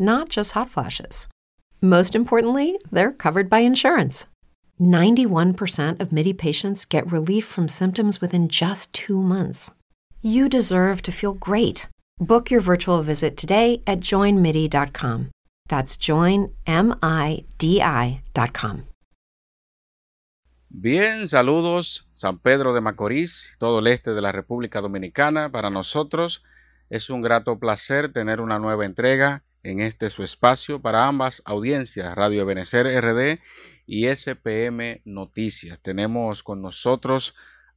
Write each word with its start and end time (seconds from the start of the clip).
not 0.00 0.28
just 0.28 0.52
hot 0.52 0.70
flashes. 0.70 1.28
Most 1.80 2.14
importantly, 2.14 2.78
they're 2.90 3.12
covered 3.12 3.48
by 3.48 3.60
insurance. 3.60 4.26
91% 4.80 6.00
of 6.00 6.10
MIDI 6.10 6.32
patients 6.32 6.84
get 6.86 7.10
relief 7.12 7.44
from 7.44 7.68
symptoms 7.68 8.20
within 8.20 8.48
just 8.48 8.92
two 8.92 9.20
months. 9.22 9.70
You 10.22 10.48
deserve 10.48 11.02
to 11.02 11.12
feel 11.12 11.34
great. 11.34 11.86
Book 12.18 12.50
your 12.50 12.60
virtual 12.60 13.02
visit 13.02 13.36
today 13.36 13.82
at 13.86 14.00
joinmidi.com. 14.00 15.30
That's 15.68 15.96
joinmidi.com. 15.96 16.46
Bien, 20.72 21.26
saludos 21.26 22.08
San 22.12 22.38
Pedro 22.38 22.72
de 22.72 22.80
Macorís, 22.80 23.56
todo 23.58 23.80
el 23.80 23.88
este 23.88 24.14
de 24.14 24.20
la 24.20 24.30
República 24.30 24.80
Dominicana. 24.80 25.50
Para 25.50 25.68
nosotros 25.68 26.44
es 26.90 27.10
un 27.10 27.22
grato 27.22 27.58
placer 27.58 28.12
tener 28.12 28.40
una 28.40 28.58
nueva 28.58 28.84
entrega 28.84 29.42
en 29.62 29.80
este 29.80 30.10
su 30.10 30.24
espacio 30.24 30.80
para 30.80 31.06
ambas 31.06 31.42
audiencias, 31.44 32.14
Radio 32.14 32.46
Benecer 32.46 32.86
RD 32.86 33.40
y 33.86 34.06
SPM 34.06 35.02
Noticias. 35.04 35.80
Tenemos 35.80 36.42
con 36.42 36.62
nosotros 36.62 37.34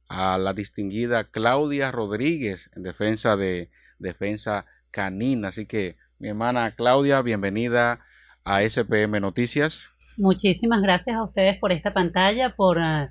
a 0.08 0.38
la 0.38 0.52
distinguida 0.52 1.24
Claudia 1.24 1.90
Rodríguez 1.90 2.70
en 2.76 2.82
defensa 2.82 3.36
de 3.36 3.70
defensa 3.98 4.66
canina. 4.90 5.48
Así 5.48 5.66
que, 5.66 5.96
mi 6.18 6.28
hermana 6.28 6.74
Claudia, 6.76 7.20
bienvenida 7.22 8.00
a 8.44 8.62
SPM 8.62 9.20
Noticias. 9.20 9.90
Muchísimas 10.16 10.80
gracias 10.82 11.16
a 11.16 11.24
ustedes 11.24 11.58
por 11.58 11.72
esta 11.72 11.92
pantalla, 11.92 12.54
por 12.54 12.78
eh, 12.78 13.10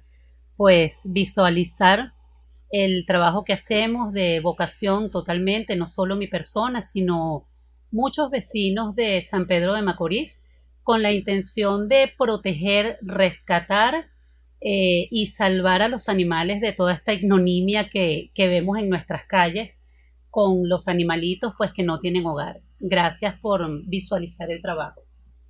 pues 0.55 1.01
visualizar 1.09 2.13
el 2.71 3.05
trabajo 3.05 3.43
que 3.43 3.53
hacemos 3.53 4.13
de 4.13 4.39
vocación 4.39 5.11
totalmente, 5.11 5.75
no 5.75 5.87
solo 5.87 6.15
mi 6.15 6.27
persona, 6.27 6.81
sino 6.81 7.47
muchos 7.93 8.29
vecinos 8.29 8.95
de 8.95 9.21
San 9.21 9.47
Pedro 9.47 9.73
de 9.73 9.83
Macorís 9.83 10.43
con 10.81 11.01
la 11.01 11.13
intención 11.13 11.87
de 11.87 12.11
proteger, 12.17 12.97
rescatar 13.01 14.07
eh, 14.59 15.07
y 15.11 15.27
salvar 15.27 15.81
a 15.81 15.87
los 15.87 16.09
animales 16.09 16.59
de 16.59 16.73
toda 16.73 16.93
esta 16.93 17.13
ignominia 17.13 17.89
que, 17.89 18.31
que 18.33 18.47
vemos 18.47 18.77
en 18.77 18.89
nuestras 18.89 19.25
calles 19.25 19.85
con 20.29 20.67
los 20.67 20.87
animalitos 20.87 21.53
pues 21.57 21.71
que 21.73 21.83
no 21.83 21.99
tienen 21.99 22.25
hogar. 22.25 22.59
Gracias 22.79 23.39
por 23.39 23.61
visualizar 23.87 24.51
el 24.51 24.61
trabajo. 24.61 25.01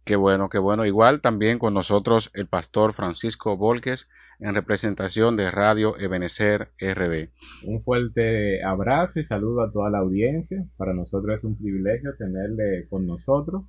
Qué 0.04 0.18
bueno, 0.18 0.50
qué 0.50 0.60
bueno. 0.60 0.86
Igual 0.86 1.22
también 1.22 1.58
con 1.58 1.74
nosotros 1.74 2.30
el 2.34 2.48
pastor 2.48 2.94
Francisco 2.94 3.56
Volques 3.56 4.10
en 4.44 4.54
representación 4.54 5.38
de 5.38 5.50
Radio 5.52 5.98
Ebenecer 5.98 6.68
RD. 6.78 7.30
Un 7.64 7.82
fuerte 7.82 8.62
abrazo 8.62 9.22
y 9.22 9.26
saludo 9.26 9.62
a 9.62 9.72
toda 9.72 9.90
la 9.90 10.00
audiencia. 10.00 10.66
Para 10.76 10.94
nosotros 10.94 11.38
es 11.38 11.44
un 11.46 11.58
privilegio 11.58 12.14
tenerle 12.18 12.86
con 12.90 13.08
nosotros 13.08 13.64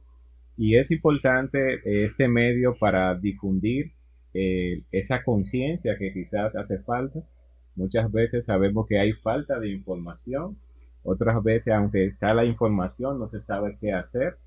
y 0.56 0.76
es 0.76 0.90
importante 0.90 2.04
este 2.04 2.26
medio 2.26 2.76
para 2.76 3.14
difundir 3.14 3.92
eh, 4.34 4.82
esa 4.90 5.22
conciencia 5.22 5.96
que 5.96 6.12
quizás 6.12 6.56
hace 6.56 6.80
falta. 6.80 7.20
Muchas 7.76 8.10
veces 8.10 8.44
sabemos 8.44 8.88
que 8.88 8.98
hay 8.98 9.12
falta 9.12 9.60
de 9.60 9.70
información, 9.70 10.58
otras 11.04 11.40
veces 11.44 11.72
aunque 11.72 12.04
está 12.06 12.34
la 12.34 12.44
información 12.44 13.20
no 13.20 13.28
se 13.28 13.40
sabe 13.42 13.78
qué 13.80 13.92
hacer. 13.92 14.38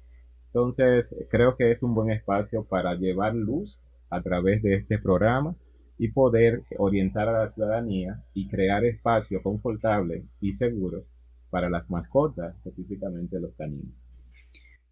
Entonces 0.48 1.16
creo 1.30 1.56
que 1.56 1.72
es 1.72 1.82
un 1.82 1.96
buen 1.96 2.12
espacio 2.12 2.66
para 2.66 2.96
llevar 2.96 3.34
luz 3.34 3.80
a 4.10 4.22
través 4.22 4.62
de 4.62 4.76
este 4.76 4.98
programa 4.98 5.56
y 5.98 6.10
poder 6.10 6.64
orientar 6.78 7.28
a 7.28 7.46
la 7.46 7.52
ciudadanía 7.52 8.24
y 8.34 8.48
crear 8.48 8.86
espacios 8.86 9.42
confortables 9.42 10.24
y 10.42 10.54
seguros 10.54 11.04
para 11.50 11.70
las 11.70 11.90
mascotas, 11.90 12.56
específicamente 12.58 13.40
los 13.40 13.54
caninos. 13.56 13.94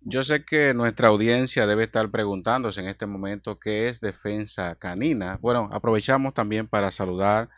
Yo 0.02 0.24
sé 0.24 0.46
que 0.46 0.74
nuestra 0.74 1.08
audiencia 1.08 1.66
debe 1.66 1.86
estar 1.86 2.10
preguntándose 2.12 2.80
en 2.82 2.88
este 2.88 3.08
momento 3.08 3.60
qué 3.60 3.90
es 3.90 4.00
defensa 4.00 4.76
canina. 4.76 5.40
Bueno, 5.42 5.68
aprovechamos 5.72 6.34
también 6.34 6.68
para 6.68 6.92
saludar 6.92 7.50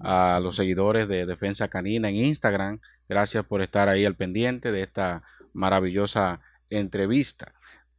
a 0.00 0.40
los 0.42 0.56
seguidores 0.56 1.08
de 1.08 1.26
Defensa 1.26 1.68
Canina 1.68 2.08
en 2.08 2.16
Instagram. 2.16 2.80
Gracias 3.08 3.44
por 3.44 3.62
estar 3.62 3.88
ahí 3.88 4.04
al 4.04 4.16
pendiente 4.16 4.72
de 4.72 4.82
esta 4.82 5.22
maravillosa 5.52 6.40
entrevista. 6.70 7.52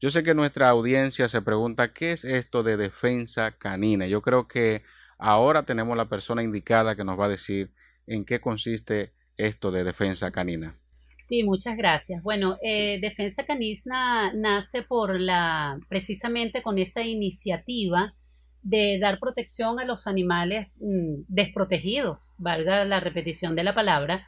Yo 0.04 0.10
sé 0.10 0.22
que 0.22 0.34
nuestra 0.34 0.68
audiencia 0.68 1.30
se 1.30 1.42
pregunta 1.42 1.94
qué 1.94 2.12
es 2.12 2.26
esto 2.26 2.62
de 2.62 2.76
defensa 2.76 3.52
canina. 3.52 4.06
Yo 4.06 4.22
creo 4.22 4.50
que 4.50 4.82
ahora 5.18 5.64
tenemos 5.64 5.96
la 5.96 6.10
persona 6.10 6.44
indicada 6.44 6.98
que 6.98 7.06
nos 7.06 7.18
va 7.18 7.28
a 7.28 7.30
decir 7.30 7.72
en 8.06 8.26
qué 8.26 8.42
consiste 8.42 9.14
esto 9.38 9.72
de 9.72 9.86
defensa 9.86 10.30
canina. 10.30 10.76
Sí, 11.22 11.44
muchas 11.44 11.78
gracias. 11.78 12.22
Bueno, 12.22 12.58
eh, 12.62 13.00
Defensa 13.00 13.46
Canina 13.46 14.34
nace 14.34 14.82
por 14.82 15.22
la, 15.22 15.80
precisamente 15.88 16.62
con 16.62 16.80
esa 16.80 17.02
iniciativa 17.02 18.14
de 18.62 19.00
dar 19.00 19.20
protección 19.20 19.80
a 19.80 19.86
los 19.86 20.06
animales 20.06 20.82
mm, 20.82 21.24
desprotegidos, 21.30 22.30
valga 22.38 22.84
la 22.84 23.00
repetición 23.00 23.56
de 23.56 23.64
la 23.64 23.74
palabra. 23.74 24.28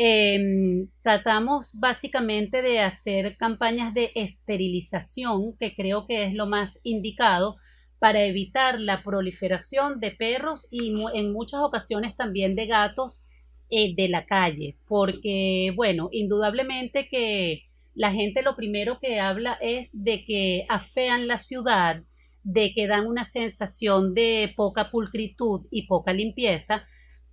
Em, 0.00 0.88
tratamos 1.02 1.72
básicamente 1.74 2.62
de 2.62 2.78
hacer 2.78 3.36
campañas 3.36 3.92
de 3.94 4.12
esterilización, 4.14 5.56
que 5.58 5.74
creo 5.74 6.06
que 6.06 6.24
es 6.24 6.34
lo 6.34 6.46
más 6.46 6.80
indicado 6.84 7.56
para 7.98 8.22
evitar 8.24 8.78
la 8.80 9.02
proliferación 9.02 9.98
de 9.98 10.12
perros 10.12 10.68
y 10.70 10.94
en 11.14 11.32
muchas 11.32 11.60
ocasiones 11.62 12.16
también 12.16 12.54
de 12.54 12.66
gatos 12.66 13.24
eh, 13.70 13.96
de 13.96 14.08
la 14.08 14.24
calle, 14.24 14.76
porque, 14.86 15.72
bueno, 15.74 16.10
indudablemente 16.12 17.08
que 17.08 17.64
la 17.96 18.12
gente 18.12 18.42
lo 18.42 18.54
primero 18.54 19.00
que 19.00 19.18
habla 19.18 19.58
es 19.60 19.90
de 19.92 20.24
que 20.24 20.64
afean 20.68 21.26
la 21.26 21.38
ciudad, 21.38 22.04
de 22.44 22.72
que 22.72 22.86
dan 22.86 23.06
una 23.08 23.24
sensación 23.24 24.14
de 24.14 24.52
poca 24.56 24.92
pulcritud 24.92 25.66
y 25.72 25.88
poca 25.88 26.12
limpieza, 26.12 26.86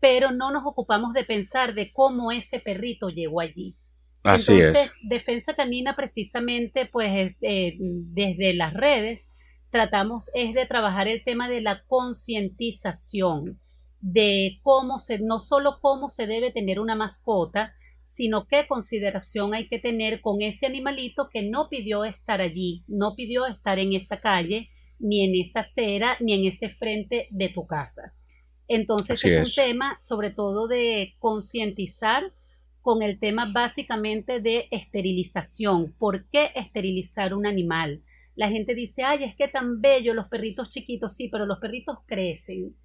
pero 0.05 0.31
no 0.31 0.51
nos 0.51 0.63
ocupamos 0.67 1.13
de 1.13 1.23
pensar 1.23 1.73
de 1.73 1.91
cómo 1.91 2.31
ese 2.31 2.59
perrito 2.59 3.09
llegó 3.09 3.41
allí. 3.41 3.75
Así 4.23 4.53
Entonces, 4.53 4.99
Defensa 5.01 5.55
Canina 5.55 5.95
precisamente, 5.95 6.85
pues 6.85 7.35
eh, 7.41 7.75
desde 7.79 8.53
las 8.53 8.75
redes, 8.75 9.33
tratamos 9.71 10.29
es 10.35 10.53
de 10.53 10.67
trabajar 10.67 11.07
el 11.07 11.23
tema 11.23 11.49
de 11.49 11.59
la 11.61 11.81
concientización 11.87 13.59
de 13.99 14.59
cómo 14.61 14.99
se, 14.99 15.17
no 15.17 15.39
solo 15.39 15.79
cómo 15.81 16.09
se 16.09 16.27
debe 16.27 16.51
tener 16.51 16.79
una 16.79 16.93
mascota, 16.93 17.73
sino 18.03 18.45
qué 18.45 18.67
consideración 18.67 19.55
hay 19.55 19.67
que 19.67 19.79
tener 19.79 20.21
con 20.21 20.43
ese 20.43 20.67
animalito 20.67 21.29
que 21.33 21.49
no 21.49 21.67
pidió 21.67 22.05
estar 22.05 22.41
allí, 22.41 22.83
no 22.87 23.15
pidió 23.15 23.47
estar 23.47 23.79
en 23.79 23.93
esa 23.93 24.21
calle, 24.21 24.69
ni 24.99 25.25
en 25.25 25.33
esa 25.33 25.61
acera, 25.61 26.15
ni 26.19 26.35
en 26.35 26.45
ese 26.45 26.69
frente 26.69 27.27
de 27.31 27.49
tu 27.49 27.65
casa. 27.65 28.13
Entonces 28.67 29.23
es, 29.23 29.57
un 29.57 29.63
tema 29.63 29.97
sobre 29.99 30.31
todo 30.31 30.67
de 30.67 31.15
concientizar 31.19 32.33
con 32.81 33.01
el 33.01 33.19
tema 33.19 33.51
básicamente 33.51 34.39
de 34.39 34.67
esterilización. 34.71 35.93
¿Por 35.97 36.25
qué 36.29 36.51
esterilizar 36.55 37.33
un 37.33 37.45
animal? 37.45 38.03
La 38.35 38.49
gente 38.49 38.75
dice, 38.75 39.03
ay, 39.03 39.23
es 39.23 39.35
que 39.35 39.47
tan 39.47 39.81
bello 39.81 40.13
los 40.13 40.27
perritos 40.27 40.69
chiquitos, 40.69 41.15
sí, 41.15 41.29
pero 41.29 41.45
los 41.45 41.59
perritos 41.59 41.99
crecen 42.05 42.75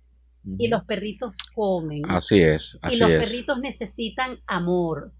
y 0.58 0.68
los 0.68 0.84
perritos 0.84 1.36
comen. 1.54 2.02
Así 2.08 2.40
es, 2.40 2.78
así 2.82 2.96
y 2.96 3.00
los 3.00 3.10
es. 3.10 3.30
perritos 3.30 3.60
necesitan 3.60 4.38
amor. 4.46 5.12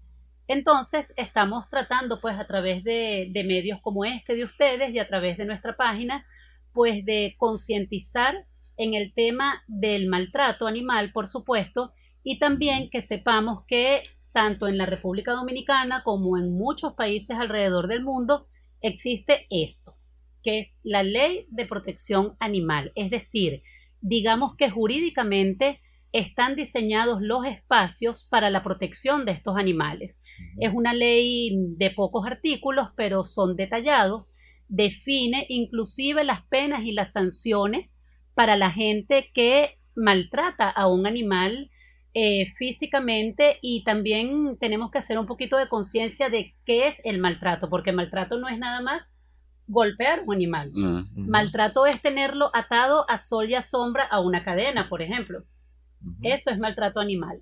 Entonces, 0.47 1.13
estamos 1.15 1.69
tratando, 1.69 2.19
pues, 2.19 2.37
a 2.39 2.47
través 2.47 2.83
de, 2.83 3.29
de 3.31 3.43
medios 3.43 3.79
como 3.81 4.03
este 4.03 4.35
de 4.35 4.45
ustedes 4.45 4.93
y 4.93 4.99
a 4.99 5.07
través 5.07 5.37
de 5.37 5.45
nuestra 5.45 5.77
página, 5.77 6.25
pues, 6.73 7.05
de 7.05 7.35
concientizar 7.37 8.45
en 8.81 8.95
el 8.95 9.13
tema 9.13 9.61
del 9.67 10.07
maltrato 10.07 10.65
animal, 10.65 11.11
por 11.11 11.27
supuesto, 11.27 11.93
y 12.23 12.39
también 12.39 12.89
que 12.89 13.01
sepamos 13.01 13.63
que 13.67 14.01
tanto 14.33 14.67
en 14.67 14.79
la 14.79 14.87
República 14.87 15.33
Dominicana 15.33 16.01
como 16.03 16.35
en 16.35 16.51
muchos 16.51 16.93
países 16.93 17.37
alrededor 17.37 17.87
del 17.87 18.03
mundo 18.03 18.47
existe 18.81 19.45
esto, 19.51 19.97
que 20.41 20.57
es 20.57 20.77
la 20.81 21.03
ley 21.03 21.45
de 21.49 21.67
protección 21.67 22.35
animal. 22.39 22.91
Es 22.95 23.11
decir, 23.11 23.61
digamos 24.01 24.55
que 24.57 24.71
jurídicamente 24.71 25.79
están 26.11 26.55
diseñados 26.55 27.21
los 27.21 27.45
espacios 27.45 28.27
para 28.31 28.49
la 28.49 28.63
protección 28.63 29.25
de 29.25 29.33
estos 29.33 29.57
animales. 29.57 30.23
Es 30.59 30.73
una 30.73 30.95
ley 30.95 31.55
de 31.77 31.91
pocos 31.91 32.25
artículos, 32.25 32.89
pero 32.95 33.27
son 33.27 33.55
detallados, 33.55 34.33
define 34.67 35.45
inclusive 35.49 36.23
las 36.23 36.41
penas 36.47 36.83
y 36.83 36.93
las 36.93 37.11
sanciones 37.11 38.00
para 38.33 38.55
la 38.55 38.71
gente 38.71 39.31
que 39.33 39.77
maltrata 39.95 40.69
a 40.69 40.87
un 40.87 41.05
animal 41.05 41.69
eh, 42.13 42.51
físicamente 42.57 43.57
y 43.61 43.83
también 43.83 44.57
tenemos 44.59 44.91
que 44.91 44.97
hacer 44.97 45.17
un 45.17 45.27
poquito 45.27 45.57
de 45.57 45.69
conciencia 45.69 46.29
de 46.29 46.55
qué 46.65 46.87
es 46.87 46.99
el 47.03 47.19
maltrato, 47.19 47.69
porque 47.69 47.93
maltrato 47.93 48.37
no 48.37 48.49
es 48.49 48.59
nada 48.59 48.81
más 48.81 49.13
golpear 49.67 50.19
a 50.19 50.23
un 50.23 50.33
animal. 50.35 50.71
Mm. 50.73 51.29
Maltrato 51.29 51.85
es 51.85 52.01
tenerlo 52.01 52.51
atado 52.53 53.09
a 53.09 53.17
sol 53.17 53.49
y 53.49 53.55
a 53.55 53.61
sombra 53.61 54.03
a 54.03 54.19
una 54.19 54.43
cadena, 54.43 54.89
por 54.89 55.01
ejemplo. 55.01 55.43
Eso 56.21 56.49
es 56.49 56.57
maltrato 56.57 56.99
animal. 56.99 57.41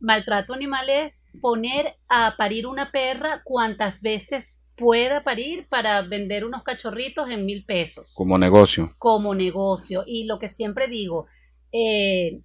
Maltrato 0.00 0.54
animal 0.54 0.88
es 0.88 1.26
poner 1.40 1.96
a 2.08 2.36
parir 2.36 2.66
una 2.66 2.90
perra 2.92 3.42
cuantas 3.44 4.00
veces 4.00 4.64
pueda 4.78 5.24
parir 5.24 5.66
para 5.68 6.02
vender 6.02 6.44
unos 6.44 6.62
cachorritos 6.62 7.28
en 7.30 7.44
mil 7.44 7.64
pesos 7.64 8.12
Como 8.14 8.38
negocio. 8.38 8.94
como 8.98 9.34
negocio. 9.34 10.04
Y 10.06 10.24
lo 10.24 10.38
que 10.38 10.48
siempre 10.48 10.88
digo, 10.88 11.26
eh, 11.72 12.40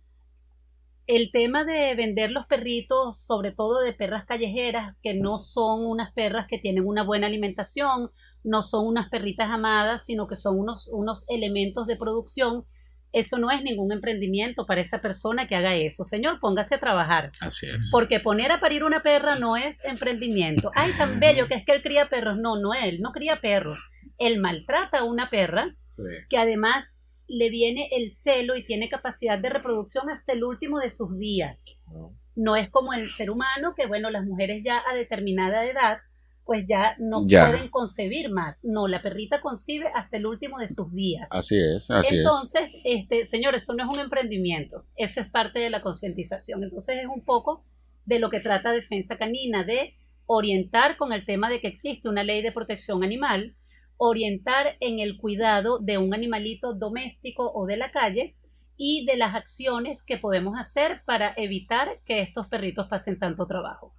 el 1.05 1.31
tema 1.31 1.65
de 1.65 1.95
vender 1.95 2.31
los 2.31 2.45
perritos, 2.47 3.25
sobre 3.25 3.51
todo 3.51 3.79
de 3.81 3.93
perras 3.93 4.25
callejeras, 4.25 4.95
que 5.03 5.13
no 5.13 5.39
son 5.39 5.85
unas 5.85 6.13
perras 6.13 6.47
que 6.47 6.59
tienen 6.59 6.87
una 6.87 7.03
buena 7.03 7.27
alimentación, 7.27 8.09
no 8.43 8.63
son 8.63 8.87
unas 8.87 9.09
perritas 9.09 9.49
amadas, 9.49 10.03
sino 10.05 10.27
que 10.27 10.35
son 10.35 10.59
unos, 10.59 10.87
unos 10.91 11.25
elementos 11.29 11.87
de 11.87 11.97
producción, 11.97 12.65
eso 13.13 13.37
no 13.37 13.49
es 13.51 13.61
ningún 13.63 13.91
emprendimiento 13.93 14.65
para 14.65 14.81
esa 14.81 14.99
persona 15.01 15.47
que 15.47 15.55
haga 15.55 15.75
eso. 15.75 16.03
Señor, 16.03 16.39
póngase 16.41 16.75
a 16.75 16.79
trabajar. 16.79 17.31
Así 17.41 17.67
es. 17.67 17.89
Porque 17.91 18.19
poner 18.19 18.51
a 18.51 18.59
parir 18.59 18.83
una 18.83 19.01
perra 19.03 19.37
no 19.39 19.55
es 19.55 19.83
emprendimiento. 19.85 20.71
Ay, 20.75 20.91
tan 20.97 21.19
bello 21.19 21.47
que 21.47 21.53
es 21.55 21.65
que 21.65 21.71
él 21.73 21.81
cría 21.83 22.09
perros. 22.09 22.37
No, 22.37 22.59
no 22.59 22.73
él, 22.73 22.99
no 23.01 23.11
cría 23.11 23.39
perros. 23.39 23.89
Él 24.17 24.39
maltrata 24.39 24.99
a 24.99 25.03
una 25.05 25.29
perra 25.29 25.73
Sí. 25.95 26.01
que 26.27 26.37
además 26.37 26.97
le 27.27 27.49
viene 27.51 27.87
el 27.95 28.11
celo 28.11 28.55
y 28.55 28.63
tiene 28.65 28.89
capacidad 28.89 29.37
de 29.37 29.49
reproducción 29.49 30.09
hasta 30.09 30.33
el 30.33 30.43
último 30.43 30.79
de 30.79 30.89
sus 30.89 31.17
días. 31.19 31.77
¿no? 31.91 32.17
No 32.35 32.55
es 32.55 32.69
como 32.71 32.93
el 32.93 33.11
ser 33.13 33.29
humano 33.29 33.75
que, 33.77 33.85
bueno, 33.85 34.09
las 34.09 34.25
mujeres 34.25 34.63
ya 34.65 34.81
a 34.89 34.95
determinada 34.95 35.63
edad, 35.65 35.99
pues 36.45 36.65
ya 36.67 36.95
no 36.99 37.23
Ya. 37.27 37.49
pueden 37.49 37.69
concebir 37.69 38.29
más. 38.29 38.65
No, 38.65 38.87
la 38.87 39.01
perrita 39.01 39.39
concibe 39.41 39.85
hasta 39.95 40.17
el 40.17 40.25
último 40.25 40.59
de 40.59 40.69
sus 40.69 40.93
días. 40.93 41.27
Así 41.31 41.57
es, 41.57 41.89
así 41.89 42.15
es. 42.17 42.21
Entonces, 42.23 42.75
este, 42.83 43.25
señor, 43.25 43.55
eso 43.55 43.73
no 43.73 43.83
es 43.89 43.97
un 43.97 44.03
emprendimiento, 44.03 44.85
eso 44.95 45.21
es 45.21 45.27
parte 45.29 45.59
de 45.59 45.69
la 45.69 45.81
concientización. 45.81 46.63
Entonces, 46.63 46.97
es 46.99 47.07
un 47.07 47.23
poco 47.23 47.63
de 48.05 48.19
lo 48.19 48.29
que 48.29 48.39
trata 48.41 48.71
Defensa 48.71 49.17
Canina, 49.17 49.63
de 49.63 49.95
orientar 50.25 50.97
con 50.97 51.13
el 51.13 51.25
tema 51.25 51.49
de 51.49 51.61
que 51.61 51.67
existe 51.67 52.09
una 52.09 52.23
ley 52.23 52.41
de 52.41 52.51
protección 52.51 53.03
animal, 53.03 53.55
orientar 53.97 54.75
en 54.79 54.99
el 54.99 55.17
cuidado 55.17 55.79
de 55.79 55.97
un 55.97 56.13
animalito 56.13 56.73
doméstico 56.73 57.51
o 57.53 57.65
de 57.65 57.77
la 57.77 57.91
calle 57.91 58.35
y 58.75 59.05
de 59.05 59.15
las 59.17 59.35
acciones 59.35 60.03
que 60.03 60.17
podemos 60.17 60.57
hacer 60.59 61.03
para 61.05 61.33
evitar 61.37 61.99
que 62.05 62.21
estos 62.21 62.47
perritos 62.47 62.87
pasen 62.87 63.19
tanto 63.19 63.45
trabajo. 63.45 63.93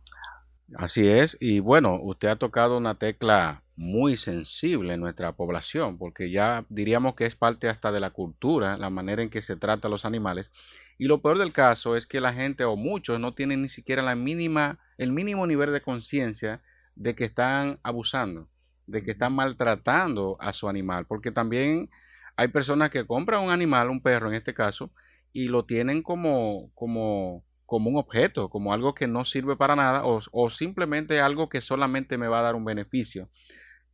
Así 0.77 1.07
es, 1.07 1.37
y 1.41 1.61
bueno, 1.61 2.01
usted 2.03 2.29
ha 2.29 2.37
tocado 2.37 2.77
una 2.77 2.97
tecla 2.97 3.63
muy 3.77 4.17
sensible 4.17 4.95
en 4.95 5.01
nuestra 5.01 5.33
población, 5.33 5.99
porque 5.99 6.31
ya 6.31 6.65
diríamos 6.69 7.15
que 7.15 7.27
es 7.27 7.37
parte 7.37 7.69
hasta 7.69 7.93
de 7.93 8.01
la 8.01 8.11
cultura, 8.11 8.77
la 8.77 8.91
manera 8.91 9.23
en 9.23 9.31
que 9.31 9.43
se 9.43 9.57
trata 9.57 9.87
a 9.87 9.91
los 9.91 10.05
animales. 10.05 10.51
Y 10.99 11.07
lo 11.07 11.23
peor 11.23 11.39
del 11.39 11.53
caso 11.53 11.97
es 11.97 12.07
que 12.07 12.21
la 12.21 12.33
gente 12.33 12.65
o 12.65 12.77
muchos 12.77 13.21
no 13.21 13.35
tienen 13.35 13.63
ni 13.63 13.69
siquiera 13.69 14.03
la 14.03 14.17
mínima, 14.17 14.79
el 14.99 15.13
mínimo 15.13 15.47
nivel 15.47 15.73
de 15.73 15.83
conciencia 15.83 16.61
de 16.97 17.15
que 17.15 17.25
están 17.25 17.79
abusando, 17.83 18.49
de 18.87 19.03
que 19.05 19.13
están 19.13 19.33
maltratando 19.33 20.37
a 20.41 20.53
su 20.53 20.69
animal, 20.69 21.07
porque 21.07 21.31
también 21.31 21.89
hay 22.37 22.49
personas 22.49 22.91
que 22.91 23.07
compran 23.07 23.43
un 23.43 23.51
animal, 23.51 23.91
un 23.91 24.03
perro 24.03 24.29
en 24.29 24.35
este 24.35 24.55
caso, 24.55 24.91
y 25.33 25.49
lo 25.49 25.65
tienen 25.65 26.03
como, 26.03 26.71
como, 26.75 27.45
como 27.67 27.91
un 27.91 27.97
objeto, 27.97 28.49
como 28.51 28.73
algo 28.73 28.95
que 28.95 29.07
no 29.07 29.25
sirve 29.25 29.57
para 29.57 29.77
nada 29.77 30.05
o, 30.05 30.21
o 30.33 30.51
simplemente 30.51 31.21
algo 31.21 31.49
que 31.49 31.61
solamente 31.61 32.19
me 32.19 32.29
va 32.29 32.41
a 32.41 32.43
dar 32.43 32.55
un 32.55 32.65
beneficio 32.65 33.29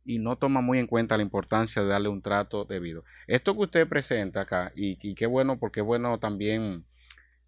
y 0.03 0.19
no 0.19 0.35
toma 0.37 0.61
muy 0.61 0.79
en 0.79 0.87
cuenta 0.87 1.15
la 1.17 1.23
importancia 1.23 1.81
de 1.81 1.87
darle 1.89 2.09
un 2.09 2.21
trato 2.21 2.65
debido. 2.65 3.03
Esto 3.27 3.53
que 3.55 3.61
usted 3.61 3.87
presenta 3.87 4.41
acá, 4.41 4.71
y, 4.75 4.97
y 5.07 5.15
qué 5.15 5.25
bueno, 5.27 5.59
porque 5.59 5.81
es 5.81 5.85
bueno 5.85 6.19
también 6.19 6.85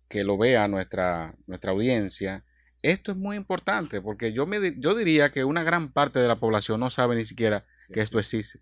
que 0.07 0.23
lo 0.23 0.37
vea 0.37 0.67
nuestra, 0.67 1.35
nuestra 1.47 1.71
audiencia, 1.71 2.43
esto 2.83 3.11
es 3.11 3.17
muy 3.17 3.37
importante, 3.37 4.01
porque 4.01 4.33
yo, 4.33 4.45
me, 4.45 4.75
yo 4.79 4.93
diría 4.93 5.31
que 5.31 5.43
una 5.45 5.63
gran 5.63 5.91
parte 5.91 6.19
de 6.19 6.27
la 6.27 6.39
población 6.39 6.79
no 6.79 6.89
sabe 6.89 7.15
ni 7.15 7.25
siquiera 7.25 7.65
que 7.91 8.01
esto 8.01 8.19
existe. 8.19 8.59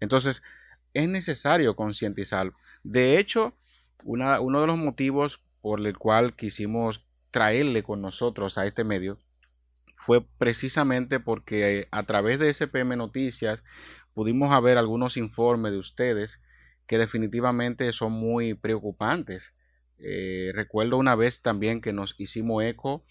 Entonces, 0.00 0.42
es 0.94 1.08
necesario 1.08 1.74
concientizarlo. 1.76 2.54
De 2.82 3.18
hecho, 3.18 3.54
una- 4.04 4.40
uno 4.40 4.60
de 4.60 4.66
los 4.66 4.78
motivos 4.78 5.42
por 5.66 5.84
el 5.84 5.98
cual 5.98 6.36
quisimos 6.36 7.04
traerle 7.32 7.82
con 7.82 8.00
nosotros 8.00 8.56
a 8.56 8.66
este 8.66 8.84
medio 8.84 9.18
fue 9.96 10.24
precisamente 10.38 11.18
porque 11.18 11.88
a 11.90 12.04
través 12.04 12.38
de 12.38 12.54
SPM 12.54 12.96
Noticias 12.96 13.64
pudimos 14.14 14.52
haber 14.52 14.78
algunos 14.78 15.16
informes 15.16 15.72
de 15.72 15.78
ustedes 15.78 16.40
que 16.86 16.98
definitivamente 16.98 17.92
son 17.92 18.12
muy 18.12 18.54
preocupantes. 18.54 19.56
Eh, 19.98 20.52
recuerdo 20.54 20.98
una 20.98 21.16
vez 21.16 21.42
también 21.42 21.80
que 21.80 21.92
nos 21.92 22.14
hicimos 22.16 22.62
eco 22.62 23.04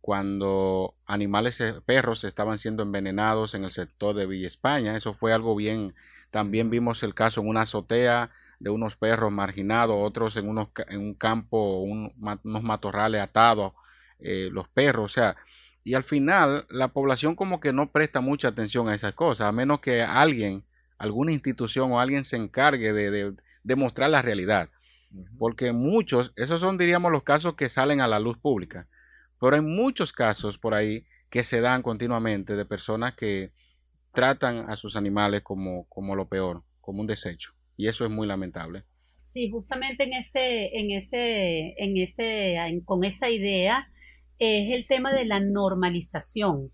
cuando 0.00 0.94
animales, 1.04 1.60
eh, 1.60 1.74
perros 1.84 2.24
estaban 2.24 2.56
siendo 2.56 2.84
envenenados 2.84 3.54
en 3.54 3.64
el 3.64 3.70
sector 3.70 4.16
de 4.16 4.24
Villa 4.24 4.46
España. 4.46 4.96
Eso 4.96 5.12
fue 5.12 5.34
algo 5.34 5.54
bien. 5.54 5.94
También 6.30 6.70
vimos 6.70 7.02
el 7.02 7.12
caso 7.12 7.42
en 7.42 7.48
una 7.48 7.62
azotea 7.62 8.30
de 8.58 8.70
unos 8.70 8.96
perros 8.96 9.32
marginados, 9.32 9.96
otros 9.98 10.36
en, 10.36 10.48
unos, 10.48 10.68
en 10.88 11.00
un 11.00 11.14
campo, 11.14 11.80
un- 11.82 12.12
unos 12.44 12.62
matorrales 12.62 13.20
atados, 13.22 13.72
eh, 14.18 14.48
los 14.52 14.68
perros. 14.68 15.12
O 15.12 15.14
sea, 15.14 15.36
y 15.84 15.94
al 15.94 16.04
final 16.04 16.66
la 16.70 16.88
población 16.88 17.34
como 17.36 17.60
que 17.60 17.72
no 17.72 17.90
presta 17.92 18.20
mucha 18.20 18.48
atención 18.48 18.88
a 18.88 18.94
esas 18.94 19.14
cosas, 19.14 19.48
a 19.48 19.52
menos 19.52 19.80
que 19.80 20.02
alguien, 20.02 20.64
alguna 20.98 21.32
institución 21.32 21.92
o 21.92 22.00
alguien 22.00 22.24
se 22.24 22.36
encargue 22.36 22.92
de, 22.92 23.10
de, 23.10 23.34
de 23.62 23.76
mostrar 23.76 24.10
la 24.10 24.22
realidad. 24.22 24.70
Porque 25.38 25.72
muchos, 25.72 26.32
esos 26.36 26.60
son 26.60 26.76
diríamos 26.78 27.12
los 27.12 27.22
casos 27.22 27.54
que 27.54 27.68
salen 27.68 28.00
a 28.00 28.08
la 28.08 28.18
luz 28.20 28.36
pública, 28.38 28.88
pero 29.40 29.54
hay 29.56 29.62
muchos 29.62 30.12
casos 30.12 30.58
por 30.58 30.74
ahí 30.74 31.06
que 31.30 31.44
se 31.44 31.60
dan 31.60 31.82
continuamente 31.82 32.56
de 32.56 32.64
personas 32.64 33.14
que 33.14 33.52
tratan 34.12 34.70
a 34.70 34.76
sus 34.76 34.96
animales 34.96 35.42
como, 35.42 35.86
como 35.88 36.16
lo 36.16 36.28
peor, 36.28 36.64
como 36.80 37.00
un 37.02 37.08
desecho. 37.08 37.54
Y 37.78 37.88
eso 37.88 38.04
es 38.04 38.10
muy 38.10 38.26
lamentable. 38.26 38.84
Sí, 39.24 39.50
justamente 39.50 40.04
en 40.04 40.12
ese, 40.12 40.78
en 40.78 40.90
ese, 40.90 41.74
en 41.82 41.96
ese, 41.96 42.56
en- 42.56 42.80
con 42.84 43.04
esa 43.04 43.30
idea 43.30 43.88
es 44.38 44.72
el 44.74 44.86
tema 44.86 45.12
de 45.14 45.24
la 45.24 45.40
normalización, 45.40 46.70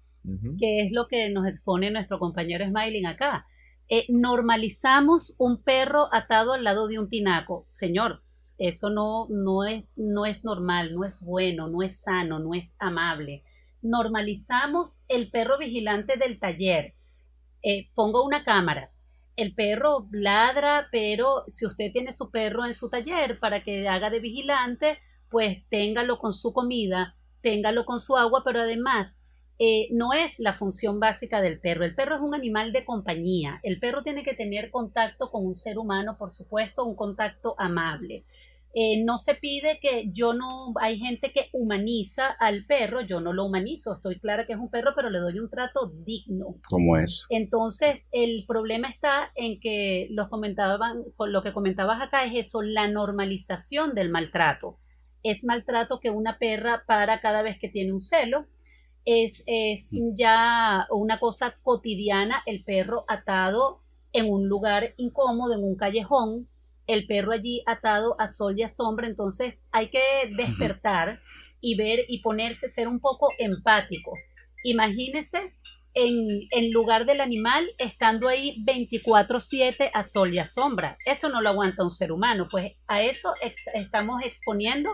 que 0.58 0.80
es 0.80 0.90
lo 0.92 1.06
que 1.08 1.28
nos 1.30 1.46
expone 1.46 1.90
nuestro 1.90 2.18
compañero 2.18 2.64
Smiling 2.66 3.06
acá. 3.06 3.46
Eh, 3.88 4.06
normalizamos 4.08 5.36
un 5.38 5.62
perro 5.62 6.08
atado 6.12 6.54
al 6.54 6.64
lado 6.64 6.88
de 6.88 6.98
un 6.98 7.10
tinaco. 7.10 7.66
Señor, 7.70 8.22
eso 8.56 8.88
no, 8.88 9.26
no 9.28 9.64
es, 9.66 9.98
no 9.98 10.24
es 10.26 10.44
normal, 10.44 10.94
no 10.94 11.04
es 11.04 11.22
bueno, 11.24 11.68
no 11.68 11.82
es 11.82 12.02
sano, 12.02 12.38
no 12.38 12.54
es 12.54 12.76
amable. 12.78 13.42
Normalizamos 13.82 15.02
el 15.08 15.30
perro 15.30 15.58
vigilante 15.58 16.16
del 16.16 16.38
taller. 16.38 16.94
Eh, 17.62 17.90
pongo 17.94 18.24
una 18.24 18.44
cámara. 18.44 18.90
El 19.36 19.54
perro 19.54 20.06
ladra, 20.12 20.88
pero 20.92 21.44
si 21.48 21.66
usted 21.66 21.92
tiene 21.92 22.12
su 22.12 22.30
perro 22.30 22.64
en 22.64 22.74
su 22.74 22.88
taller 22.88 23.38
para 23.38 23.62
que 23.62 23.88
haga 23.88 24.10
de 24.10 24.20
vigilante, 24.20 24.98
pues 25.30 25.64
téngalo 25.68 26.18
con 26.18 26.32
su 26.32 26.52
comida, 26.52 27.16
téngalo 27.42 27.84
con 27.84 28.00
su 28.00 28.16
agua, 28.16 28.42
pero 28.44 28.60
además 28.60 29.20
eh, 29.58 29.88
no 29.92 30.12
es 30.12 30.40
la 30.40 30.54
función 30.54 31.00
básica 31.00 31.40
del 31.40 31.60
perro. 31.60 31.84
El 31.84 31.94
perro 31.94 32.16
es 32.16 32.22
un 32.22 32.34
animal 32.34 32.72
de 32.72 32.84
compañía. 32.84 33.60
El 33.62 33.78
perro 33.78 34.02
tiene 34.02 34.24
que 34.24 34.34
tener 34.34 34.70
contacto 34.70 35.30
con 35.30 35.46
un 35.46 35.54
ser 35.54 35.78
humano, 35.78 36.16
por 36.18 36.32
supuesto, 36.32 36.84
un 36.84 36.96
contacto 36.96 37.54
amable. 37.58 38.24
Eh, 38.76 39.04
no 39.04 39.20
se 39.20 39.36
pide 39.36 39.78
que 39.80 40.10
yo 40.12 40.34
no, 40.34 40.74
hay 40.80 40.98
gente 40.98 41.30
que 41.32 41.48
humaniza 41.52 42.26
al 42.26 42.66
perro, 42.66 43.02
yo 43.02 43.20
no 43.20 43.32
lo 43.32 43.44
humanizo, 43.44 43.94
estoy 43.94 44.18
clara 44.18 44.46
que 44.46 44.54
es 44.54 44.58
un 44.58 44.68
perro, 44.68 44.94
pero 44.96 45.10
le 45.10 45.20
doy 45.20 45.38
un 45.38 45.48
trato 45.48 45.92
digno. 46.04 46.56
¿Cómo 46.68 46.96
es? 46.96 47.24
Entonces, 47.30 48.08
el 48.10 48.44
problema 48.48 48.90
está 48.90 49.30
en 49.36 49.60
que 49.60 50.08
los 50.10 50.28
comentaban, 50.28 51.04
con 51.14 51.32
lo 51.32 51.44
que 51.44 51.52
comentabas 51.52 52.02
acá 52.02 52.24
es 52.24 52.46
eso, 52.46 52.62
la 52.62 52.88
normalización 52.88 53.94
del 53.94 54.10
maltrato. 54.10 54.80
Es 55.22 55.44
maltrato 55.44 56.00
que 56.00 56.10
una 56.10 56.38
perra 56.38 56.82
para 56.84 57.20
cada 57.20 57.42
vez 57.42 57.58
que 57.60 57.68
tiene 57.68 57.92
un 57.92 58.00
celo, 58.00 58.46
es, 59.04 59.44
es 59.46 59.92
mm. 59.92 60.14
ya 60.18 60.88
una 60.90 61.20
cosa 61.20 61.54
cotidiana 61.62 62.42
el 62.44 62.64
perro 62.64 63.04
atado 63.06 63.82
en 64.12 64.28
un 64.28 64.48
lugar 64.48 64.94
incómodo, 64.96 65.54
en 65.54 65.62
un 65.62 65.76
callejón, 65.76 66.48
el 66.86 67.06
perro 67.06 67.32
allí 67.32 67.62
atado 67.66 68.16
a 68.18 68.28
sol 68.28 68.54
y 68.56 68.62
a 68.62 68.68
sombra, 68.68 69.06
entonces 69.06 69.66
hay 69.72 69.88
que 69.88 70.02
despertar 70.36 71.20
y 71.60 71.76
ver 71.76 72.00
y 72.08 72.20
ponerse, 72.20 72.68
ser 72.68 72.88
un 72.88 73.00
poco 73.00 73.28
empático. 73.38 74.12
Imagínese 74.64 75.52
en, 75.94 76.48
en 76.50 76.72
lugar 76.72 77.06
del 77.06 77.20
animal 77.20 77.66
estando 77.78 78.28
ahí 78.28 78.62
24/7 78.64 79.90
a 79.92 80.02
sol 80.02 80.34
y 80.34 80.38
a 80.38 80.46
sombra. 80.46 80.98
Eso 81.06 81.28
no 81.28 81.40
lo 81.40 81.50
aguanta 81.50 81.84
un 81.84 81.90
ser 81.90 82.12
humano, 82.12 82.48
pues 82.50 82.72
a 82.86 83.02
eso 83.02 83.32
estamos 83.74 84.22
exponiendo 84.24 84.90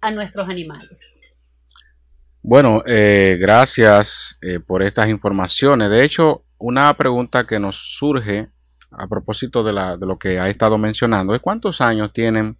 a 0.00 0.10
nuestros 0.10 0.48
animales. 0.48 1.18
Bueno, 2.42 2.82
eh, 2.86 3.36
gracias 3.38 4.38
eh, 4.42 4.60
por 4.60 4.82
estas 4.82 5.08
informaciones. 5.08 5.90
De 5.90 6.04
hecho, 6.04 6.44
una 6.56 6.96
pregunta 6.96 7.46
que 7.46 7.58
nos 7.58 7.76
surge 7.76 8.48
a 8.90 9.06
propósito 9.06 9.62
de, 9.62 9.72
la, 9.72 9.96
de 9.96 10.06
lo 10.06 10.18
que 10.18 10.38
ha 10.38 10.48
estado 10.48 10.78
mencionando 10.78 11.34
es 11.34 11.40
cuántos 11.40 11.80
años 11.80 12.12
tienen 12.12 12.56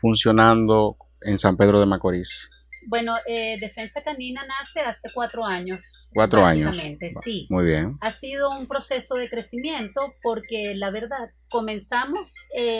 funcionando 0.00 0.96
en 1.20 1.38
San 1.38 1.56
Pedro 1.56 1.80
de 1.80 1.86
Macorís. 1.86 2.48
Bueno, 2.88 3.14
eh, 3.26 3.58
Defensa 3.60 4.02
Canina 4.02 4.42
nace 4.44 4.80
hace 4.80 5.08
cuatro 5.14 5.44
años. 5.44 5.80
Cuatro 6.12 6.44
años. 6.44 6.76
Sí. 7.22 7.46
Muy 7.48 7.64
bien. 7.64 7.96
Ha 8.00 8.10
sido 8.10 8.50
un 8.50 8.66
proceso 8.66 9.14
de 9.14 9.30
crecimiento 9.30 10.14
porque 10.20 10.74
la 10.74 10.90
verdad 10.90 11.30
comenzamos 11.48 12.34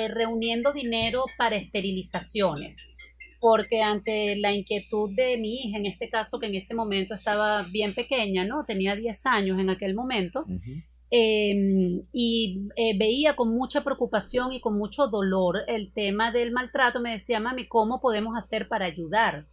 reuniendo 0.08 0.72
dinero 0.72 1.25
para 1.38 1.54
esterilizaciones 1.54 2.88
porque 3.42 3.82
ante 3.82 4.37
la 4.37 4.52
inquietud 4.52 5.11
de 5.16 5.37
mi 5.37 5.54
hija, 5.54 5.76
en 5.76 5.87
este 5.87 6.08
caso 6.08 6.38
que 6.38 6.46
en 6.46 6.54
ese 6.54 6.76
momento 6.76 7.16
estaba 7.16 7.64
bien 7.64 7.92
pequeña, 7.92 8.44
¿no? 8.44 8.64
Tenía 8.64 8.94
10 8.94 9.26
años 9.26 9.58
en 9.58 9.68
aquel 9.68 9.96
momento, 9.96 10.46
em, 11.14 12.00
y 12.11 12.69
eh, 12.75 12.97
veía 12.99 13.37
con 13.37 13.54
mucha 13.54 13.85
preocupación 13.85 14.52
y 14.52 14.61
con 14.61 14.78
mucho 14.78 15.09
dolor 15.09 15.59
el 15.69 15.92
tema 15.92 16.33
del 16.33 16.52
maltrato, 16.52 17.00
me 17.00 17.12
decía, 17.12 17.38
mami, 17.38 17.69
¿cómo 17.69 18.00
podemos 18.00 18.35
hacer 18.35 18.66
para 18.66 18.87
ayudar? 18.87 19.45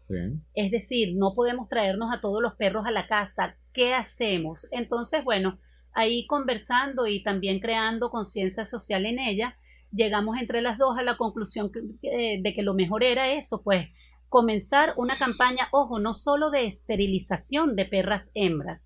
Es 0.56 0.72
decir, 0.72 1.16
no 1.16 1.36
podemos 1.36 1.68
traernos 1.68 2.14
a 2.14 2.22
todos 2.22 2.42
los 2.42 2.56
perros 2.56 2.86
a 2.86 2.92
la 2.92 3.08
casa, 3.08 3.58
¿qué 3.74 3.94
hacemos? 3.94 4.70
Entonces, 4.72 5.24
bueno, 5.26 5.60
ahí 5.92 6.26
conversando 6.28 7.08
y 7.08 7.24
también 7.24 7.60
creando 7.60 8.10
conciencia 8.10 8.66
social 8.66 9.06
en 9.06 9.20
ella, 9.20 9.58
llegamos 9.92 10.38
entre 10.40 10.62
las 10.62 10.78
dos 10.78 10.98
a 10.98 11.04
la 11.04 11.18
conclusión 11.18 11.72
de 11.74 12.54
que 12.56 12.62
lo 12.64 12.74
mejor 12.74 13.04
era 13.04 13.34
eso, 13.34 13.62
pues 13.62 13.90
comenzar 14.30 14.94
una 14.96 15.18
campaña, 15.18 15.68
ojo, 15.72 16.00
no 16.00 16.14
solo 16.14 16.52
de 16.52 16.66
esterilización 16.66 17.76
de 17.76 17.86
perras 17.86 18.30
hembras, 18.34 18.82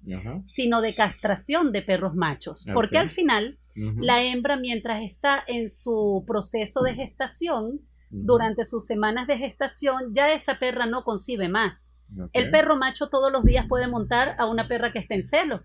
sino 0.46 0.82
de 0.82 0.96
castración 0.96 1.72
de 1.72 1.82
perros 1.82 2.16
machos, 2.16 2.66
porque 2.74 2.98
al 2.98 3.12
final 3.12 3.60
la 3.76 4.24
hembra 4.24 4.56
mientras 4.56 5.04
está 5.04 5.44
en 5.48 5.70
su 5.70 6.24
proceso 6.26 6.82
de 6.82 6.96
gestación, 6.96 7.82
durante 8.16 8.64
sus 8.64 8.86
semanas 8.86 9.26
de 9.26 9.38
gestación, 9.38 10.14
ya 10.14 10.34
esa 10.34 10.60
perra 10.60 10.86
no 10.86 11.04
concibe 11.04 11.50
más. 11.50 11.96
El 12.32 12.52
perro 12.52 12.78
macho 12.78 13.10
todos 13.10 13.32
los 13.32 13.44
días 13.44 13.66
puede 13.68 13.88
montar 13.88 14.36
a 14.38 14.46
una 14.46 14.68
perra 14.68 14.92
que 14.92 15.00
está 15.00 15.16
en 15.16 15.24
celo. 15.24 15.64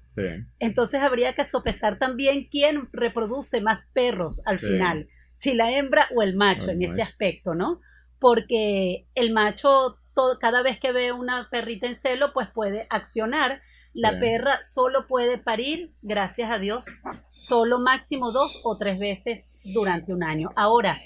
Entonces 0.59 1.03
habría 1.03 1.35
que 1.35 1.45
sopesar 1.45 1.99
también 1.99 2.49
quién 2.51 2.89
reproduce 2.93 3.61
más 3.61 3.91
perros 3.93 4.43
al 4.47 4.59
final 4.59 5.09
si 5.35 5.55
la 5.55 5.71
hembra 5.71 6.09
o 6.17 6.23
el 6.23 6.35
macho 6.37 6.69
en 6.71 6.83
ese 6.83 7.01
aspecto, 7.03 7.55
¿no? 7.55 7.81
Porque 8.21 9.07
el 9.15 9.33
macho 9.33 9.99
cada 10.41 10.63
vez 10.63 10.81
que 10.81 10.93
ve 10.93 11.13
una 11.13 11.49
perrita 11.51 11.87
en 11.87 11.95
celo, 11.95 12.33
pues 12.33 12.49
puede 12.53 12.87
accionar. 12.91 13.63
La 13.95 14.21
perra 14.21 14.61
solo 14.61 15.07
puede 15.09 15.39
parir, 15.39 15.93
gracias 16.03 16.51
a 16.51 16.59
Dios, 16.59 16.87
solo 17.31 17.81
máximo 17.81 18.31
dos 18.31 18.61
o 18.65 18.77
tres 18.77 18.99
veces 18.99 19.55
durante 19.65 20.13
un 20.13 20.23
año. 20.23 20.51
Ahora, 20.57 21.01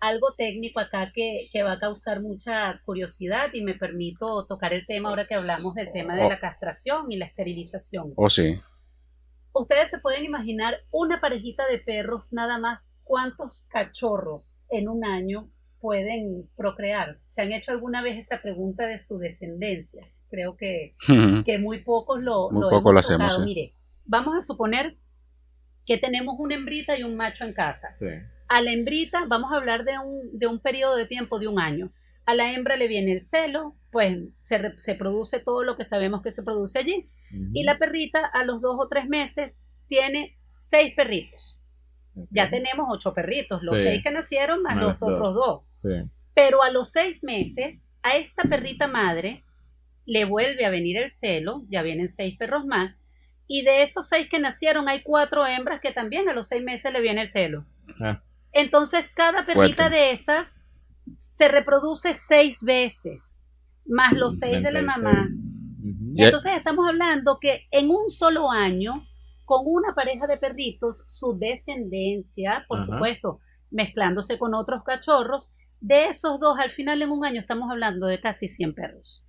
algo 0.00 0.32
técnico 0.38 0.80
acá 0.80 1.12
que, 1.14 1.62
va 1.62 1.72
a 1.72 1.78
causar 1.78 2.22
mucha 2.22 2.80
curiosidad 2.84 3.48
y 3.52 3.62
me 3.62 3.74
permito 3.74 4.46
tocar 4.46 4.72
el 4.72 4.86
tema 4.86 5.10
ahora 5.10 5.26
que 5.26 5.34
hablamos 5.34 5.74
del 5.74 5.92
tema 5.92 6.16
de 6.16 6.24
oh. 6.24 6.28
la 6.28 6.40
castración 6.40 7.12
y 7.12 7.18
la 7.18 7.26
esterilización. 7.26 8.14
Oh, 8.16 8.30
sí. 8.30 8.58
Ustedes 9.52 9.90
se 9.90 9.98
pueden 9.98 10.24
imaginar 10.24 10.76
una 10.92 11.20
parejita 11.20 11.66
de 11.66 11.78
perros, 11.78 12.32
nada 12.32 12.58
más, 12.58 12.96
cuántos 13.04 13.66
cachorros 13.68 14.56
en 14.70 14.88
un 14.88 15.04
año 15.04 15.50
pueden 15.80 16.48
procrear. 16.56 17.18
¿Se 17.30 17.42
han 17.42 17.52
hecho 17.52 17.72
alguna 17.72 18.02
vez 18.02 18.18
esa 18.18 18.40
pregunta 18.40 18.86
de 18.86 18.98
su 18.98 19.18
descendencia? 19.18 20.06
Creo 20.28 20.56
que, 20.56 20.94
que 21.44 21.58
muy 21.58 21.82
pocos 21.82 22.22
lo, 22.22 22.50
muy 22.50 22.70
poco 22.70 22.92
lo 22.92 23.00
hacemos. 23.00 23.40
Mire, 23.44 23.74
vamos 24.04 24.36
a 24.36 24.42
suponer 24.42 24.96
que 25.86 25.98
tenemos 25.98 26.36
una 26.38 26.54
hembrita 26.54 26.96
y 26.96 27.02
un 27.02 27.16
macho 27.16 27.44
en 27.44 27.52
casa. 27.52 27.96
A 28.48 28.62
la 28.62 28.72
hembrita 28.72 29.24
vamos 29.26 29.52
a 29.52 29.56
hablar 29.56 29.84
de 29.84 29.98
un, 29.98 30.38
de 30.38 30.46
un 30.46 30.60
periodo 30.60 30.96
de 30.96 31.06
tiempo 31.06 31.38
de 31.38 31.48
un 31.48 31.58
año. 31.58 31.90
A 32.26 32.34
la 32.34 32.52
hembra 32.52 32.76
le 32.76 32.86
viene 32.86 33.12
el 33.12 33.24
celo, 33.24 33.74
pues 33.90 34.18
se, 34.42 34.78
se 34.78 34.94
produce 34.94 35.40
todo 35.40 35.64
lo 35.64 35.76
que 35.76 35.84
sabemos 35.84 36.22
que 36.22 36.30
se 36.32 36.42
produce 36.42 36.78
allí. 36.78 37.08
Y 37.52 37.62
la 37.64 37.78
perrita 37.78 38.26
a 38.26 38.44
los 38.44 38.60
dos 38.60 38.76
o 38.78 38.88
tres 38.88 39.08
meses 39.08 39.52
tiene 39.86 40.36
seis 40.48 40.94
perritos. 40.94 41.56
Ya 42.30 42.50
tenemos 42.50 42.86
ocho 42.90 43.14
perritos, 43.14 43.62
los 43.62 43.82
seis 43.82 44.02
que 44.02 44.10
nacieron 44.10 44.62
más, 44.62 44.76
los 44.76 45.02
otros 45.02 45.34
dos. 45.34 45.62
Pero 46.34 46.62
a 46.62 46.70
los 46.70 46.92
seis 46.92 47.22
meses, 47.24 47.92
a 48.02 48.16
esta 48.16 48.42
perrita 48.44 48.86
madre 48.86 49.44
le 50.06 50.24
vuelve 50.24 50.64
a 50.64 50.70
venir 50.70 50.96
el 50.96 51.10
celo, 51.10 51.64
ya 51.68 51.82
vienen 51.82 52.08
seis 52.08 52.36
perros 52.36 52.64
más, 52.66 53.00
y 53.46 53.62
de 53.62 53.82
esos 53.82 54.08
seis 54.08 54.28
que 54.30 54.38
nacieron 54.38 54.88
hay 54.88 55.02
cuatro 55.02 55.46
hembras 55.46 55.80
que 55.80 55.92
también 55.92 56.28
a 56.28 56.34
los 56.34 56.48
seis 56.48 56.62
meses 56.62 56.92
le 56.92 57.00
viene 57.00 57.22
el 57.22 57.30
celo. 57.30 57.64
Ah. 58.00 58.22
Entonces 58.52 59.12
cada 59.12 59.44
perrita 59.44 59.88
de 59.88 60.12
esas 60.12 60.66
se 61.26 61.48
reproduce 61.48 62.14
seis 62.14 62.62
veces, 62.62 63.46
más 63.86 64.12
los 64.12 64.38
seis 64.38 64.62
de 64.62 64.72
la 64.72 64.82
mamá. 64.82 65.28
Entonces 66.16 66.52
estamos 66.56 66.88
hablando 66.88 67.38
que 67.40 67.66
en 67.70 67.90
un 67.90 68.10
solo 68.10 68.50
año, 68.50 69.06
con 69.44 69.62
una 69.64 69.94
pareja 69.94 70.26
de 70.26 70.36
perritos, 70.36 71.04
su 71.08 71.38
descendencia, 71.38 72.64
por 72.68 72.84
supuesto, 72.84 73.40
mezclándose 73.70 74.38
con 74.38 74.54
otros 74.54 74.82
cachorros, 74.84 75.50
de 75.80 76.06
esos 76.06 76.38
dos, 76.40 76.58
al 76.58 76.70
final 76.72 77.02
en 77.02 77.10
un 77.10 77.24
año 77.24 77.40
estamos 77.40 77.70
hablando 77.70 78.06
de 78.06 78.20
casi 78.20 78.48
100 78.48 78.74
perros. 78.74 79.24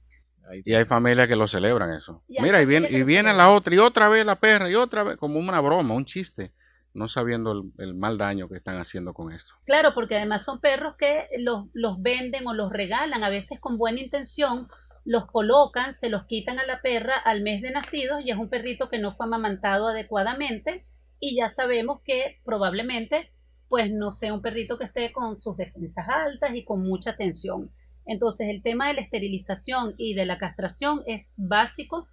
Y 0.66 0.74
hay 0.74 0.86
familias 0.86 1.28
que 1.28 1.36
lo 1.36 1.48
celebran 1.48 1.94
eso. 1.94 2.24
Mira, 2.28 2.62
y 2.62 2.66
viene, 2.66 2.90
y 2.90 3.04
viene 3.04 3.34
la 3.34 3.52
otra, 3.52 3.74
y 3.74 3.78
otra 3.78 4.10
vez 4.10 4.26
la 4.26 4.36
perra, 4.36 4.70
y 4.70 4.76
otra 4.76 5.04
vez, 5.04 5.18
como 5.18 5.40
una 5.40 5.62
broma, 5.62 5.94
un 5.94 6.06
chiste 6.06 6.54
no 6.94 7.08
sabiendo 7.08 7.72
el, 7.78 7.94
mal 7.94 8.18
daño 8.18 8.50
que 8.50 8.58
están 8.58 8.78
haciendo 8.78 9.14
con 9.14 9.32
esto. 9.32 9.54
Claro, 9.66 9.94
porque 9.94 10.18
además 10.18 10.44
son 10.44 10.60
perros 10.60 10.96
que 10.98 11.28
los, 11.40 11.68
los 11.74 12.02
venden 12.02 12.48
o 12.48 12.54
los 12.54 12.72
regalan, 12.72 13.24
a 13.24 13.30
veces 13.30 13.60
con 13.60 13.78
buena 13.78 14.02
intención, 14.02 14.68
los 15.06 15.26
colocan, 15.26 15.94
se 15.94 16.10
los 16.10 16.26
quitan 16.26 16.60
a 16.60 16.66
la 16.66 16.82
perra 16.82 17.18
al 17.18 17.42
mes 17.42 17.62
de 17.62 17.72
nacidos 17.72 18.22
y 18.24 18.32
es 18.32 18.38
un 18.38 18.50
perrito 18.50 18.90
que 18.90 19.00
no 19.00 19.16
fue 19.16 19.26
amamantado 19.26 19.88
adecuadamente 19.88 20.86
y 21.20 21.36
ya 21.38 21.50
sabemos 21.50 22.02
que 22.04 22.42
probablemente 22.44 23.32
pues 23.72 23.90
no 23.90 24.12
sea 24.12 24.34
un 24.34 24.42
perrito 24.42 24.78
que 24.78 24.84
esté 24.84 25.14
con 25.14 25.40
sus 25.40 25.56
defensas 25.56 26.06
altas 26.10 26.54
y 26.54 26.66
con 26.66 26.82
mucha 26.84 27.16
tensión. 27.16 27.72
Entonces 28.06 28.50
el 28.50 28.62
tema 28.62 28.90
de 28.90 28.96
la 28.96 29.02
esterilización 29.02 29.96
y 29.98 30.14
de 30.14 30.26
la 30.26 30.38
castración 30.38 31.04
es 31.06 31.34
básico 31.38 32.06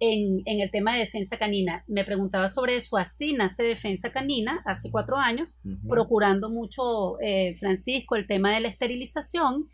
en, 0.00 0.42
el 0.44 0.72
tema 0.72 0.94
de 0.94 1.04
defensa 1.04 1.38
canina. 1.38 1.84
Me 1.86 2.04
preguntaba 2.04 2.48
sobre 2.48 2.78
eso. 2.78 2.96
Así 2.96 3.32
nace 3.32 3.62
Defensa 3.62 4.10
Canina 4.10 4.60
hace 4.64 4.90
cuatro 4.90 5.16
años, 5.16 5.56
procurando 5.88 6.50
mucho, 6.50 7.20
eh, 7.20 7.54
Francisco, 7.60 8.16
el 8.16 8.26
tema 8.26 8.52
de 8.52 8.62
la 8.62 8.68
esterilización. 8.68 9.70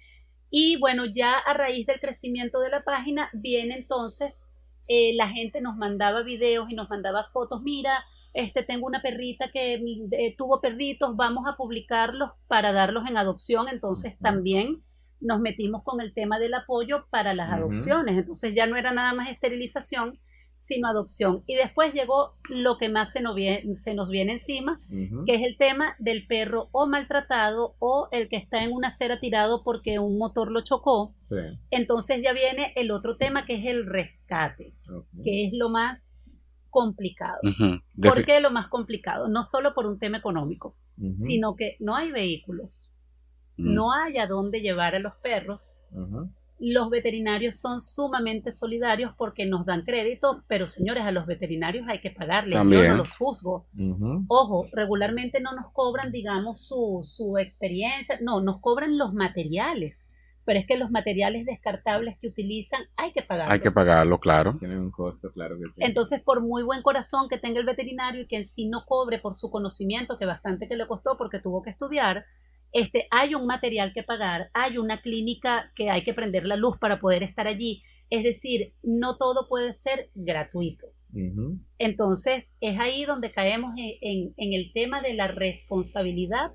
Y 0.50 0.76
bueno, 0.76 1.06
ya 1.06 1.38
a 1.38 1.54
raíz 1.54 1.87
del 1.87 2.00
crecimiento 2.00 2.61
de 2.61 2.68
la 2.68 2.85
página, 2.85 3.30
viene 3.32 3.76
entonces, 3.76 4.47
eh, 4.88 5.14
la 5.14 5.30
gente 5.30 5.62
nos 5.62 5.78
mandaba 5.78 6.20
videos 6.20 6.68
y 6.70 6.75
nos 6.75 6.90
mandaba 6.90 7.30
fotos. 7.32 7.62
Mira, 7.62 8.04
este, 8.32 8.62
tengo 8.62 8.87
una 8.87 9.02
perrita 9.02 9.50
que 9.50 9.75
eh, 10.12 10.34
tuvo 10.37 10.60
perritos, 10.60 11.16
vamos 11.16 11.46
a 11.46 11.56
publicarlos 11.56 12.30
para 12.46 12.72
darlos 12.72 13.08
en 13.08 13.16
adopción. 13.16 13.68
Entonces 13.68 14.18
también 14.18 14.82
nos 15.20 15.40
metimos 15.40 15.82
con 15.82 16.00
el 16.00 16.14
tema 16.14 16.38
del 16.38 16.54
apoyo 16.54 17.06
para 17.10 17.34
las 17.34 17.52
adopciones. 17.52 18.16
Entonces 18.16 18.54
ya 18.54 18.66
no 18.66 18.76
era 18.76 18.92
nada 18.92 19.12
más 19.14 19.30
esterilización, 19.30 20.18
sino 20.60 20.88
adopción. 20.88 21.42
Y 21.46 21.56
después 21.56 21.94
llegó 21.94 22.34
lo 22.49 22.76
que 22.76 22.90
más 22.90 23.12
se 23.12 23.22
nos 23.22 23.34
viene, 23.34 23.75
se 23.76 23.94
nos 23.94 24.10
viene 24.10 24.32
encima, 24.32 24.78
que 25.26 25.34
es 25.34 25.42
el 25.42 25.56
tema 25.56 25.96
del 25.99 26.26
perro 26.26 26.68
o 26.72 26.87
maltratado 26.87 27.76
o 27.78 28.08
el 28.12 28.28
que 28.28 28.37
está 28.37 28.62
en 28.62 28.72
una 28.72 28.88
acera 28.88 29.20
tirado 29.20 29.64
porque 29.64 29.99
un 29.99 30.18
motor 30.18 30.52
lo 30.52 30.62
chocó. 30.62 31.14
Entonces 31.70 32.22
ya 32.22 32.34
viene 32.34 32.72
el 32.76 32.90
otro 32.90 33.16
tema 33.16 33.46
que 33.46 33.54
es 33.54 33.64
el 33.64 33.87
rescate, 33.87 34.75
que 35.25 35.46
es 35.46 35.52
lo 35.54 35.70
más 35.70 36.12
complicado. 36.70 37.38
¿Por 38.02 38.24
qué 38.24 38.40
lo 38.40 38.50
más 38.50 38.68
complicado? 38.68 39.28
No 39.28 39.44
solo 39.44 39.74
por 39.74 39.86
un 39.86 39.98
tema 39.98 40.18
económico, 40.18 40.76
sino 41.16 41.56
que 41.56 41.76
no 41.80 41.96
hay 41.96 42.10
vehículos, 42.12 42.90
mm. 43.56 43.74
no 43.74 43.92
hay 43.92 44.18
a 44.18 44.26
dónde 44.26 44.60
llevar 44.60 44.94
a 44.94 44.98
los 44.98 45.14
perros 45.16 45.74
los 46.60 46.90
veterinarios 46.90 47.58
son 47.58 47.80
sumamente 47.80 48.52
solidarios 48.52 49.14
porque 49.16 49.46
nos 49.46 49.64
dan 49.64 49.82
crédito, 49.82 50.44
pero 50.46 50.68
señores, 50.68 51.04
a 51.04 51.10
los 51.10 51.26
veterinarios 51.26 51.88
hay 51.88 52.00
que 52.00 52.10
pagarles, 52.10 52.54
yo 52.54 52.64
no 52.64 52.96
los 52.96 53.16
juzgo. 53.16 53.66
Ojo, 54.28 54.66
regularmente 54.72 55.40
no 55.40 55.54
nos 55.54 55.72
cobran, 55.72 56.12
digamos, 56.12 56.66
su, 56.66 57.00
su 57.02 57.38
experiencia, 57.38 58.18
no, 58.20 58.42
nos 58.42 58.60
cobran 58.60 58.98
los 58.98 59.14
materiales, 59.14 60.06
pero 60.44 60.59
es 60.59 60.66
que 60.66 60.76
los 60.76 60.90
materiales 60.90 61.47
descartables 61.47 62.18
que 62.18 62.28
utilizan 62.28 62.82
hay 62.97 63.12
que 63.12 63.23
pagarlos. 63.23 63.54
Hay 63.54 63.61
que 63.61 63.70
pagarlo, 63.70 64.18
claro. 64.18 64.56
Tienen 64.59 64.78
un 64.78 64.90
costo, 64.90 65.30
claro 65.32 65.56
que 65.59 65.64
sí. 65.66 65.73
Entonces, 65.78 66.20
por 66.20 66.40
muy 66.40 66.62
buen 66.62 66.82
corazón 66.82 67.28
que 67.28 67.38
tenga 67.38 67.61
el 67.61 67.66
veterinario 67.66 68.23
y 68.23 68.26
que 68.26 68.37
en 68.37 68.44
sí 68.44 68.66
no 68.66 68.85
cobre 68.87 69.18
por 69.18 69.35
su 69.35 69.50
conocimiento, 69.50 70.18
que 70.18 70.26
bastante 70.26 70.68
que 70.68 70.76
le 70.76 70.87
costó 70.87 71.16
porque 71.16 71.38
tuvo 71.38 71.62
que 71.62 71.70
estudiar, 71.70 72.25
este, 72.73 73.06
hay 73.11 73.35
un 73.35 73.47
material 73.47 73.92
que 73.92 74.02
pagar, 74.02 74.50
hay 74.54 74.78
una 74.78 75.00
clínica 75.02 75.73
que 75.75 75.90
hay 75.90 76.04
que 76.04 76.14
prender 76.14 76.47
la 76.47 76.56
luz 76.56 76.78
para 76.78 77.00
poder 77.00 77.23
estar 77.23 77.47
allí. 77.47 77.82
Es 78.11 78.23
decir, 78.23 78.73
no 78.82 79.16
todo 79.16 79.49
puede 79.49 79.73
ser 79.73 80.11
gratuito. 80.14 80.87
Entonces, 81.78 82.54
es 82.61 82.78
ahí 82.78 83.04
donde 83.04 83.32
caemos 83.32 83.73
en, 83.76 84.32
el 84.37 84.73
tema 84.73 85.02
de 85.02 85.14
la 85.14 85.26
responsabilidad 85.26 86.52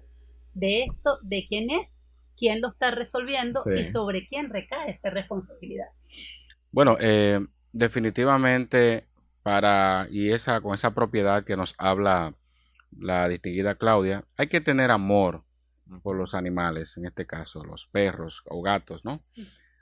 de 0.53 0.83
esto, 0.83 1.17
de 1.23 1.45
quién 1.47 1.69
es, 1.69 1.97
quién 2.37 2.61
lo 2.61 2.69
está 2.69 2.91
resolviendo 2.91 3.63
y 3.75 3.85
sobre 3.85 4.27
quién 4.27 4.49
recae 4.49 4.91
esa 4.91 5.09
responsabilidad. 5.09 5.87
Bueno, 6.71 6.97
eh, 6.99 7.39
definitivamente 7.71 9.07
para, 9.43 10.07
y 10.09 10.31
esa, 10.31 10.61
con 10.61 10.73
esa 10.73 10.93
propiedad 10.93 11.43
que 11.43 11.55
nos 11.55 11.75
habla 11.77 12.33
la 12.97 13.27
distinguida 13.27 13.75
Claudia, 13.75 14.25
hay 14.37 14.47
que 14.47 14.61
tener 14.61 14.91
amor 14.91 15.43
por 16.01 16.15
los 16.15 16.33
animales, 16.33 16.97
en 16.97 17.05
este 17.05 17.25
caso 17.25 17.63
los 17.63 17.85
perros 17.87 18.41
o 18.45 18.61
gatos, 18.61 19.05
¿no? 19.05 19.23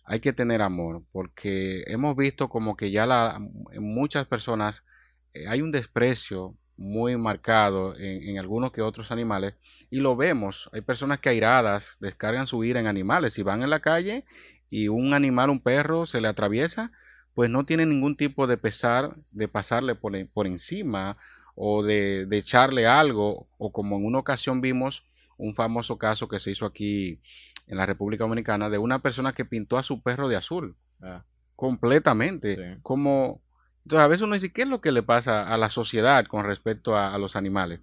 Hay 0.04 0.20
que 0.20 0.34
tener 0.34 0.62
amor 0.62 1.04
porque 1.12 1.84
hemos 1.88 2.16
visto 2.16 2.50
como 2.50 2.76
que 2.76 2.92
ya 2.92 3.06
la, 3.06 3.40
en 3.72 3.84
muchas 3.84 4.28
personas 4.28 4.86
eh, 5.34 5.48
hay 5.48 5.62
un 5.62 5.72
desprecio 5.72 6.58
muy 6.78 7.18
marcado 7.18 7.96
en, 7.98 8.38
algunos 8.40 8.72
que 8.72 8.82
otros 8.82 9.12
animales 9.12 9.56
y 9.90 10.00
lo 10.00 10.16
vemos. 10.16 10.70
Hay 10.74 10.82
personas 10.82 11.20
que 11.20 11.30
airadas 11.30 11.98
descargan 12.00 12.48
su 12.48 12.64
ira 12.64 12.80
en 12.80 12.88
animales. 12.88 13.34
Si 13.34 13.44
van 13.44 13.64
en 13.64 13.70
la 13.70 13.80
calle 13.80 14.26
y 14.70 14.88
un 14.88 15.14
animal, 15.14 15.50
un 15.50 15.60
perro, 15.60 16.06
se 16.06 16.20
le 16.20 16.28
atraviesa, 16.28 16.92
pues 17.36 17.50
no 17.50 17.66
tiene 17.66 17.86
ningún 17.86 18.16
tipo 18.16 18.48
de 18.48 18.58
pesar 18.58 19.16
de 19.32 19.48
pasarle 19.48 19.96
por, 19.96 20.14
por 20.30 20.48
encima 20.48 21.18
o 21.56 21.84
de, 21.84 22.26
de, 22.26 22.38
echarle 22.38 22.88
algo 22.88 23.48
o 23.58 23.72
como 23.72 23.98
en 23.98 24.06
una 24.06 24.20
ocasión 24.20 24.62
vimos 24.62 25.06
un 25.38 25.54
famoso 25.54 25.98
caso 25.98 26.28
que 26.28 26.40
se 26.40 26.52
hizo 26.52 26.66
aquí 26.66 27.20
en 27.68 27.78
la 27.78 27.86
República 27.86 28.24
Dominicana 28.24 28.70
de 28.70 28.78
una 28.78 29.00
persona 29.00 29.34
que 29.34 29.46
pintó 29.46 29.78
a 29.78 29.84
su 29.84 30.02
perro 30.02 30.28
de 30.28 30.36
azul. 30.36 30.76
Ah. 31.02 31.24
Completamente. 31.56 32.80
Como. 32.82 33.42
Entonces, 33.84 34.06
a 34.06 34.08
veces 34.08 34.22
uno 34.24 34.34
dice, 34.34 34.52
¿qué 34.52 34.64
es 34.64 34.68
lo 34.68 34.82
que 34.82 34.92
le 34.92 35.04
pasa 35.04 35.48
a 35.48 35.58
la 35.58 35.70
sociedad 35.70 36.26
con 36.26 36.46
respecto 36.46 36.98
a, 36.98 37.18
los 37.18 37.36
animales? 37.36 37.80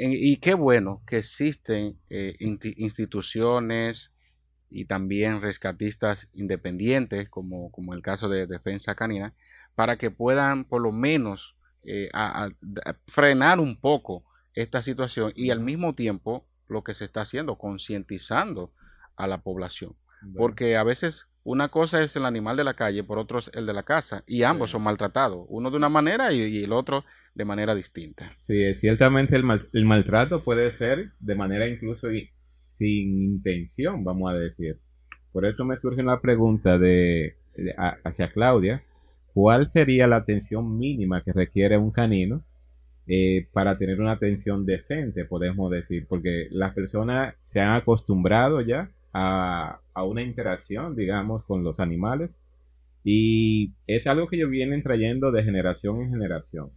y 0.00 0.36
qué 0.36 0.54
bueno 0.54 1.02
que 1.08 1.18
existen 1.18 1.98
eh, 2.08 2.36
instituciones 2.38 4.12
y 4.70 4.84
también 4.84 5.40
rescatistas 5.40 6.28
independientes, 6.32 7.28
como, 7.28 7.72
como 7.72 7.94
el 7.94 8.02
caso 8.02 8.28
de 8.28 8.46
Defensa 8.46 8.94
Canina, 8.94 9.34
para 9.74 9.96
que 9.96 10.10
puedan 10.10 10.64
por 10.64 10.82
lo 10.82 10.92
menos 10.92 11.56
eh, 11.84 12.10
frenar 13.06 13.60
un 13.60 13.80
poco 13.80 14.24
esta 14.54 14.82
situación 14.82 15.32
y 15.34 15.50
al 15.50 15.60
mismo 15.60 15.94
tiempo 15.94 16.46
lo 16.68 16.84
que 16.84 16.94
se 16.94 17.06
está 17.06 17.22
haciendo, 17.22 17.56
concientizando 17.56 18.72
a 19.16 19.26
la 19.26 19.42
población. 19.42 19.96
Porque 20.36 20.76
a 20.76 20.82
veces 20.82 21.28
una 21.48 21.70
cosa 21.70 22.02
es 22.02 22.14
el 22.14 22.26
animal 22.26 22.58
de 22.58 22.64
la 22.64 22.74
calle, 22.74 23.02
por 23.04 23.18
otro 23.18 23.38
es 23.38 23.50
el 23.54 23.64
de 23.64 23.72
la 23.72 23.82
casa, 23.82 24.22
y 24.26 24.42
ambos 24.42 24.70
son 24.72 24.82
maltratados, 24.82 25.46
uno 25.48 25.70
de 25.70 25.78
una 25.78 25.88
manera 25.88 26.30
y, 26.30 26.62
el 26.62 26.72
otro 26.74 27.04
de 27.34 27.46
manera 27.46 27.74
distinta. 27.74 28.32
Sí, 28.36 28.74
ciertamente 28.74 29.34
el, 29.34 29.44
el 29.72 29.84
maltrato 29.86 30.44
puede 30.44 30.76
ser 30.76 31.12
de 31.20 31.34
manera 31.34 31.66
incluso 31.66 32.08
sin 32.48 33.22
intención, 33.22 34.04
vamos 34.04 34.30
a 34.30 34.34
decir. 34.34 34.76
Por 35.32 35.46
eso 35.46 35.64
me 35.64 35.78
surge 35.78 36.02
una 36.02 36.20
pregunta 36.20 36.78
de, 36.78 37.36
hacia 38.04 38.30
Claudia, 38.30 38.82
¿cuál 39.32 39.68
sería 39.68 40.06
la 40.06 40.16
atención 40.16 40.78
mínima 40.78 41.22
que 41.22 41.32
requiere 41.32 41.78
un 41.78 41.92
canino 41.92 42.42
eh, 43.06 43.48
para 43.54 43.78
tener 43.78 44.02
una 44.02 44.12
atención 44.12 44.66
decente, 44.66 45.24
podemos 45.24 45.70
decir, 45.70 46.04
porque 46.10 46.48
las 46.50 46.74
personas 46.74 47.36
se 47.40 47.58
han 47.58 47.72
acostumbrado 47.72 48.60
ya 48.60 48.90
a, 49.12 49.80
una 50.04 50.22
interacción, 50.22 50.94
digamos, 50.96 51.44
con 51.44 51.64
los 51.64 51.80
animales 51.80 52.36
y 53.04 53.72
es 53.86 54.06
algo 54.06 54.28
que 54.28 54.36
ellos 54.36 54.50
vienen 54.50 54.82
trayendo 54.82 55.32
de 55.32 55.42
generación 55.42 56.02
en 56.02 56.10
generación. 56.10 56.70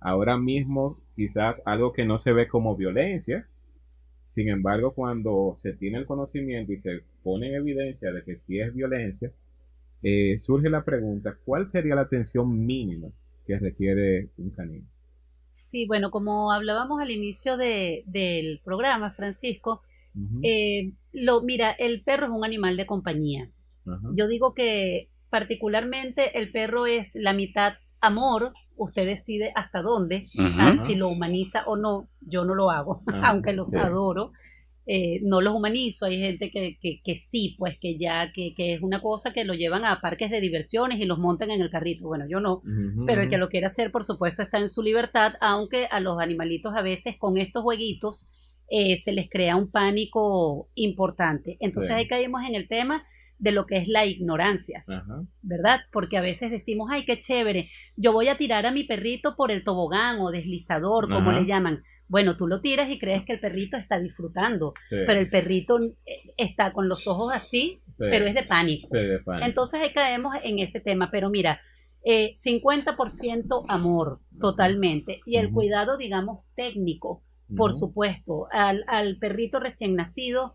Ahora 0.00 0.38
mismo 0.38 1.00
quizás 1.16 1.60
algo 1.64 1.92
que 1.92 2.04
no 2.04 2.18
se 2.18 2.32
ve 2.32 2.48
como 2.48 2.76
violencia, 2.76 3.46
sin 4.26 4.48
embargo 4.48 4.92
cuando 4.94 5.54
se 5.56 5.72
tiene 5.72 5.98
el 5.98 6.06
conocimiento 6.06 6.72
y 6.72 6.78
se 6.78 7.02
pone 7.22 7.48
en 7.48 7.56
evidencia 7.56 8.12
de 8.12 8.22
que 8.22 8.36
sí 8.36 8.60
es 8.60 8.74
violencia, 8.74 9.32
eh, 10.02 10.38
surge 10.38 10.70
la 10.70 10.84
pregunta, 10.84 11.36
¿cuál 11.44 11.70
sería 11.70 11.96
la 11.96 12.02
atención 12.02 12.64
mínima 12.64 13.08
que 13.46 13.58
requiere 13.58 14.28
un 14.38 14.50
canino? 14.50 14.86
Sí, 15.64 15.86
bueno, 15.86 16.10
como 16.10 16.52
hablábamos 16.52 17.00
al 17.00 17.10
inicio 17.10 17.56
de, 17.56 18.04
del 18.06 18.60
programa, 18.64 19.10
Francisco, 19.10 19.82
eh, 20.42 20.92
lo, 21.12 21.42
mira, 21.42 21.72
el 21.72 22.02
perro 22.02 22.26
es 22.26 22.32
un 22.32 22.44
animal 22.44 22.76
de 22.76 22.86
compañía. 22.86 23.50
Yo 24.14 24.28
digo 24.28 24.54
que 24.54 25.08
particularmente 25.30 26.38
el 26.38 26.50
perro 26.50 26.86
es 26.86 27.14
la 27.14 27.32
mitad 27.32 27.74
amor, 28.00 28.52
usted 28.76 29.06
decide 29.06 29.52
hasta 29.54 29.82
dónde, 29.82 30.26
ah, 30.38 30.76
si 30.78 30.94
lo 30.94 31.08
humaniza 31.08 31.64
o 31.66 31.76
no, 31.76 32.08
yo 32.20 32.44
no 32.44 32.54
lo 32.54 32.70
hago, 32.70 33.02
ah, 33.06 33.22
aunque 33.30 33.52
los 33.52 33.74
adoro. 33.74 34.32
Eh, 34.90 35.20
no 35.22 35.42
los 35.42 35.54
humanizo, 35.54 36.06
hay 36.06 36.18
gente 36.18 36.50
que, 36.50 36.78
que, 36.80 37.14
sí, 37.14 37.56
pues 37.58 37.76
que 37.78 37.98
ya, 37.98 38.32
que, 38.32 38.54
que, 38.54 38.72
es 38.72 38.80
una 38.80 39.02
cosa 39.02 39.34
que 39.34 39.44
lo 39.44 39.52
llevan 39.52 39.84
a 39.84 40.00
parques 40.00 40.30
de 40.30 40.40
diversiones 40.40 40.98
y 40.98 41.04
los 41.04 41.18
montan 41.18 41.50
en 41.50 41.60
el 41.60 41.68
carrito. 41.68 42.06
Bueno, 42.06 42.24
yo 42.26 42.40
no, 42.40 42.62
pero 43.04 43.20
el 43.20 43.28
que 43.28 43.36
lo 43.36 43.50
quiera 43.50 43.66
hacer, 43.66 43.92
por 43.92 44.02
supuesto, 44.02 44.40
está 44.40 44.58
en 44.58 44.70
su 44.70 44.82
libertad, 44.82 45.34
aunque 45.42 45.88
a 45.90 46.00
los 46.00 46.18
animalitos 46.18 46.74
a 46.74 46.80
veces 46.80 47.16
con 47.18 47.36
estos 47.36 47.64
jueguitos 47.64 48.28
eh, 48.70 48.96
se 48.98 49.12
les 49.12 49.28
crea 49.30 49.56
un 49.56 49.70
pánico 49.70 50.68
importante. 50.74 51.56
Entonces 51.60 51.92
ahí 51.92 52.06
caímos 52.06 52.46
en 52.46 52.54
el 52.54 52.68
tema 52.68 53.04
de 53.38 53.52
lo 53.52 53.66
que 53.66 53.76
es 53.76 53.88
la 53.88 54.04
ignorancia, 54.04 54.84
¿verdad? 55.42 55.80
Porque 55.92 56.18
a 56.18 56.20
veces 56.20 56.50
decimos, 56.50 56.88
ay, 56.90 57.04
qué 57.04 57.20
chévere, 57.20 57.70
yo 57.96 58.12
voy 58.12 58.28
a 58.28 58.36
tirar 58.36 58.66
a 58.66 58.72
mi 58.72 58.84
perrito 58.84 59.36
por 59.36 59.50
el 59.50 59.64
tobogán 59.64 60.18
o 60.20 60.30
deslizador, 60.30 61.08
como 61.08 61.32
le 61.32 61.46
llaman. 61.46 61.82
Bueno, 62.08 62.36
tú 62.36 62.46
lo 62.46 62.60
tiras 62.60 62.90
y 62.90 62.98
crees 62.98 63.24
que 63.24 63.34
el 63.34 63.40
perrito 63.40 63.76
está 63.76 64.00
disfrutando, 64.00 64.74
pero 64.88 65.20
el 65.20 65.28
perrito 65.28 65.78
eh, 65.78 66.32
está 66.36 66.72
con 66.72 66.88
los 66.88 67.06
ojos 67.06 67.32
así, 67.32 67.80
pero 67.96 68.26
es 68.26 68.34
de 68.34 68.42
pánico. 68.42 68.88
Entonces 69.42 69.80
ahí 69.80 69.92
caemos 69.92 70.34
en 70.42 70.58
ese 70.58 70.80
tema, 70.80 71.10
pero 71.10 71.30
mira, 71.30 71.60
eh, 72.04 72.32
50% 72.34 73.64
amor 73.68 74.20
totalmente. 74.40 75.20
Y 75.26 75.36
el 75.36 75.50
cuidado, 75.50 75.96
digamos, 75.96 76.44
técnico, 76.54 77.22
por 77.56 77.74
supuesto. 77.74 78.48
Al, 78.52 78.84
al, 78.88 79.16
perrito 79.18 79.60
recién 79.60 79.94
nacido, 79.94 80.54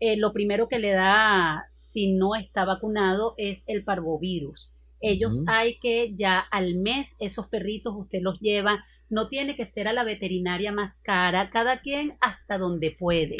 eh, 0.00 0.16
lo 0.16 0.32
primero 0.32 0.68
que 0.68 0.78
le 0.78 0.92
da, 0.92 1.64
si 1.78 2.12
no 2.12 2.34
está 2.34 2.64
vacunado, 2.64 3.34
es 3.36 3.64
el 3.66 3.84
parvovirus. 3.84 4.70
Ellos 5.00 5.42
hay 5.46 5.78
que 5.80 6.14
ya 6.14 6.38
al 6.38 6.76
mes, 6.76 7.16
esos 7.20 7.48
perritos 7.48 7.94
usted 7.96 8.20
los 8.22 8.40
lleva 8.40 8.84
no 9.10 9.28
tiene 9.28 9.56
que 9.56 9.66
ser 9.66 9.88
a 9.88 9.92
la 9.92 10.04
veterinaria 10.04 10.72
más 10.72 11.00
cara, 11.02 11.50
cada 11.50 11.80
quien 11.80 12.16
hasta 12.20 12.58
donde 12.58 12.90
puede. 12.90 13.36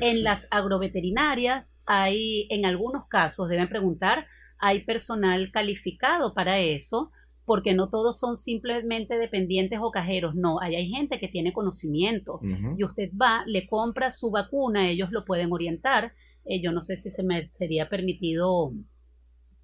En 0.00 0.22
las 0.22 0.48
agroveterinarias 0.50 1.80
hay, 1.86 2.46
en 2.50 2.66
algunos 2.66 3.06
casos, 3.08 3.48
deben 3.48 3.68
preguntar, 3.68 4.26
hay 4.58 4.84
personal 4.84 5.50
calificado 5.50 6.34
para 6.34 6.58
eso, 6.58 7.10
porque 7.44 7.74
no 7.74 7.88
todos 7.88 8.18
son 8.18 8.38
simplemente 8.38 9.18
dependientes 9.18 9.78
o 9.82 9.90
cajeros, 9.90 10.34
no, 10.34 10.60
hay, 10.60 10.76
hay 10.76 10.88
gente 10.88 11.18
que 11.18 11.28
tiene 11.28 11.52
conocimiento. 11.52 12.40
Y 12.76 12.84
usted 12.84 13.10
va, 13.20 13.44
le 13.46 13.66
compra 13.66 14.10
su 14.10 14.30
vacuna, 14.30 14.88
ellos 14.88 15.10
lo 15.10 15.24
pueden 15.24 15.52
orientar. 15.52 16.12
Eh, 16.46 16.62
yo 16.62 16.72
no 16.72 16.82
sé 16.82 16.96
si 16.96 17.10
se 17.10 17.22
me 17.22 17.48
sería 17.50 17.88
permitido 17.88 18.72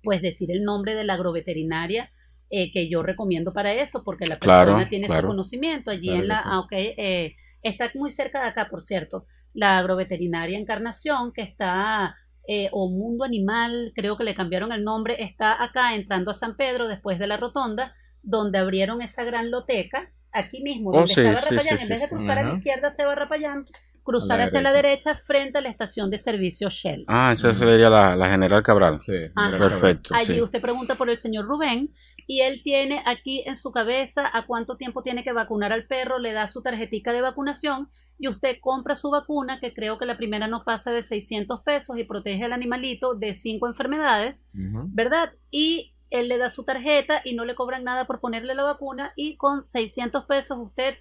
pues 0.03 0.23
decir 0.23 0.51
el 0.51 0.65
nombre 0.65 0.95
de 0.95 1.05
la 1.05 1.15
agroveterinaria, 1.15 2.11
eh, 2.49 2.73
que 2.73 2.89
yo 2.89 3.03
recomiendo 3.03 3.53
para 3.53 3.73
eso, 3.75 4.03
porque 4.03 4.27
la 4.27 4.39
persona 4.39 4.89
tiene 4.89 5.09
su 5.09 5.27
conocimiento 5.27 5.91
allí 5.91 6.11
en 6.11 6.29
la, 6.29 6.43
ah, 6.45 6.67
eh, 6.73 7.37
está 7.63 7.91
muy 7.95 8.11
cerca 8.11 8.43
de 8.43 8.49
acá, 8.49 8.69
por 8.69 8.83
cierto, 8.83 9.27
la 9.53 9.79
agroveterinaria 9.79 10.59
Encarnación, 10.59 11.33
que 11.33 11.43
está, 11.43 12.17
eh, 12.53 12.69
o 12.73 12.91
Mundo 12.91 13.23
Animal, 13.23 13.93
creo 13.95 14.17
que 14.17 14.25
le 14.25 14.35
cambiaron 14.35 14.73
el 14.73 14.83
nombre, 14.83 15.23
está 15.23 15.63
acá 15.63 15.95
entrando 15.95 16.33
a 16.33 16.35
San 16.35 16.57
Pedro 16.57 16.89
después 16.89 17.21
de 17.21 17.29
la 17.29 17.37
rotonda, 17.37 17.95
donde 18.25 18.59
abrieron 18.59 19.03
esa 19.03 19.23
gran 19.23 19.53
loteca, 19.53 20.11
aquí 20.33 20.61
mismo, 20.61 20.91
donde 20.91 21.13
oh, 21.13 21.33
estaba 21.33 21.37
Rapayán, 21.37 21.79
en 21.81 21.89
vez 21.89 22.01
de 22.01 22.09
cruzar 22.09 22.39
a 22.39 22.43
la 22.43 22.55
izquierda 22.57 22.91
se 22.91 23.05
va 23.05 23.15
Rapayán, 23.15 23.67
cruzar 24.03 24.41
hacia 24.41 24.61
la 24.63 24.73
derecha. 24.73 25.15
frente 25.15 25.59
a 25.59 25.61
la 25.61 25.69
estación 25.69 26.11
de 26.11 26.19
servicio 26.19 26.71
Shell. 26.71 27.05
Ah, 27.07 27.31
esa 27.33 27.55
sería 27.55 27.89
la, 27.89 28.29
General 28.29 28.65
Cabral. 28.65 29.01
Sí, 29.07 29.13
perfecto. 29.33 30.13
Allí 30.13 30.43
usted 30.43 30.61
pregunta 30.61 30.97
por 30.97 31.09
el 31.09 31.19
señor 31.19 31.47
Rubén 31.47 31.95
y 32.31 32.43
él 32.43 32.61
tiene 32.63 33.03
aquí 33.07 33.43
en 33.45 33.57
su 33.57 33.73
cabeza 33.73 34.31
a 34.33 34.47
cuánto 34.47 34.77
tiempo 34.77 35.03
tiene 35.03 35.25
que 35.25 35.33
vacunar 35.33 35.73
al 35.73 35.89
perro, 35.89 36.21
le 36.21 36.33
da 36.33 36.47
su 36.47 36.63
tarjetica 36.63 37.13
de 37.13 37.23
vacunación 37.23 37.89
y 38.21 38.29
usted 38.29 38.59
compra 38.61 38.95
su 38.95 39.11
vacuna, 39.11 39.59
que 39.59 39.75
creo 39.75 39.99
que 39.99 40.07
la 40.07 40.17
primera 40.17 40.47
no 40.47 40.63
pasa 40.63 40.93
de 40.93 41.03
600 41.03 41.63
pesos 41.63 41.99
y 41.99 42.05
protege 42.05 42.45
al 42.45 42.53
animalito 42.53 43.17
de 43.17 43.35
cinco 43.35 43.67
enfermedades, 43.67 44.49
¿verdad? 44.53 45.33
Y 45.51 45.97
él 46.11 46.29
le 46.29 46.39
da 46.39 46.51
su 46.51 46.65
tarjeta 46.65 47.21
y 47.25 47.35
no 47.35 47.45
le 47.45 47.57
cobran 47.57 47.83
nada 47.83 48.07
por 48.07 48.21
ponerle 48.21 48.55
la 48.55 48.63
vacuna 48.63 49.13
y 49.17 49.37
con 49.37 49.67
600 49.67 50.25
pesos 50.27 50.57
usted 50.57 50.95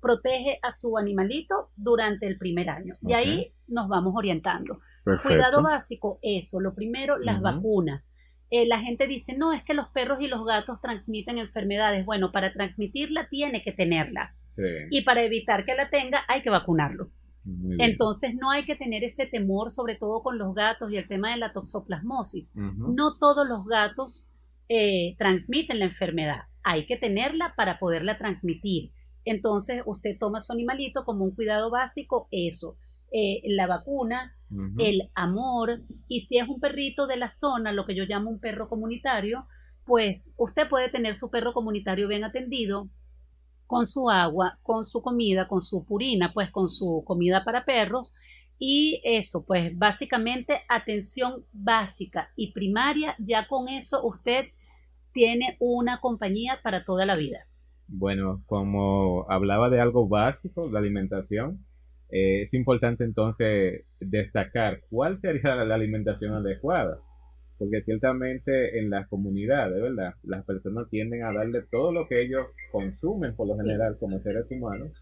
protege 0.00 0.60
a 0.62 0.70
su 0.70 0.96
animalito 0.98 1.70
durante 1.74 2.28
el 2.28 2.38
primer 2.38 2.70
año. 2.70 2.94
Y 3.02 3.12
ahí 3.12 3.52
nos 3.66 3.88
vamos 3.88 4.14
orientando. 4.14 4.78
Cuidado 5.20 5.64
básico, 5.64 6.20
eso. 6.22 6.60
Lo 6.60 6.76
primero, 6.76 7.18
las 7.18 7.40
vacunas. 7.40 8.14
Eh, 8.50 8.66
la 8.66 8.80
gente 8.80 9.06
dice, 9.06 9.36
no, 9.36 9.52
es 9.52 9.64
que 9.64 9.74
los 9.74 9.88
perros 9.88 10.20
y 10.20 10.28
los 10.28 10.44
gatos 10.44 10.80
transmiten 10.80 11.38
enfermedades. 11.38 12.06
Bueno, 12.06 12.32
para 12.32 12.52
transmitirla 12.52 13.28
tiene 13.28 13.62
que 13.62 13.72
tenerla. 13.72 14.34
Y 14.90 15.02
para 15.02 15.22
evitar 15.22 15.66
que 15.66 15.74
la 15.74 15.90
tenga 15.90 16.22
hay 16.28 16.42
que 16.42 16.50
vacunarlo. 16.50 17.10
Entonces 17.78 18.34
no 18.34 18.50
hay 18.50 18.64
que 18.64 18.74
tener 18.74 19.04
ese 19.04 19.26
temor, 19.26 19.70
sobre 19.70 19.94
todo 19.94 20.22
con 20.22 20.36
los 20.38 20.54
gatos 20.54 20.90
y 20.90 20.96
el 20.96 21.06
tema 21.06 21.30
de 21.30 21.36
la 21.36 21.52
toxoplasmosis. 21.52 22.56
No 22.56 23.18
todos 23.18 23.46
los 23.46 23.66
gatos 23.66 24.26
eh, 24.68 25.14
transmiten 25.18 25.78
la 25.78 25.84
enfermedad. 25.84 26.42
Hay 26.64 26.86
que 26.86 26.96
tenerla 26.96 27.54
para 27.56 27.78
poderla 27.78 28.18
transmitir. 28.18 28.90
Entonces 29.24 29.82
usted 29.86 30.18
toma 30.18 30.40
su 30.40 30.52
animalito 30.52 31.04
como 31.04 31.24
un 31.24 31.34
cuidado 31.34 31.70
básico, 31.70 32.28
eso, 32.30 32.76
eh, 33.12 33.42
la 33.44 33.66
vacuna, 33.66 34.35
el 34.78 35.10
amor, 35.14 35.80
y 36.08 36.20
si 36.20 36.38
es 36.38 36.48
un 36.48 36.60
perrito 36.60 37.06
de 37.06 37.16
la 37.16 37.28
zona, 37.28 37.72
lo 37.72 37.84
que 37.84 37.94
yo 37.94 38.04
llamo 38.04 38.30
un 38.30 38.40
perro 38.40 38.68
comunitario, 38.68 39.46
pues 39.84 40.32
usted 40.36 40.68
puede 40.68 40.88
tener 40.88 41.16
su 41.16 41.30
perro 41.30 41.52
comunitario 41.52 42.08
bien 42.08 42.24
atendido, 42.24 42.88
con 43.66 43.86
su 43.86 44.08
agua, 44.10 44.58
con 44.62 44.84
su 44.84 45.02
comida, 45.02 45.48
con 45.48 45.62
su 45.62 45.84
purina, 45.84 46.32
pues 46.32 46.50
con 46.50 46.68
su 46.68 47.02
comida 47.04 47.44
para 47.44 47.64
perros, 47.64 48.14
y 48.58 49.00
eso, 49.04 49.44
pues 49.44 49.76
básicamente 49.76 50.62
atención 50.68 51.44
básica 51.52 52.30
y 52.36 52.52
primaria, 52.52 53.14
ya 53.18 53.46
con 53.48 53.68
eso 53.68 54.06
usted 54.06 54.46
tiene 55.12 55.56
una 55.60 56.00
compañía 56.00 56.60
para 56.62 56.84
toda 56.84 57.04
la 57.06 57.16
vida. 57.16 57.46
Bueno, 57.88 58.42
como 58.46 59.26
hablaba 59.30 59.70
de 59.70 59.80
algo 59.80 60.08
básico, 60.08 60.68
la 60.70 60.78
alimentación, 60.78 61.64
eh, 62.10 62.42
es 62.42 62.54
importante 62.54 63.04
entonces 63.04 63.84
destacar 64.00 64.80
cuál 64.90 65.20
sería 65.20 65.54
la 65.64 65.74
alimentación 65.74 66.34
adecuada, 66.34 66.98
porque 67.58 67.82
ciertamente 67.82 68.78
en 68.78 68.90
las 68.90 69.08
comunidades, 69.08 69.80
¿verdad? 69.80 70.14
Las 70.22 70.44
personas 70.44 70.88
tienden 70.90 71.24
a 71.24 71.32
darle 71.32 71.62
todo 71.70 71.92
lo 71.92 72.06
que 72.06 72.22
ellos 72.22 72.46
consumen 72.70 73.34
por 73.34 73.48
lo 73.48 73.56
general 73.56 73.96
como 73.98 74.20
seres 74.20 74.50
humanos, 74.50 74.92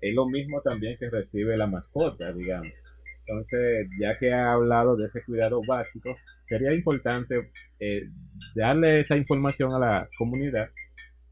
es 0.00 0.14
lo 0.14 0.26
mismo 0.28 0.60
también 0.60 0.96
que 0.98 1.10
recibe 1.10 1.56
la 1.56 1.66
mascota, 1.66 2.32
digamos. 2.32 2.72
Entonces, 3.26 3.88
ya 3.98 4.18
que 4.18 4.32
ha 4.32 4.52
hablado 4.52 4.96
de 4.96 5.06
ese 5.06 5.22
cuidado 5.24 5.60
básico, 5.66 6.14
sería 6.46 6.74
importante 6.74 7.50
eh, 7.80 8.02
darle 8.54 9.00
esa 9.00 9.16
información 9.16 9.72
a 9.72 9.78
la 9.78 10.08
comunidad 10.18 10.68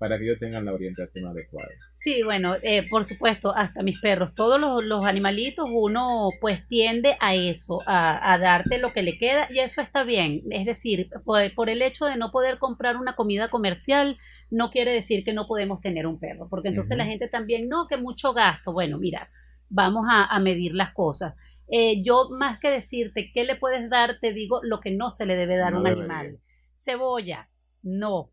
para 0.02 0.18
que 0.18 0.24
ellos 0.24 0.40
tengan 0.40 0.64
la 0.64 0.72
orientación 0.72 1.28
adecuada. 1.28 1.68
Sí, 1.94 2.24
bueno, 2.24 2.56
eh, 2.60 2.88
por 2.90 3.04
supuesto, 3.04 3.54
hasta 3.54 3.84
mis 3.84 4.00
perros, 4.00 4.34
todos 4.34 4.60
los, 4.60 5.04
animalitos, 5.04 5.68
uno 5.72 6.30
pues 6.40 6.66
tiende 6.66 7.16
a 7.20 7.36
eso, 7.36 7.78
a, 7.86 8.36
darte 8.38 8.78
lo 8.78 8.92
que 8.92 9.04
le 9.04 9.16
queda 9.16 9.46
y 9.48 9.60
eso 9.60 9.80
está 9.80 10.02
bien. 10.02 10.42
Es 10.50 10.66
decir, 10.66 11.08
por, 11.24 11.70
el 11.70 11.82
hecho 11.82 12.06
de 12.06 12.16
no 12.16 12.32
poder 12.32 12.58
comprar 12.58 12.96
una 12.96 13.14
comida 13.14 13.48
comercial, 13.48 14.18
no 14.50 14.72
quiere 14.72 14.90
decir 14.90 15.24
que 15.24 15.34
no 15.34 15.46
podemos 15.46 15.80
tener 15.80 16.08
un 16.08 16.18
perro, 16.18 16.48
porque 16.50 16.70
entonces 16.70 16.98
la 16.98 17.06
gente 17.06 17.28
también, 17.28 17.68
no, 17.68 17.86
que 17.86 17.96
mucho 17.96 18.32
gasto. 18.32 18.72
Bueno, 18.72 18.98
mira, 18.98 19.30
vamos 19.68 20.08
a, 20.10 20.36
medir 20.40 20.74
las 20.74 20.92
cosas. 20.94 21.36
Eh, 21.70 22.02
yo 22.02 22.28
más 22.36 22.58
que 22.58 22.72
decirte 22.72 23.30
qué 23.32 23.44
le 23.44 23.54
puedes 23.54 23.88
dar, 23.88 24.18
te 24.20 24.32
digo 24.32 24.58
lo 24.64 24.80
que 24.80 24.90
no 24.90 25.12
se 25.12 25.26
le 25.26 25.36
debe 25.36 25.58
dar 25.58 25.74
a 25.74 25.78
un 25.78 25.86
animal. 25.86 26.40
Cebolla, 26.74 27.48
no 27.84 28.32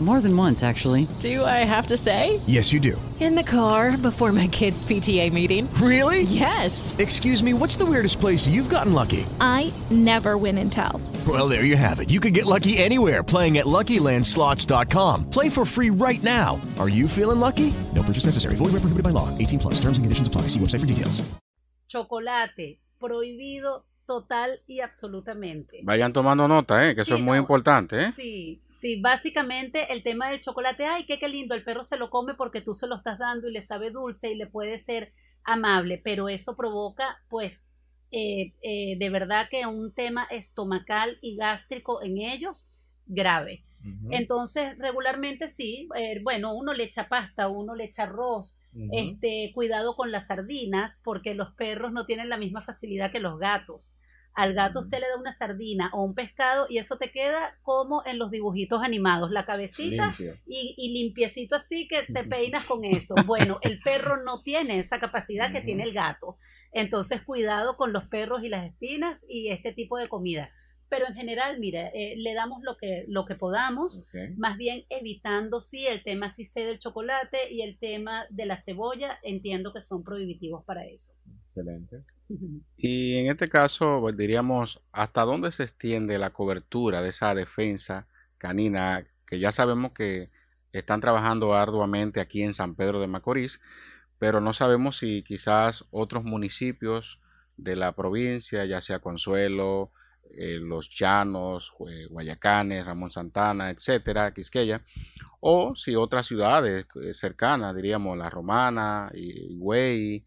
More 0.00 0.20
than 0.20 0.36
once, 0.36 0.64
actually. 0.64 1.06
Do 1.20 1.44
I 1.44 1.62
have 1.64 1.86
to 1.86 1.96
say? 1.96 2.40
Yes, 2.46 2.72
you 2.72 2.80
do. 2.80 3.00
In 3.20 3.36
the 3.36 3.44
car 3.44 3.96
before 3.96 4.32
my 4.32 4.48
kids' 4.48 4.84
PTA 4.84 5.32
meeting. 5.32 5.72
Really? 5.74 6.22
Yes. 6.22 6.94
Excuse 6.98 7.42
me, 7.42 7.54
what's 7.54 7.76
the 7.76 7.86
weirdest 7.86 8.18
place 8.18 8.46
you've 8.48 8.68
gotten 8.68 8.92
lucky? 8.92 9.24
I 9.40 9.72
never 9.90 10.36
win 10.36 10.58
and 10.58 10.70
tell. 10.70 11.00
Well, 11.26 11.48
there 11.48 11.64
you 11.64 11.76
have 11.76 12.00
it. 12.00 12.10
You 12.10 12.20
can 12.20 12.32
get 12.32 12.44
lucky 12.44 12.76
anywhere 12.76 13.22
playing 13.22 13.58
at 13.58 13.66
LuckyLandSlots.com. 13.66 15.30
Play 15.30 15.48
for 15.48 15.64
free 15.64 15.90
right 15.90 16.22
now. 16.24 16.60
Are 16.78 16.88
you 16.88 17.06
feeling 17.08 17.38
lucky? 17.38 17.72
No 17.94 18.02
purchase 18.02 18.26
necessary. 18.26 18.56
Void 18.56 18.72
where 18.74 18.82
prohibited 18.82 19.04
by 19.04 19.10
law. 19.10 19.30
18 19.38 19.60
plus. 19.60 19.74
Terms 19.76 19.96
and 19.96 20.04
conditions 20.04 20.26
apply. 20.28 20.48
See 20.48 20.58
website 20.58 20.80
for 20.80 20.86
details. 20.86 21.22
Chocolate. 21.88 22.80
Prohibido 23.00 23.84
total 24.06 24.60
y 24.66 24.80
absolutamente. 24.80 25.80
Vayan 25.84 26.12
tomando 26.12 26.48
nota, 26.48 26.88
¿eh? 26.88 26.94
Que 26.94 27.02
eso 27.02 27.14
sí, 27.16 27.20
es 27.20 27.24
muy 27.24 27.36
no. 27.36 27.42
importante, 27.42 28.02
¿eh? 28.02 28.12
Sí. 28.16 28.60
Sí, 28.84 29.00
básicamente 29.00 29.94
el 29.94 30.02
tema 30.02 30.28
del 30.28 30.40
chocolate, 30.40 30.84
ay, 30.84 31.06
qué, 31.06 31.18
qué 31.18 31.26
lindo, 31.26 31.54
el 31.54 31.64
perro 31.64 31.84
se 31.84 31.96
lo 31.96 32.10
come 32.10 32.34
porque 32.34 32.60
tú 32.60 32.74
se 32.74 32.86
lo 32.86 32.96
estás 32.96 33.18
dando 33.18 33.48
y 33.48 33.52
le 33.54 33.62
sabe 33.62 33.90
dulce 33.90 34.30
y 34.30 34.34
le 34.34 34.46
puede 34.46 34.76
ser 34.76 35.14
amable, 35.42 36.02
pero 36.04 36.28
eso 36.28 36.54
provoca, 36.54 37.16
pues, 37.30 37.66
eh, 38.10 38.52
eh, 38.60 38.98
de 38.98 39.08
verdad 39.08 39.48
que 39.50 39.64
un 39.64 39.94
tema 39.94 40.24
estomacal 40.24 41.16
y 41.22 41.36
gástrico 41.36 42.02
en 42.02 42.18
ellos 42.18 42.70
grave. 43.06 43.64
Uh 43.82 43.88
-huh. 43.88 44.08
Entonces, 44.18 44.76
regularmente 44.76 45.48
sí, 45.48 45.88
eh, 45.96 46.20
bueno, 46.22 46.54
uno 46.54 46.74
le 46.74 46.84
echa 46.84 47.08
pasta, 47.08 47.48
uno 47.48 47.74
le 47.74 47.84
echa 47.84 48.02
arroz, 48.02 48.58
uh 48.74 48.78
-huh. 48.80 48.90
este, 48.92 49.50
cuidado 49.54 49.96
con 49.96 50.12
las 50.12 50.26
sardinas, 50.26 51.00
porque 51.02 51.32
los 51.34 51.54
perros 51.54 51.90
no 51.90 52.04
tienen 52.04 52.28
la 52.28 52.36
misma 52.36 52.60
facilidad 52.60 53.10
que 53.10 53.20
los 53.20 53.38
gatos. 53.38 53.94
Al 54.34 54.52
gato 54.54 54.80
usted 54.80 54.98
le 54.98 55.08
da 55.08 55.16
una 55.16 55.32
sardina 55.32 55.90
o 55.92 56.02
un 56.04 56.14
pescado 56.14 56.66
y 56.68 56.78
eso 56.78 56.96
te 56.98 57.10
queda 57.10 57.56
como 57.62 58.02
en 58.04 58.18
los 58.18 58.30
dibujitos 58.30 58.82
animados, 58.82 59.30
la 59.30 59.46
cabecita 59.46 60.12
y, 60.46 60.74
y, 60.76 60.92
limpiecito 60.92 61.54
así 61.54 61.86
que 61.86 62.02
te 62.02 62.24
peinas 62.24 62.66
con 62.66 62.84
eso. 62.84 63.14
Bueno, 63.26 63.58
el 63.62 63.80
perro 63.80 64.22
no 64.24 64.42
tiene 64.42 64.80
esa 64.80 64.98
capacidad 64.98 65.52
que 65.52 65.60
tiene 65.60 65.84
el 65.84 65.92
gato. 65.92 66.36
Entonces, 66.72 67.22
cuidado 67.22 67.76
con 67.76 67.92
los 67.92 68.04
perros 68.08 68.42
y 68.42 68.48
las 68.48 68.66
espinas 68.66 69.24
y 69.28 69.50
este 69.50 69.72
tipo 69.72 69.96
de 69.96 70.08
comida. 70.08 70.50
Pero 70.88 71.06
en 71.06 71.14
general, 71.14 71.58
mire, 71.58 71.90
eh, 71.94 72.14
le 72.16 72.34
damos 72.34 72.62
lo 72.62 72.76
que, 72.76 73.04
lo 73.08 73.24
que 73.24 73.36
podamos, 73.36 74.04
okay. 74.08 74.30
más 74.36 74.58
bien 74.58 74.84
evitando, 74.90 75.60
sí, 75.60 75.86
el 75.86 76.02
tema 76.02 76.28
sí 76.28 76.44
sé 76.44 76.60
del 76.60 76.78
chocolate 76.78 77.52
y 77.52 77.62
el 77.62 77.78
tema 77.78 78.26
de 78.30 78.46
la 78.46 78.56
cebolla, 78.56 79.18
entiendo 79.22 79.72
que 79.72 79.82
son 79.82 80.04
prohibitivos 80.04 80.64
para 80.64 80.84
eso. 80.84 81.14
Excelente. 81.54 82.02
Y 82.76 83.16
en 83.16 83.28
este 83.30 83.46
caso, 83.46 84.00
pues, 84.00 84.16
diríamos, 84.16 84.82
¿hasta 84.90 85.22
dónde 85.22 85.52
se 85.52 85.62
extiende 85.62 86.18
la 86.18 86.30
cobertura 86.30 87.00
de 87.00 87.10
esa 87.10 87.34
defensa 87.34 88.08
canina? 88.38 89.06
Que 89.26 89.38
ya 89.38 89.52
sabemos 89.52 89.92
que 89.92 90.30
están 90.72 91.00
trabajando 91.00 91.54
arduamente 91.54 92.20
aquí 92.20 92.42
en 92.42 92.54
San 92.54 92.74
Pedro 92.74 93.00
de 93.00 93.06
Macorís, 93.06 93.60
pero 94.18 94.40
no 94.40 94.52
sabemos 94.52 94.96
si 94.98 95.22
quizás 95.22 95.84
otros 95.92 96.24
municipios 96.24 97.20
de 97.56 97.76
la 97.76 97.92
provincia, 97.92 98.64
ya 98.64 98.80
sea 98.80 98.98
Consuelo, 98.98 99.92
eh, 100.36 100.58
Los 100.60 100.90
Llanos, 100.90 101.72
eh, 101.88 102.06
Guayacanes, 102.10 102.84
Ramón 102.84 103.12
Santana, 103.12 103.70
etcétera, 103.70 104.34
Quisqueya, 104.34 104.82
o 105.40 105.76
si 105.76 105.94
otras 105.94 106.26
ciudades 106.26 106.86
eh, 107.00 107.14
cercanas, 107.14 107.76
diríamos 107.76 108.18
La 108.18 108.28
Romana, 108.28 109.12
Higüey, 109.14 110.24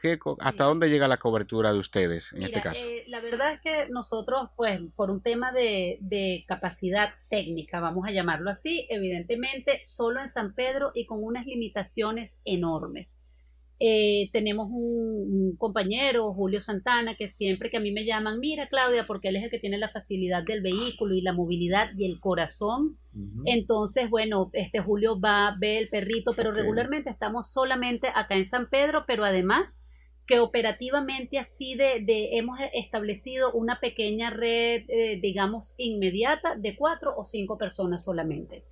¿Qué, 0.00 0.14
sí. 0.14 0.30
¿Hasta 0.40 0.64
dónde 0.64 0.88
llega 0.88 1.08
la 1.08 1.16
cobertura 1.16 1.72
de 1.72 1.78
ustedes 1.78 2.32
en 2.32 2.40
Mira, 2.40 2.48
este 2.48 2.60
caso? 2.60 2.80
Eh, 2.84 3.04
la 3.08 3.20
verdad 3.20 3.52
es 3.52 3.60
que 3.60 3.88
nosotros, 3.90 4.50
pues, 4.56 4.80
por 4.96 5.10
un 5.10 5.22
tema 5.22 5.52
de, 5.52 5.98
de, 6.00 6.44
capacidad 6.46 7.10
técnica, 7.28 7.80
vamos 7.80 8.06
a 8.06 8.12
llamarlo 8.12 8.50
así, 8.50 8.86
evidentemente, 8.90 9.80
solo 9.84 10.20
en 10.20 10.28
San 10.28 10.54
Pedro 10.54 10.92
y 10.94 11.06
con 11.06 11.22
unas 11.22 11.46
limitaciones 11.46 12.40
enormes. 12.44 13.20
Eh, 13.80 14.28
tenemos 14.32 14.68
un, 14.70 15.56
compañero, 15.56 16.32
Julio 16.34 16.60
Santana, 16.60 17.14
que 17.14 17.28
siempre 17.28 17.70
que 17.70 17.76
a 17.76 17.80
mí 17.80 17.92
me 17.92 18.04
llaman, 18.04 18.40
mira 18.40 18.68
Claudia, 18.68 19.06
porque 19.06 19.28
él 19.28 19.36
es 19.36 19.44
el 19.44 19.50
que 19.50 19.60
tiene 19.60 19.78
la 19.78 19.90
facilidad 19.90 20.42
del 20.42 20.62
vehículo 20.62 21.14
y 21.14 21.22
la 21.22 21.32
movilidad 21.32 21.90
y 21.96 22.04
el 22.04 22.18
corazón. 22.18 22.98
Entonces, 23.44 24.10
bueno, 24.10 24.50
este 24.52 24.80
Julio 24.80 25.20
va, 25.20 25.56
ve 25.58 25.78
el 25.78 25.88
perrito, 25.88 26.32
pero 26.36 26.52
regularmente 26.52 27.10
estamos 27.10 27.52
solamente 27.52 28.08
acá 28.14 28.36
en 28.36 28.44
San 28.44 28.68
Pedro, 28.68 29.04
pero 29.06 29.24
además 29.24 29.82
que 30.28 30.40
operativamente 30.40 31.38
así 31.38 31.74
de, 31.74 32.04
hemos 32.36 32.58
establecido 32.74 33.50
una 33.52 33.80
pequeña 33.80 34.28
red, 34.28 34.84
eh, 34.88 35.18
digamos, 35.22 35.74
inmediata 35.78 36.54
de 36.54 36.76
cuatro 36.76 37.14
o 37.16 37.24
cinco 37.24 37.56
personas 37.56 38.04
solamente. 38.04 38.66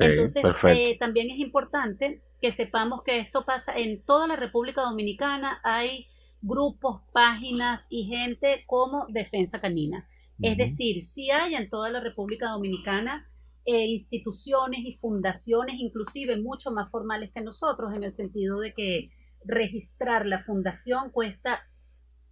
Entonces, 0.00 0.42
eh, 0.64 0.98
también 0.98 1.30
es 1.30 1.38
importante 1.38 2.22
que 2.42 2.50
sepamos 2.50 3.04
que 3.04 3.20
esto 3.20 3.44
pasa 3.44 3.78
en 3.78 4.02
toda 4.02 4.26
la 4.26 4.34
República 4.34 4.82
Dominicana. 4.82 5.60
Hay 5.62 6.08
grupos, 6.42 7.02
páginas 7.12 7.86
y 7.88 8.06
gente 8.06 8.64
como 8.66 9.06
Defensa 9.08 9.60
Canina. 9.60 10.08
Es 10.42 10.58
decir, 10.58 11.02
si 11.02 11.30
hay 11.30 11.54
en 11.54 11.70
toda 11.70 11.88
la 11.88 12.00
República 12.00 12.48
Dominicana 12.48 13.30
eh, 13.64 13.86
instituciones 13.86 14.80
y 14.80 14.96
fundaciones, 14.96 15.76
inclusive 15.78 16.36
mucho 16.36 16.72
más 16.72 16.90
formales 16.90 17.30
que 17.32 17.42
nosotros, 17.42 17.94
en 17.94 18.02
el 18.02 18.12
sentido 18.12 18.58
de 18.58 18.74
que 18.74 19.10
registrar 19.46 20.26
la 20.26 20.44
fundación 20.44 21.10
cuesta, 21.10 21.60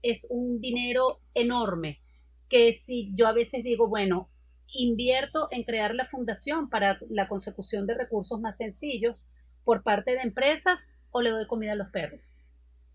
es 0.02 0.26
un 0.30 0.60
dinero 0.60 1.20
enorme, 1.34 2.00
que 2.48 2.72
si 2.72 3.12
yo 3.14 3.26
a 3.26 3.32
veces 3.32 3.64
digo, 3.64 3.88
bueno, 3.88 4.30
invierto 4.72 5.48
en 5.50 5.64
crear 5.64 5.94
la 5.94 6.06
fundación 6.06 6.68
para 6.68 6.98
la 7.08 7.28
consecución 7.28 7.86
de 7.86 7.94
recursos 7.94 8.40
más 8.40 8.56
sencillos 8.56 9.26
por 9.64 9.82
parte 9.82 10.12
de 10.12 10.22
empresas 10.22 10.86
o 11.10 11.22
le 11.22 11.30
doy 11.30 11.46
comida 11.46 11.72
a 11.72 11.76
los 11.76 11.90
perros. 11.90 12.34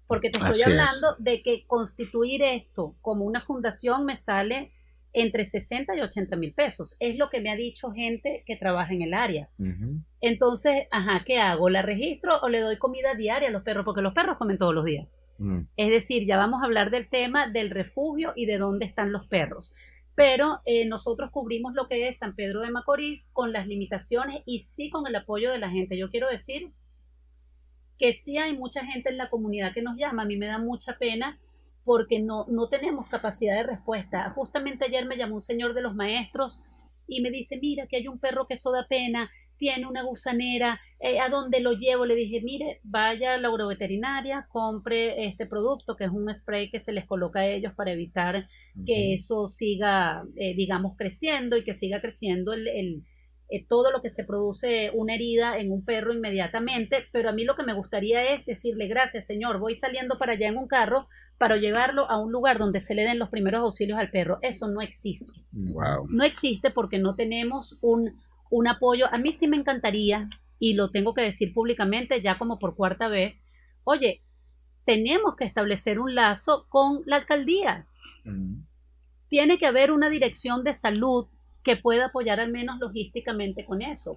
Porque 0.08 0.30
te 0.30 0.40
estoy 0.40 0.62
hablando 0.64 1.16
de 1.20 1.42
que 1.44 1.66
constituir 1.68 2.42
esto 2.44 2.96
como 3.02 3.26
una 3.26 3.42
fundación 3.42 4.06
me 4.06 4.16
sale 4.16 4.72
entre 5.14 5.46
60 5.46 5.96
y 5.96 6.02
80 6.02 6.36
mil 6.36 6.54
pesos. 6.54 6.96
Es 7.00 7.18
lo 7.18 7.30
que 7.30 7.42
me 7.42 7.52
ha 7.52 7.56
dicho 7.56 7.92
gente 7.92 8.44
que 8.46 8.56
trabaja 8.56 8.94
en 8.94 9.02
el 9.02 9.14
área. 9.14 9.50
Entonces, 10.22 10.88
ajá, 10.92 11.24
¿qué 11.26 11.40
hago? 11.40 11.70
¿La 11.70 11.82
registro 11.82 12.40
o 12.42 12.50
le 12.50 12.60
doy 12.60 12.78
comida 12.78 13.16
diaria 13.16 13.50
a 13.50 13.52
los 13.52 13.64
perros? 13.64 13.86
Porque 13.86 14.02
los 14.02 14.14
perros 14.14 14.38
comen 14.38 14.58
todos 14.58 14.74
los 14.74 14.86
días. 14.86 15.08
Mm. 15.40 15.62
Es 15.78 15.90
decir, 15.90 16.28
ya 16.28 16.38
vamos 16.38 16.62
a 16.62 16.66
hablar 16.66 16.92
del 16.92 17.08
tema 17.10 17.48
del 17.48 17.70
refugio 17.70 18.34
y 18.36 18.46
de 18.46 18.58
dónde 18.58 18.86
están 18.86 19.12
los 19.12 19.26
perros. 19.28 19.74
Pero 20.16 20.60
eh, 20.66 20.86
nosotros 20.86 21.32
cubrimos 21.32 21.74
lo 21.74 21.88
que 21.88 22.08
es 22.08 22.20
San 22.20 22.36
Pedro 22.36 22.62
de 22.62 22.72
Macorís 22.72 23.30
con 23.32 23.54
las 23.54 23.68
limitaciones 23.68 24.44
y 24.46 24.60
sí 24.60 24.90
con 24.90 25.08
el 25.08 25.16
apoyo 25.16 25.52
de 25.52 25.60
la 25.60 25.70
gente. 25.70 25.98
Yo 25.98 26.10
quiero 26.10 26.30
decir 26.30 26.72
que 27.98 28.14
sí 28.14 28.38
hay 28.38 28.58
mucha 28.58 28.86
gente 28.86 29.10
en 29.10 29.18
la 29.18 29.30
comunidad 29.30 29.74
que 29.74 29.82
nos 29.82 29.98
llama. 29.98 30.24
A 30.24 30.26
mí 30.26 30.38
me 30.38 30.48
da 30.48 30.58
mucha 30.58 30.98
pena 30.98 31.40
porque 31.90 32.20
no, 32.20 32.46
no 32.50 32.70
tenemos 32.70 33.08
capacidad 33.08 33.56
de 33.56 33.64
respuesta. 33.64 34.30
Justamente 34.36 34.86
ayer 34.86 35.08
me 35.08 35.18
llamó 35.18 35.34
un 35.34 35.42
señor 35.42 35.74
de 35.74 35.82
los 35.82 35.96
maestros 35.96 36.62
y 37.08 37.20
me 37.22 37.32
dice, 37.32 37.58
mira, 37.60 37.88
que 37.88 37.98
hay 37.98 38.08
un 38.08 38.20
perro 38.20 38.46
que 38.46 38.54
eso 38.54 38.72
da 38.72 38.86
pena, 38.88 39.32
tiene 39.58 39.88
una 39.88 40.04
gusanera, 40.04 40.80
eh, 41.00 41.20
¿a 41.20 41.30
dónde 41.30 41.62
lo 41.62 41.72
llevo? 41.72 42.06
Le 42.06 42.14
dije, 42.14 42.42
mire, 42.44 42.80
vaya 42.84 43.34
a 43.34 43.38
la 43.40 43.48
agroveterinaria, 43.48 44.46
compre 44.52 45.26
este 45.26 45.48
producto, 45.48 45.96
que 45.96 46.04
es 46.04 46.12
un 46.12 46.32
spray 46.32 46.70
que 46.70 46.80
se 46.80 46.94
les 46.94 47.08
coloca 47.08 47.40
a 47.40 47.48
ellos 47.48 47.74
para 47.76 47.92
evitar 47.92 48.48
que 48.86 49.16
eso 49.16 49.48
siga, 49.48 50.22
eh, 50.36 50.54
digamos, 50.56 50.96
creciendo 50.96 51.58
y 51.58 51.64
que 51.64 51.74
siga 51.74 52.02
creciendo 52.02 52.54
el, 52.54 52.68
el 52.68 53.04
eh, 53.50 53.66
todo 53.68 53.92
lo 53.92 54.02
que 54.02 54.10
se 54.10 54.24
produce 54.24 54.92
una 54.94 55.16
herida 55.16 55.58
en 55.58 55.72
un 55.72 55.84
perro 55.84 56.14
inmediatamente, 56.14 57.06
pero 57.12 57.30
a 57.30 57.34
mí 57.34 57.44
lo 57.44 57.56
que 57.56 57.64
me 57.64 57.74
gustaría 57.74 58.34
es 58.34 58.46
decirle 58.46 58.88
gracias 58.88 59.26
señor, 59.26 59.60
voy 59.60 59.76
saliendo 59.76 60.18
para 60.18 60.34
allá 60.34 60.48
en 60.48 60.58
un 60.58 60.68
carro 60.68 61.08
para 61.38 61.58
llevarlo 61.58 62.10
a 62.10 62.20
un 62.20 62.32
lugar 62.32 62.60
donde 62.60 62.80
se 62.80 62.96
le 62.96 63.04
den 63.04 63.20
los 63.20 63.30
primeros 63.30 63.62
auxilios 63.62 63.98
al 63.98 64.12
perro. 64.12 64.40
Eso 64.42 64.68
no 64.68 64.82
existe. 64.82 65.32
No 65.52 66.24
existe 66.24 66.70
porque 66.70 67.00
no 67.00 67.16
tenemos 67.16 67.80
un, 67.82 68.20
un 68.50 68.68
apoyo. 68.68 69.08
A 69.12 69.18
mí 69.18 69.34
sí 69.34 69.48
me 69.48 69.58
encantaría, 69.58 70.30
y 70.60 70.74
lo 70.74 70.92
tengo 70.92 71.14
que 71.14 71.22
decir 71.22 71.54
públicamente 71.54 72.22
ya 72.22 72.38
como 72.38 72.60
por 72.60 72.76
cuarta 72.76 73.08
vez, 73.08 73.48
oye, 73.86 74.22
tenemos 74.86 75.36
que 75.36 75.46
establecer 75.46 76.00
un 76.00 76.14
lazo 76.14 76.66
con 76.70 77.02
la 77.06 77.16
alcaldía. 77.16 77.88
Tiene 79.30 79.58
que 79.58 79.66
haber 79.66 79.92
una 79.92 80.10
dirección 80.10 80.64
de 80.64 80.74
salud 80.74 81.28
que 81.70 81.76
pueda 81.76 82.08
apoyar 82.08 82.40
al 82.40 82.52
menos 82.52 82.80
logísticamente 82.80 83.64
con 83.64 83.84
eso. 83.84 84.16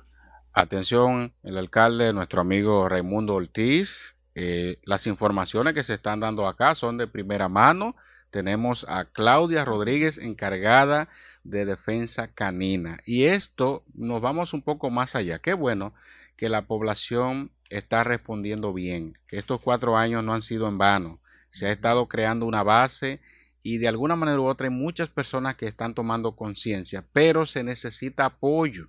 Atención, 0.54 1.34
el 1.42 1.58
alcalde, 1.58 2.14
nuestro 2.14 2.40
amigo 2.40 2.88
Raimundo 2.88 3.34
Ortiz, 3.34 4.16
eh, 4.34 4.78
las 4.84 5.06
informaciones 5.06 5.74
que 5.74 5.82
se 5.82 5.92
están 5.92 6.20
dando 6.20 6.46
acá 6.46 6.74
son 6.74 6.96
de 6.96 7.06
primera 7.06 7.50
mano. 7.50 7.94
Tenemos 8.30 8.86
a 8.88 9.04
Claudia 9.04 9.66
Rodríguez 9.66 10.16
encargada 10.16 11.10
de 11.44 11.66
defensa 11.66 12.32
canina. 12.32 13.00
Y 13.04 13.24
esto 13.24 13.84
nos 13.92 14.22
vamos 14.22 14.54
un 14.54 14.62
poco 14.62 14.88
más 14.88 15.14
allá. 15.14 15.38
Qué 15.38 15.52
bueno 15.52 15.92
que 16.38 16.48
la 16.48 16.62
población 16.62 17.50
está 17.68 18.02
respondiendo 18.02 18.72
bien, 18.72 19.18
que 19.28 19.36
estos 19.36 19.60
cuatro 19.60 19.98
años 19.98 20.24
no 20.24 20.32
han 20.32 20.40
sido 20.40 20.68
en 20.68 20.78
vano. 20.78 21.20
Se 21.50 21.66
ha 21.66 21.72
estado 21.72 22.08
creando 22.08 22.46
una 22.46 22.62
base 22.62 23.20
y 23.62 23.78
de 23.78 23.88
alguna 23.88 24.16
manera 24.16 24.40
u 24.40 24.46
otra 24.46 24.66
hay 24.66 24.74
muchas 24.74 25.08
personas 25.08 25.56
que 25.56 25.66
están 25.66 25.94
tomando 25.94 26.34
conciencia, 26.34 27.04
pero 27.12 27.46
se 27.46 27.62
necesita 27.62 28.26
apoyo, 28.26 28.88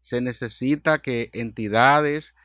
se 0.00 0.20
necesita 0.20 1.00
que 1.00 1.30
entidades 1.32 2.36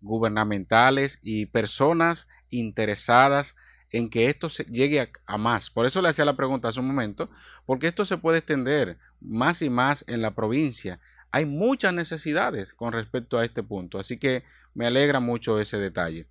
gubernamentales 0.00 1.18
y 1.22 1.46
personas 1.46 2.28
interesadas 2.50 3.56
en 3.90 4.10
que 4.10 4.28
esto 4.28 4.48
se 4.48 4.64
llegue 4.64 5.10
a, 5.26 5.38
más. 5.38 5.70
Por 5.70 5.86
eso 5.86 6.02
le 6.02 6.08
hacía 6.08 6.24
la 6.24 6.36
pregunta 6.36 6.68
hace 6.68 6.80
un 6.80 6.86
momento, 6.86 7.30
porque 7.66 7.88
esto 7.88 8.04
se 8.04 8.18
puede 8.18 8.38
extender 8.38 8.98
más 9.20 9.62
y 9.62 9.70
más 9.70 10.04
en 10.06 10.22
la 10.22 10.34
provincia. 10.34 11.00
Hay 11.30 11.46
muchas 11.46 11.94
necesidades 11.94 12.74
con 12.74 12.92
respecto 12.92 13.38
a 13.38 13.44
este 13.44 13.62
punto, 13.62 13.98
así 13.98 14.18
que 14.18 14.44
me 14.74 14.86
alegra 14.86 15.20
mucho 15.20 15.58
ese 15.58 15.78
detalle. 15.78 16.26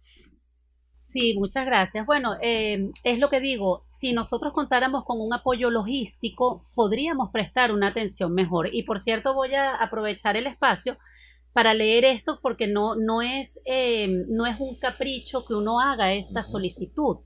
Sí, 1.07 1.35
muchas 1.37 1.65
gracias. 1.65 2.05
Bueno, 2.05 2.35
eh, 2.41 2.91
es 3.05 3.17
lo 3.19 3.29
que 3.29 3.39
digo, 3.39 3.85
si 3.87 4.11
nosotros 4.11 4.51
contáramos 4.51 5.05
con 5.05 5.21
un 5.21 5.33
apoyo 5.33 5.69
logístico, 5.69 6.65
podríamos 6.75 7.31
prestar 7.31 7.71
una 7.71 7.87
atención 7.87 8.33
mejor. 8.33 8.73
Y 8.73 8.83
por 8.83 8.99
cierto, 8.99 9.33
voy 9.33 9.53
a 9.53 9.75
aprovechar 9.75 10.35
el 10.35 10.47
espacio 10.47 10.97
para 11.53 11.73
leer 11.73 12.03
esto 12.03 12.39
porque 12.41 12.67
no, 12.67 12.95
no, 12.95 13.21
es, 13.21 13.57
eh, 13.63 14.25
no 14.27 14.45
es 14.45 14.59
un 14.59 14.75
capricho 14.75 15.45
que 15.45 15.53
uno 15.53 15.79
haga 15.79 16.11
esta 16.11 16.43
solicitud. 16.43 17.19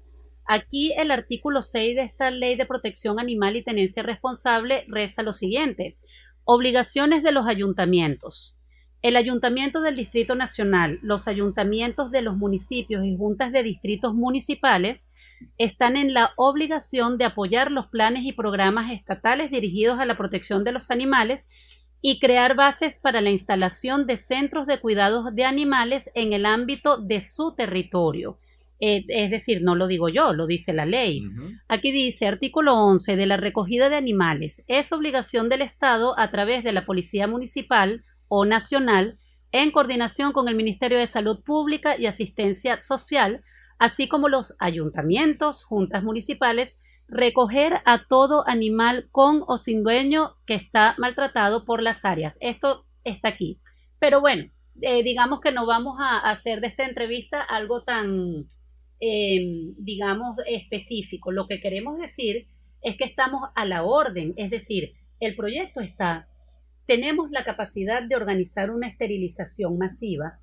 Aquí 0.46 0.94
el 0.96 1.10
artículo 1.10 1.64
6 1.64 1.96
de 1.96 2.04
esta 2.04 2.30
ley 2.30 2.56
de 2.56 2.68
protección 2.68 3.20
animal 3.20 3.56
y 3.56 3.64
tenencia 3.64 4.04
responsable 4.04 4.86
reza 4.90 5.24
lo 5.24 5.34
siguiente. 5.34 5.98
Obligaciones 6.44 7.24
de 7.24 7.32
los 7.32 7.48
ayuntamientos. 7.48 8.56
El 9.02 9.16
Ayuntamiento 9.16 9.82
del 9.82 9.96
Distrito 9.96 10.36
Nacional, 10.36 11.00
los 11.02 11.28
ayuntamientos 11.28 12.12
de 12.12 12.22
los 12.22 12.38
municipios 12.38 13.04
y 13.04 13.18
juntas 13.18 13.52
de 13.52 13.64
distritos 13.64 14.14
municipales 14.14 15.12
están 15.58 15.98
en 15.98 16.14
la 16.14 16.34
obligación 16.36 17.18
de 17.18 17.26
apoyar 17.26 17.72
los 17.72 17.88
planes 17.88 18.26
y 18.26 18.32
programas 18.32 18.92
estatales 18.92 19.50
dirigidos 19.50 20.00
a 20.00 20.06
la 20.06 20.18
protección 20.18 20.64
de 20.64 20.72
los 20.72 20.92
animales 20.92 21.50
y 22.00 22.20
crear 22.20 22.56
bases 22.56 23.00
para 23.00 23.22
la 23.22 23.32
instalación 23.32 24.06
de 24.06 24.18
centros 24.18 24.68
de 24.68 24.80
cuidados 24.80 25.34
de 25.34 25.46
animales 25.46 26.12
en 26.14 26.34
el 26.34 26.46
ámbito 26.46 26.98
de 26.98 27.22
su 27.22 27.56
territorio. 27.56 28.38
Eh, 28.80 29.06
es 29.08 29.32
decir, 29.32 29.64
no 29.64 29.76
lo 29.76 29.88
digo 29.88 30.10
yo, 30.10 30.34
lo 30.34 30.46
dice 30.46 30.74
la 30.74 30.86
ley. 30.86 31.24
Aquí 31.68 31.92
dice, 31.92 32.28
artículo 32.28 32.76
11 32.76 33.16
de 33.16 33.26
la 33.26 33.38
recogida 33.38 33.90
de 33.90 33.96
animales, 33.96 34.64
es 34.68 34.92
obligación 34.92 35.50
del 35.50 35.62
Estado 35.62 36.18
a 36.20 36.30
través 36.30 36.64
de 36.64 36.72
la 36.72 36.86
Policía 36.86 37.28
Municipal 37.28 38.04
o 38.34 38.46
nacional 38.46 39.20
en 39.52 39.72
coordinación 39.72 40.32
con 40.32 40.48
el 40.48 40.56
Ministerio 40.56 40.98
de 40.98 41.08
Salud 41.08 41.44
Pública 41.44 42.00
y 42.00 42.06
Asistencia 42.06 42.80
Social, 42.80 43.44
así 43.78 44.08
como 44.08 44.30
los 44.30 44.56
ayuntamientos, 44.58 45.66
juntas 45.66 46.02
municipales, 46.02 46.80
recoger 47.10 47.82
a 47.84 48.06
todo 48.08 48.48
animal 48.48 49.10
con 49.12 49.44
o 49.48 49.58
sin 49.58 49.84
dueño 49.84 50.38
que 50.48 50.54
está 50.54 50.96
maltratado 50.98 51.66
por 51.66 51.84
las 51.84 52.06
áreas. 52.06 52.38
Esto 52.40 52.86
está 53.04 53.28
aquí. 53.28 53.60
Pero 54.00 54.22
bueno, 54.22 54.50
eh, 54.82 55.04
digamos 55.04 55.42
que 55.42 55.52
no 55.52 55.66
vamos 55.66 55.98
a 56.00 56.20
hacer 56.20 56.62
de 56.62 56.68
esta 56.68 56.86
entrevista 56.86 57.42
algo 57.42 57.84
tan, 57.84 58.46
em, 59.02 59.76
digamos, 59.78 60.38
específico. 60.48 61.34
Lo 61.34 61.48
que 61.48 61.60
queremos 61.60 62.00
decir 62.00 62.48
es 62.82 62.96
que 62.96 63.04
estamos 63.04 63.50
a 63.56 63.66
la 63.66 63.84
orden, 63.84 64.34
es 64.38 64.50
decir, 64.50 64.94
el 65.20 65.36
proyecto 65.36 65.82
está, 65.82 66.30
tenemos 66.86 67.32
la 67.32 67.44
capacidad 67.44 68.04
de 68.04 68.16
organizar 68.16 68.72
una 68.72 68.88
esterilización 68.88 69.78
masiva, 69.78 70.40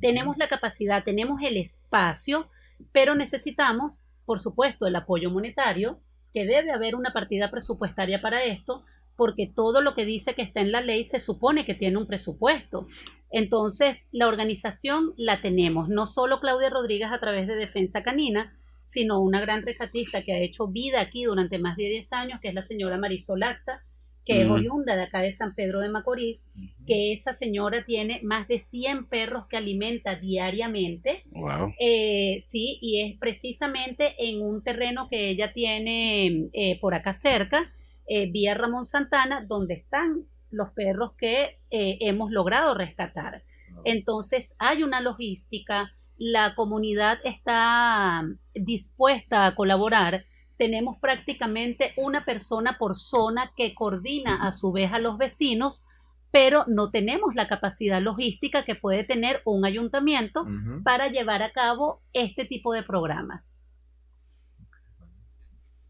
tenemos 0.00 0.36
la 0.38 0.48
capacidad, 0.48 1.04
tenemos 1.04 1.40
el 1.42 1.56
espacio, 1.56 2.48
pero 2.92 3.14
necesitamos, 3.14 4.04
por 4.24 4.40
supuesto, 4.40 4.86
el 4.86 4.96
apoyo 4.96 5.30
monetario, 5.30 6.00
que 6.32 6.46
debe 6.46 6.72
haber 6.72 6.94
una 6.94 7.12
partida 7.12 7.50
presupuestaria 7.50 8.20
para 8.22 8.44
esto, 8.44 8.84
porque 9.16 9.46
todo 9.54 9.82
lo 9.82 9.94
que 9.94 10.06
dice 10.06 10.34
que 10.34 10.42
está 10.42 10.60
en 10.60 10.72
la 10.72 10.80
ley 10.80 11.04
se 11.04 11.20
supone 11.20 11.66
que 11.66 11.74
tiene 11.74 11.98
un 11.98 12.06
presupuesto. 12.06 12.86
Entonces, 13.30 14.08
la 14.12 14.28
organización 14.28 15.12
la 15.16 15.42
tenemos, 15.42 15.88
no 15.88 16.06
solo 16.06 16.40
Claudia 16.40 16.70
Rodríguez 16.70 17.10
a 17.12 17.20
través 17.20 17.46
de 17.46 17.54
Defensa 17.54 18.02
Canina, 18.02 18.56
sino 18.82 19.20
una 19.20 19.40
gran 19.40 19.62
rescatista 19.62 20.22
que 20.22 20.32
ha 20.32 20.38
hecho 20.38 20.66
vida 20.66 21.00
aquí 21.00 21.24
durante 21.24 21.58
más 21.58 21.76
de 21.76 21.84
10 21.84 22.12
años, 22.14 22.40
que 22.40 22.48
es 22.48 22.54
la 22.54 22.62
señora 22.62 22.98
Marisol 22.98 23.42
Acta, 23.42 23.82
que 24.24 24.42
es 24.42 24.48
oriunda 24.48 24.94
de 24.94 25.02
acá 25.02 25.20
de 25.20 25.32
San 25.32 25.54
Pedro 25.54 25.80
de 25.80 25.88
Macorís, 25.88 26.48
que 26.86 27.12
esa 27.12 27.32
señora 27.32 27.84
tiene 27.84 28.20
más 28.22 28.46
de 28.46 28.60
100 28.60 29.06
perros 29.06 29.46
que 29.48 29.56
alimenta 29.56 30.14
diariamente. 30.14 31.24
Wow. 31.32 31.74
Eh, 31.78 32.38
sí, 32.42 32.78
y 32.80 33.02
es 33.02 33.18
precisamente 33.18 34.14
en 34.18 34.40
un 34.42 34.62
terreno 34.62 35.08
que 35.08 35.30
ella 35.30 35.52
tiene 35.52 36.48
eh, 36.52 36.78
por 36.80 36.94
acá 36.94 37.12
cerca, 37.12 37.72
eh, 38.06 38.30
vía 38.30 38.54
Ramón 38.54 38.86
Santana, 38.86 39.44
donde 39.46 39.74
están 39.74 40.24
los 40.50 40.70
perros 40.70 41.12
que 41.16 41.58
hemos 41.70 42.30
logrado 42.30 42.74
rescatar. 42.74 43.42
Entonces 43.84 44.54
hay 44.58 44.82
una 44.82 45.00
logística, 45.00 45.92
la 46.18 46.54
comunidad 46.54 47.18
está 47.24 48.22
dispuesta 48.54 49.46
a 49.46 49.54
colaborar 49.54 50.26
tenemos 50.62 50.96
prácticamente 51.00 51.90
una 51.96 52.24
persona 52.24 52.76
por 52.78 52.94
zona 52.94 53.50
que 53.56 53.74
coordina 53.74 54.46
a 54.46 54.52
su 54.52 54.70
vez 54.70 54.92
a 54.92 55.00
los 55.00 55.18
vecinos, 55.18 55.84
pero 56.30 56.64
no 56.68 56.92
tenemos 56.92 57.34
la 57.34 57.48
capacidad 57.48 58.00
logística 58.00 58.64
que 58.64 58.76
puede 58.76 59.02
tener 59.02 59.40
un 59.44 59.64
ayuntamiento 59.64 60.46
para 60.84 61.08
llevar 61.08 61.42
a 61.42 61.50
cabo 61.50 62.00
este 62.12 62.44
tipo 62.44 62.72
de 62.72 62.84
programas. 62.84 63.60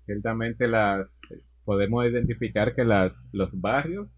Ciertamente 0.06 0.66
las 0.66 1.06
podemos 1.66 2.06
identificar 2.06 2.74
que 2.74 2.84
las, 2.84 3.22
los 3.30 3.50
barrios 3.52 4.08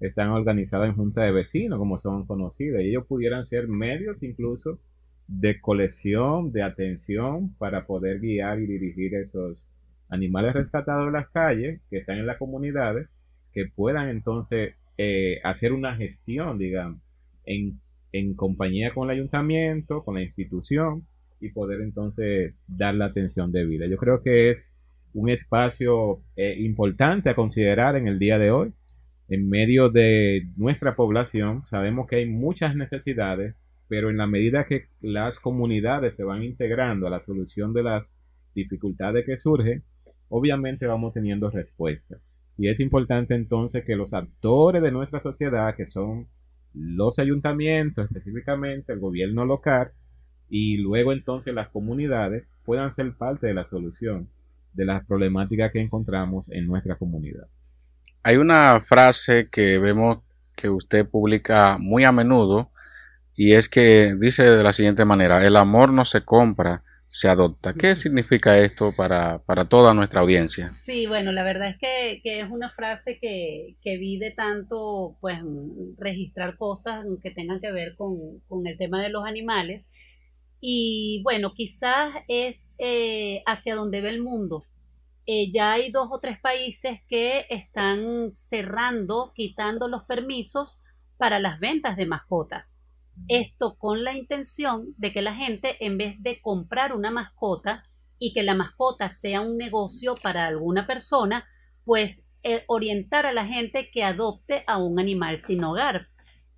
están 0.00 0.30
organizados 0.30 0.88
en 0.88 0.94
junta 0.94 1.20
de 1.20 1.32
vecinos, 1.32 1.78
como 1.78 1.98
son 1.98 2.26
conocidas, 2.26 2.80
y 2.80 2.88
ellos 2.88 3.04
pudieran 3.06 3.46
ser 3.46 3.68
medios 3.68 4.22
incluso 4.22 4.80
de 5.26 5.60
colección, 5.60 6.50
de 6.50 6.62
atención 6.62 7.54
para 7.58 7.86
poder 7.86 8.20
guiar 8.20 8.58
y 8.58 8.66
dirigir 8.66 9.14
esos, 9.14 9.68
animales 10.08 10.54
rescatados 10.54 11.06
de 11.06 11.12
las 11.12 11.28
calles 11.28 11.80
que 11.90 11.98
están 11.98 12.18
en 12.18 12.26
las 12.26 12.38
comunidades 12.38 13.08
que 13.52 13.66
puedan 13.66 14.08
entonces 14.08 14.74
eh, 14.96 15.40
hacer 15.44 15.72
una 15.72 15.96
gestión, 15.96 16.58
digamos, 16.58 17.00
en, 17.44 17.80
en 18.12 18.34
compañía 18.34 18.92
con 18.92 19.10
el 19.10 19.16
ayuntamiento, 19.16 20.04
con 20.04 20.16
la 20.16 20.22
institución 20.22 21.06
y 21.40 21.50
poder 21.50 21.80
entonces 21.80 22.54
dar 22.66 22.94
la 22.94 23.06
atención 23.06 23.52
debida. 23.52 23.86
Yo 23.86 23.96
creo 23.96 24.22
que 24.22 24.50
es 24.50 24.74
un 25.14 25.30
espacio 25.30 26.20
eh, 26.36 26.56
importante 26.58 27.30
a 27.30 27.34
considerar 27.34 27.96
en 27.96 28.08
el 28.08 28.18
día 28.18 28.38
de 28.38 28.50
hoy. 28.50 28.72
En 29.28 29.48
medio 29.48 29.90
de 29.90 30.48
nuestra 30.56 30.96
población 30.96 31.66
sabemos 31.66 32.08
que 32.08 32.16
hay 32.16 32.26
muchas 32.26 32.74
necesidades, 32.74 33.54
pero 33.88 34.10
en 34.10 34.16
la 34.16 34.26
medida 34.26 34.64
que 34.64 34.86
las 35.00 35.38
comunidades 35.38 36.16
se 36.16 36.24
van 36.24 36.42
integrando 36.42 37.06
a 37.06 37.10
la 37.10 37.24
solución 37.24 37.72
de 37.72 37.82
las 37.82 38.14
dificultades 38.54 39.24
que 39.26 39.38
surgen, 39.38 39.82
obviamente 40.28 40.86
vamos 40.86 41.12
teniendo 41.14 41.50
respuestas. 41.50 42.20
Y 42.56 42.68
es 42.68 42.80
importante 42.80 43.34
entonces 43.34 43.84
que 43.84 43.96
los 43.96 44.14
actores 44.14 44.82
de 44.82 44.90
nuestra 44.90 45.20
sociedad, 45.20 45.74
que 45.76 45.86
son 45.86 46.26
los 46.74 47.18
ayuntamientos 47.18 48.06
específicamente, 48.06 48.92
el 48.92 48.98
gobierno 48.98 49.44
local, 49.44 49.92
y 50.50 50.78
luego 50.78 51.12
entonces 51.12 51.54
las 51.54 51.68
comunidades, 51.68 52.44
puedan 52.64 52.92
ser 52.94 53.12
parte 53.14 53.46
de 53.46 53.54
la 53.54 53.64
solución 53.64 54.28
de 54.74 54.84
las 54.84 55.04
problemáticas 55.06 55.72
que 55.72 55.80
encontramos 55.80 56.48
en 56.50 56.66
nuestra 56.66 56.96
comunidad. 56.96 57.46
Hay 58.22 58.36
una 58.36 58.80
frase 58.80 59.48
que 59.50 59.78
vemos 59.78 60.18
que 60.56 60.68
usted 60.68 61.08
publica 61.08 61.78
muy 61.78 62.04
a 62.04 62.12
menudo 62.12 62.70
y 63.34 63.52
es 63.52 63.68
que 63.68 64.14
dice 64.18 64.44
de 64.44 64.62
la 64.62 64.72
siguiente 64.72 65.04
manera, 65.04 65.46
el 65.46 65.56
amor 65.56 65.92
no 65.92 66.04
se 66.04 66.24
compra, 66.24 66.82
se 67.08 67.28
adopta. 67.28 67.72
¿Qué 67.74 67.96
significa 67.96 68.58
esto 68.58 68.92
para, 68.94 69.40
toda 69.68 69.94
nuestra 69.94 70.20
audiencia? 70.20 70.72
Sí, 70.74 71.06
bueno, 71.06 71.32
la 71.32 71.42
verdad 71.42 71.70
es 71.70 71.78
que, 71.78 72.20
es 72.40 72.50
una 72.50 72.70
frase 72.70 73.18
que, 73.18 73.76
que, 73.82 73.96
vi 73.96 74.18
de 74.18 74.30
tanto, 74.30 75.16
pues, 75.20 75.38
registrar 75.96 76.56
cosas 76.56 77.04
que 77.22 77.30
tengan 77.30 77.60
que 77.60 77.72
ver 77.72 77.96
con, 77.96 78.42
el 78.66 78.76
tema 78.76 79.02
de 79.02 79.08
los 79.08 79.24
animales. 79.24 79.88
Y 80.60 81.20
bueno, 81.22 81.54
quizás 81.54 82.12
es 82.26 82.72
eh, 82.78 83.42
hacia 83.46 83.74
donde 83.74 84.00
ve 84.00 84.10
el 84.10 84.22
mundo. 84.22 84.64
Eh, 85.24 85.50
ya 85.52 85.72
hay 85.72 85.90
dos 85.90 86.08
o 86.10 86.20
tres 86.20 86.40
países 86.40 87.00
que 87.08 87.46
están 87.50 88.32
cerrando, 88.32 89.32
quitando 89.34 89.86
los 89.86 90.04
permisos 90.04 90.82
para 91.16 91.38
las 91.38 91.60
ventas 91.60 91.96
de 91.96 92.06
mascotas. 92.06 92.82
Esto 93.26 93.76
con 93.78 94.04
la 94.04 94.14
intención 94.14 94.94
de 94.96 95.12
que 95.12 95.22
la 95.22 95.34
gente, 95.34 95.84
en 95.84 95.98
vez 95.98 96.22
de 96.22 96.40
comprar 96.40 96.94
una 96.94 97.10
mascota 97.10 97.84
y 98.18 98.32
que 98.32 98.42
la 98.42 98.54
mascota 98.54 99.08
sea 99.08 99.40
un 99.40 99.56
negocio 99.56 100.16
para 100.22 100.46
alguna 100.46 100.86
persona, 100.86 101.46
pues 101.84 102.24
eh, 102.42 102.64
orientar 102.68 103.26
a 103.26 103.32
la 103.32 103.46
gente 103.46 103.90
que 103.92 104.04
adopte 104.04 104.62
a 104.66 104.78
un 104.78 105.00
animal 105.00 105.38
sin 105.38 105.62
hogar. 105.64 106.08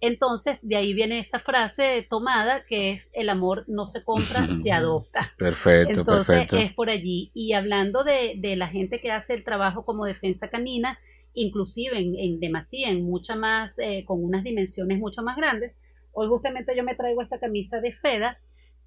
Entonces, 0.01 0.67
de 0.67 0.77
ahí 0.77 0.95
viene 0.95 1.19
esa 1.19 1.41
frase 1.41 2.07
tomada 2.09 2.65
que 2.67 2.93
es 2.93 3.11
el 3.13 3.29
amor 3.29 3.65
no 3.69 3.87
se 3.87 4.03
compra, 4.03 4.53
se 4.55 4.73
adopta. 4.73 5.33
Perfecto, 5.37 6.01
Entonces, 6.01 6.53
es 6.53 6.73
por 6.73 6.89
allí. 6.89 7.31
Y 7.35 7.53
hablando 7.53 8.03
de, 8.03 8.39
la 8.57 8.69
gente 8.69 9.01
que 9.01 9.11
hace 9.11 9.35
el 9.35 9.45
trabajo 9.45 9.85
como 9.85 10.07
defensa 10.07 10.49
canina, 10.49 10.99
inclusive 11.35 11.99
en, 11.99 12.15
en 12.17 12.41
demasía, 12.41 12.89
en 12.89 13.03
mucha 13.05 13.37
más, 13.37 13.79
eh, 13.79 14.05
con 14.07 14.25
unas 14.25 14.43
dimensiones 14.43 14.99
mucho 14.99 15.23
más 15.23 15.37
grandes, 15.37 15.79
Hoy 16.13 16.29
justamente 16.29 16.77
yo 16.77 16.85
me 16.85 16.95
traigo 16.95 17.23
esta 17.23 17.39
camisa 17.39 17.81
de 17.81 17.93
FEDA, 17.93 18.39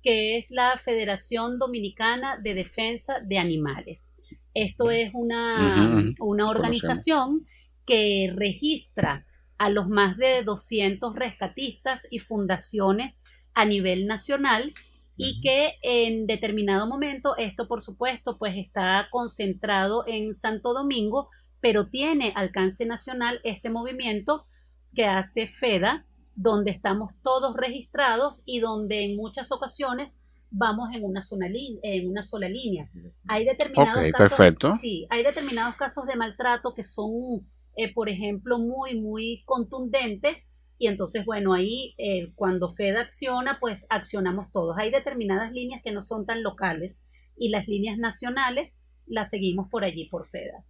que 0.01 0.37
es 0.37 0.51
la 0.51 0.77
Federación 0.83 1.59
Dominicana 1.59 2.37
de 2.37 2.53
Defensa 2.53 3.19
de 3.23 3.37
Animales. 3.37 4.13
Esto 4.53 4.91
es 4.91 5.11
una, 5.13 6.03
una 6.19 6.49
organización 6.49 7.47
que 7.85 8.31
registra 8.35 9.25
a 9.57 9.69
los 9.69 9.87
más 9.87 10.17
de 10.17 10.43
200 10.43 11.15
rescatistas 11.15 12.07
y 12.11 12.19
fundaciones 12.19 13.23
a 13.53 13.65
nivel 13.65 14.07
nacional 14.07 14.73
y 15.15 15.41
que 15.41 15.75
en 15.83 16.25
determinado 16.25 16.87
momento 16.87 17.37
esto 17.37 17.67
por 17.67 17.81
supuesto 17.81 18.37
pues 18.37 18.57
está 18.57 19.07
concentrado 19.11 20.05
en 20.07 20.33
Santo 20.33 20.73
Domingo 20.73 21.29
pero 21.61 21.87
tiene 21.87 22.33
alcance 22.35 22.85
nacional 22.85 23.39
este 23.43 23.69
movimiento 23.69 24.47
que 24.95 25.05
hace 25.05 25.47
FEDA 25.47 26.05
donde 26.35 26.71
estamos 26.71 27.15
todos 27.21 27.55
registrados 27.55 28.43
y 28.45 28.59
donde 28.59 29.05
en 29.05 29.15
muchas 29.15 29.51
ocasiones 29.51 30.25
vamos 30.49 30.89
en 30.93 31.03
una, 31.03 31.21
sola, 31.21 31.47
en 31.47 32.09
una 32.09 32.23
sola 32.23 32.47
línea. 32.47 32.89
Hay 33.27 33.45
determinados, 33.45 34.11
casos, 34.11 34.79
Sí, 34.79 35.07
hay 35.09 35.23
determinados 35.23 35.75
casos 35.75 36.05
de 36.05 36.15
maltrato 36.15 36.73
que 36.73 36.83
son, 36.83 37.47
eh, 37.75 37.93
por 37.93 38.09
ejemplo, 38.09 38.59
muy, 38.59 38.99
muy 38.99 39.43
contundentes 39.45 40.51
y 40.77 40.87
entonces, 40.87 41.25
bueno, 41.25 41.53
ahí 41.53 41.95
eh, 41.97 42.33
cuando 42.35 42.73
FED 42.73 42.97
acciona, 42.97 43.57
pues 43.59 43.87
accionamos 43.89 44.51
todos. 44.51 44.77
Hay 44.77 44.91
determinadas 44.91 45.51
líneas 45.51 45.81
que 45.83 45.91
no 45.91 46.03
son 46.03 46.25
tan 46.25 46.43
locales 46.43 47.05
y 47.37 47.49
las 47.49 47.67
líneas 47.67 47.97
nacionales 47.97 48.83
las 49.05 49.29
seguimos 49.29 49.69
por 49.69 49.83
allí, 49.83 50.05
por 50.09 50.27
FEDA. 50.27 50.63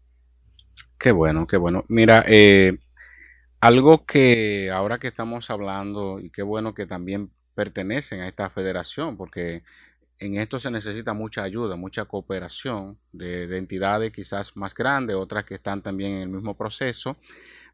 Qué 1.00 1.12
bueno, 1.12 1.48
qué 1.48 1.58
bueno. 1.58 1.84
Mira, 1.88 2.24
eh, 2.28 2.78
algo 3.64 4.06
que 4.06 4.70
ahora 4.72 5.00
que 5.00 5.08
estamos 5.08 5.50
hablando, 5.50 6.20
y 6.20 6.30
qué 6.32 6.44
bueno 6.44 6.74
que 6.74 6.86
también 6.86 7.32
pertenecen 7.56 8.20
a 8.20 8.28
esta 8.28 8.50
federación, 8.50 9.16
porque 9.16 9.64
en 10.20 10.36
esto 10.36 10.60
se 10.60 10.70
necesita 10.70 11.14
mucha 11.14 11.44
ayuda, 11.44 11.78
mucha 11.78 12.04
cooperación 12.04 13.00
de, 13.14 13.58
entidades 13.58 14.12
quizás 14.12 14.58
más 14.58 14.76
grandes, 14.76 15.16
otras 15.16 15.46
que 15.46 15.56
están 15.56 15.82
también 15.82 16.12
en 16.16 16.22
el 16.24 16.28
mismo 16.28 16.58
proceso. 16.58 17.16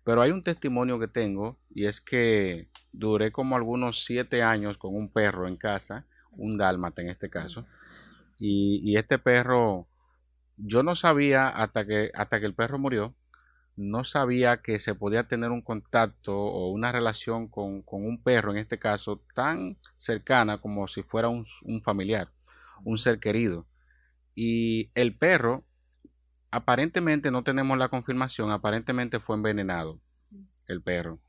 Pero 0.04 0.22
hay 0.22 0.30
un 0.30 0.44
testimonio 0.44 1.00
que 1.00 1.08
tengo 1.08 1.58
y 1.74 1.88
es 1.88 2.02
que 2.02 2.68
duré 2.92 3.32
como 3.32 3.56
algunos 3.56 4.06
siete 4.06 4.44
años 4.44 4.78
con 4.78 4.96
un 4.96 5.12
perro 5.12 5.48
en 5.48 5.58
casa, 5.58 6.06
un 6.34 6.56
dálmata 6.60 7.02
en 7.02 7.10
este 7.10 7.32
caso, 7.32 7.66
y, 8.38 8.80
y 8.84 8.96
este 8.98 9.18
perro, 9.18 9.88
yo 10.56 10.84
no 10.84 10.94
sabía 10.94 11.50
hasta 11.50 11.88
que, 11.88 12.12
hasta 12.14 12.40
que 12.40 12.46
el 12.46 12.54
perro 12.54 12.78
murió, 12.78 13.16
no 13.80 14.04
sabía 14.04 14.62
que 14.62 14.78
se 14.78 14.94
podía 14.94 15.30
tener 15.30 15.52
un 15.52 15.62
contacto 15.62 16.38
o 16.38 16.70
una 16.70 16.92
relación 16.92 17.48
con, 17.48 17.84
un 17.88 18.22
perro, 18.22 18.52
en 18.52 18.58
este 18.58 18.78
caso, 18.78 19.24
tan 19.34 19.78
cercana 19.96 20.60
como 20.60 20.90
si 20.90 21.02
fuera 21.02 21.30
un, 21.30 21.46
familiar, 21.82 22.30
un 22.84 22.98
ser 22.98 23.20
querido. 23.20 23.68
Y 24.36 24.92
el 24.96 25.16
perro, 25.16 25.64
aparentemente 26.52 27.32
no 27.32 27.44
tenemos 27.46 27.78
la 27.78 27.88
confirmación, 27.88 28.52
aparentemente 28.52 29.22
fue 29.22 29.38
envenenado 29.38 30.02
el 30.68 30.82
perro. 30.82 31.22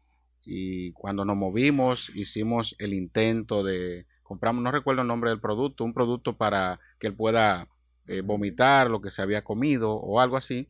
Y 0.42 0.90
cuando 0.92 1.24
nos 1.24 1.36
movimos, 1.36 2.10
hicimos 2.16 2.74
el 2.80 2.94
intento 2.94 3.62
de, 3.62 4.06
compramos, 4.24 4.64
no 4.64 4.72
recuerdo 4.72 5.02
el 5.02 5.08
nombre 5.08 5.30
del 5.30 5.40
producto, 5.40 5.84
un 5.84 5.94
producto 5.94 6.36
para 6.36 6.80
que 6.98 7.06
él 7.06 7.14
pueda 7.14 7.68
eh, 8.06 8.22
vomitar 8.22 8.90
lo 8.90 9.00
que 9.00 9.12
se 9.12 9.22
había 9.22 9.44
comido 9.44 9.92
o 9.92 10.18
algo 10.18 10.36
así. 10.36 10.68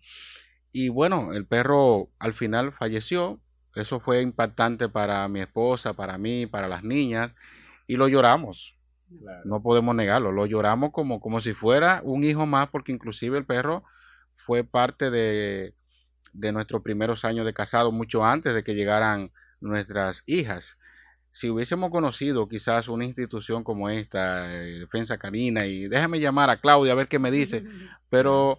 Y 0.73 0.89
bueno, 0.89 1.33
el 1.33 1.47
perro 1.47 2.11
al 2.19 2.35
final 2.35 2.73
falleció, 2.73 3.41
eso 3.75 4.01
fue 4.01 4.23
impactante 4.23 4.89
para 4.89 5.27
mi 5.29 5.41
esposa, 5.41 5.95
para 5.95 6.19
mí, 6.19 6.47
para 6.47 6.69
las 6.69 6.83
niñas, 6.83 7.33
y 7.87 7.97
lo 7.97 8.09
lloramos. 8.09 8.77
No 9.45 9.61
podemos 9.61 9.95
negarlo, 9.97 10.31
lo 10.31 10.47
lloramos 10.47 10.93
como, 10.93 11.21
como 11.21 11.41
si 11.41 11.53
fuera 11.53 12.01
un 12.05 12.23
hijo 12.23 12.47
más, 12.47 12.69
porque 12.69 12.93
inclusive 12.93 13.39
el 13.39 13.45
perro 13.45 13.83
fue 14.35 14.63
parte 14.63 15.11
de, 15.11 15.75
de 16.33 16.53
nuestros 16.53 16.83
primeros 16.83 17.25
años 17.25 17.45
de 17.45 17.53
casado, 17.53 17.91
mucho 17.91 18.25
antes 18.25 18.55
de 18.55 18.63
que 18.63 18.75
llegaran 18.75 19.33
nuestras 19.61 20.23
hijas. 20.27 20.79
Si 21.33 21.49
hubiésemos 21.49 21.91
conocido 21.91 22.49
quizás 22.49 22.89
una 22.89 23.05
institución 23.05 23.63
como 23.63 23.89
esta, 23.89 24.53
eh, 24.53 24.79
Defensa 24.81 25.19
Canina, 25.19 25.67
y 25.67 25.89
déjame 25.89 26.21
llamar 26.21 26.51
a 26.51 26.61
Claudia 26.61 26.93
a 26.93 26.97
ver 26.97 27.09
qué 27.09 27.19
me 27.19 27.31
dice, 27.31 27.65
pero 28.11 28.59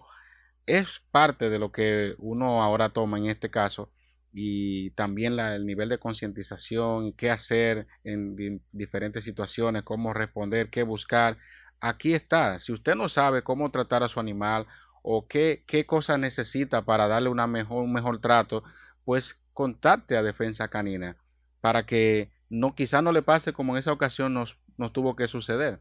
es 0.66 1.02
parte 1.10 1.50
de 1.50 1.58
lo 1.58 1.72
que 1.72 2.14
uno 2.18 2.62
ahora 2.62 2.90
toma 2.90 3.18
en 3.18 3.26
este 3.26 3.50
caso 3.50 3.90
y 4.32 4.90
también 4.92 5.36
la, 5.36 5.54
el 5.54 5.66
nivel 5.66 5.88
de 5.88 5.98
concientización, 5.98 7.12
qué 7.12 7.30
hacer 7.30 7.86
en 8.04 8.62
diferentes 8.72 9.24
situaciones, 9.24 9.82
cómo 9.82 10.14
responder, 10.14 10.70
qué 10.70 10.82
buscar. 10.82 11.36
Aquí 11.80 12.14
está. 12.14 12.58
Si 12.58 12.72
usted 12.72 12.94
no 12.94 13.08
sabe 13.08 13.42
cómo 13.42 13.70
tratar 13.70 14.02
a 14.02 14.08
su 14.08 14.20
animal 14.20 14.66
o 15.02 15.26
qué, 15.26 15.64
qué 15.66 15.84
cosa 15.84 16.16
necesita 16.16 16.82
para 16.84 17.08
darle 17.08 17.28
una 17.28 17.46
mejor, 17.46 17.82
un 17.82 17.92
mejor 17.92 18.20
trato, 18.20 18.62
pues 19.04 19.42
contacte 19.52 20.16
a 20.16 20.22
Defensa 20.22 20.68
Canina 20.68 21.16
para 21.60 21.84
que 21.84 22.30
no, 22.48 22.74
quizá 22.74 23.02
no 23.02 23.12
le 23.12 23.22
pase 23.22 23.52
como 23.52 23.74
en 23.74 23.78
esa 23.78 23.92
ocasión 23.92 24.32
nos, 24.32 24.58
nos 24.78 24.92
tuvo 24.92 25.14
que 25.14 25.28
suceder 25.28 25.80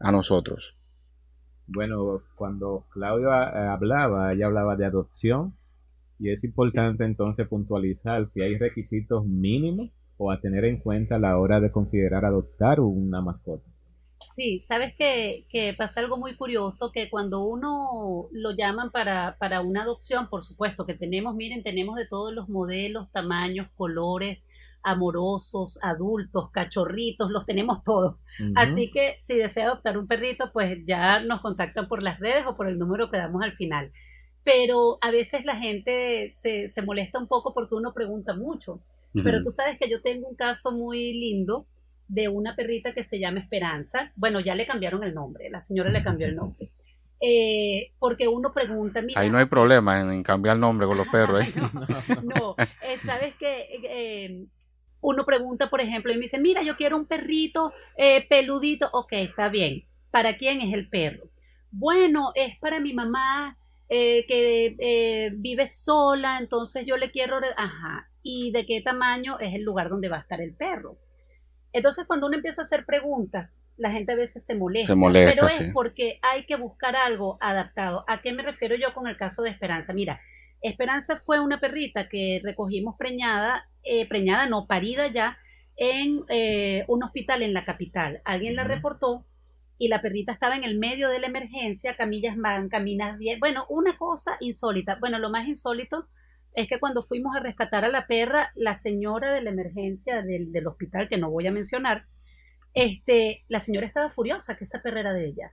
a 0.00 0.10
nosotros. 0.10 0.76
Bueno, 1.66 2.22
cuando 2.34 2.84
Claudio 2.90 3.28
eh, 3.28 3.68
hablaba, 3.68 4.32
ella 4.32 4.46
hablaba 4.46 4.76
de 4.76 4.84
adopción 4.84 5.54
y 6.18 6.30
es 6.30 6.44
importante 6.44 7.04
entonces 7.04 7.48
puntualizar 7.48 8.28
si 8.30 8.42
hay 8.42 8.58
requisitos 8.58 9.24
mínimos 9.24 9.90
o 10.16 10.30
a 10.30 10.40
tener 10.40 10.64
en 10.64 10.78
cuenta 10.78 11.16
a 11.16 11.18
la 11.18 11.38
hora 11.38 11.60
de 11.60 11.72
considerar 11.72 12.24
adoptar 12.24 12.80
una 12.80 13.20
mascota. 13.20 13.64
Sí, 14.34 14.60
sabes 14.60 14.94
que, 14.96 15.46
que, 15.50 15.74
pasa 15.76 16.00
algo 16.00 16.16
muy 16.16 16.36
curioso, 16.36 16.90
que 16.90 17.10
cuando 17.10 17.44
uno 17.44 18.28
lo 18.32 18.52
llaman 18.52 18.90
para, 18.90 19.36
para 19.38 19.60
una 19.60 19.82
adopción, 19.82 20.28
por 20.28 20.44
supuesto 20.44 20.86
que 20.86 20.94
tenemos, 20.94 21.34
miren, 21.34 21.62
tenemos 21.62 21.96
de 21.96 22.06
todos 22.06 22.32
los 22.32 22.48
modelos, 22.48 23.10
tamaños, 23.12 23.68
colores, 23.76 24.48
amorosos, 24.82 25.78
adultos, 25.82 26.50
cachorritos, 26.50 27.30
los 27.30 27.46
tenemos 27.46 27.82
todos. 27.84 28.16
Así 28.54 28.90
que 28.90 29.18
si 29.22 29.36
desea 29.36 29.66
adoptar 29.66 29.98
un 29.98 30.06
perrito, 30.06 30.50
pues 30.52 30.78
ya 30.86 31.20
nos 31.20 31.40
contactan 31.40 31.88
por 31.88 32.02
las 32.02 32.18
redes 32.18 32.44
o 32.46 32.56
por 32.56 32.68
el 32.68 32.78
número 32.78 33.10
que 33.10 33.18
damos 33.18 33.42
al 33.42 33.52
final. 33.52 33.92
Pero 34.44 34.98
a 35.00 35.10
veces 35.10 35.44
la 35.44 35.56
gente 35.56 36.34
se, 36.36 36.68
se 36.68 36.82
molesta 36.82 37.18
un 37.18 37.28
poco 37.28 37.54
porque 37.54 37.74
uno 37.74 37.92
pregunta 37.92 38.34
mucho. 38.34 38.80
Pero 39.14 39.42
tú 39.42 39.52
sabes 39.52 39.78
que 39.78 39.90
yo 39.90 40.00
tengo 40.00 40.26
un 40.26 40.36
caso 40.36 40.72
muy 40.72 41.12
lindo 41.12 41.66
de 42.08 42.28
una 42.28 42.54
perrita 42.54 42.92
que 42.92 43.02
se 43.02 43.18
llama 43.18 43.40
Esperanza. 43.40 44.12
Bueno, 44.16 44.40
ya 44.40 44.54
le 44.54 44.66
cambiaron 44.66 45.04
el 45.04 45.14
nombre, 45.14 45.50
la 45.50 45.60
señora 45.60 45.90
le 45.90 46.02
cambió 46.02 46.26
el 46.26 46.36
nombre. 46.36 46.70
Eh, 47.24 47.92
porque 48.00 48.26
uno 48.26 48.52
pregunta, 48.52 49.00
mira, 49.00 49.20
ahí 49.20 49.30
no 49.30 49.38
hay 49.38 49.44
problema 49.44 50.00
en, 50.00 50.24
cambiar 50.24 50.56
el 50.56 50.60
nombre 50.60 50.88
con 50.88 50.96
los 50.96 51.06
perros. 51.12 51.46
¿eh? 51.46 51.54
no, 52.24 52.56
eh, 52.58 52.98
sabes 53.04 53.36
que 53.36 54.48
uno 55.02 55.26
pregunta, 55.26 55.68
por 55.68 55.80
ejemplo, 55.80 56.12
y 56.12 56.14
me 56.14 56.22
dice, 56.22 56.38
mira, 56.38 56.62
yo 56.62 56.76
quiero 56.76 56.96
un 56.96 57.06
perrito 57.06 57.72
eh, 57.96 58.26
peludito. 58.28 58.88
Ok, 58.92 59.12
está 59.12 59.48
bien. 59.48 59.84
¿Para 60.10 60.38
quién 60.38 60.60
es 60.60 60.72
el 60.72 60.88
perro? 60.88 61.24
Bueno, 61.70 62.32
es 62.34 62.58
para 62.58 62.80
mi 62.80 62.94
mamá 62.94 63.58
eh, 63.88 64.24
que 64.26 64.76
eh, 64.78 65.30
vive 65.34 65.68
sola, 65.68 66.38
entonces 66.38 66.86
yo 66.86 66.96
le 66.96 67.10
quiero... 67.10 67.38
Ajá. 67.56 68.08
¿Y 68.22 68.52
de 68.52 68.64
qué 68.64 68.80
tamaño 68.80 69.40
es 69.40 69.52
el 69.52 69.62
lugar 69.62 69.88
donde 69.88 70.08
va 70.08 70.18
a 70.18 70.20
estar 70.20 70.40
el 70.40 70.54
perro? 70.54 70.96
Entonces, 71.72 72.06
cuando 72.06 72.28
uno 72.28 72.36
empieza 72.36 72.62
a 72.62 72.64
hacer 72.64 72.84
preguntas, 72.84 73.60
la 73.76 73.90
gente 73.90 74.12
a 74.12 74.16
veces 74.16 74.44
se 74.44 74.54
molesta, 74.54 74.94
pero 74.94 75.46
es 75.46 75.70
porque 75.72 76.20
hay 76.22 76.46
que 76.46 76.54
buscar 76.54 76.94
algo 76.94 77.38
adaptado. 77.40 78.04
¿A 78.06 78.20
qué 78.20 78.32
me 78.32 78.44
refiero 78.44 78.76
yo 78.76 78.94
con 78.94 79.08
el 79.08 79.16
caso 79.16 79.42
de 79.42 79.50
Esperanza? 79.50 79.92
Mira, 79.92 80.20
Esperanza 80.60 81.20
fue 81.24 81.40
una 81.40 81.58
perrita 81.58 82.08
que 82.08 82.40
recogimos 82.44 82.94
preñada, 82.96 83.66
eh, 83.84 84.08
preñada 84.08 84.46
no, 84.46 84.66
parida 84.66 85.08
ya, 85.08 85.38
en 85.76 86.22
eh, 86.28 86.84
un 86.88 87.02
hospital 87.02 87.42
en 87.42 87.54
la 87.54 87.64
capital. 87.64 88.20
Alguien 88.24 88.56
la 88.56 88.64
reportó 88.64 89.24
y 89.78 89.88
la 89.88 90.00
perrita 90.00 90.32
estaba 90.32 90.56
en 90.56 90.64
el 90.64 90.78
medio 90.78 91.08
de 91.08 91.18
la 91.18 91.26
emergencia, 91.26 91.96
camillas 91.96 92.36
van, 92.36 92.68
caminas 92.68 93.18
bien. 93.18 93.40
Bueno, 93.40 93.66
una 93.68 93.96
cosa 93.96 94.36
insólita. 94.40 94.96
Bueno, 95.00 95.18
lo 95.18 95.30
más 95.30 95.48
insólito 95.48 96.06
es 96.54 96.68
que 96.68 96.78
cuando 96.78 97.02
fuimos 97.02 97.34
a 97.34 97.40
rescatar 97.40 97.84
a 97.84 97.88
la 97.88 98.06
perra, 98.06 98.52
la 98.54 98.74
señora 98.74 99.32
de 99.32 99.42
la 99.42 99.50
emergencia 99.50 100.22
del, 100.22 100.52
del 100.52 100.66
hospital, 100.66 101.08
que 101.08 101.18
no 101.18 101.30
voy 101.30 101.46
a 101.46 101.52
mencionar, 101.52 102.04
este, 102.74 103.44
la 103.48 103.60
señora 103.60 103.86
estaba 103.86 104.10
furiosa 104.10 104.56
que 104.56 104.64
esa 104.64 104.82
perra 104.82 105.00
era 105.00 105.12
de 105.12 105.26
ella. 105.26 105.52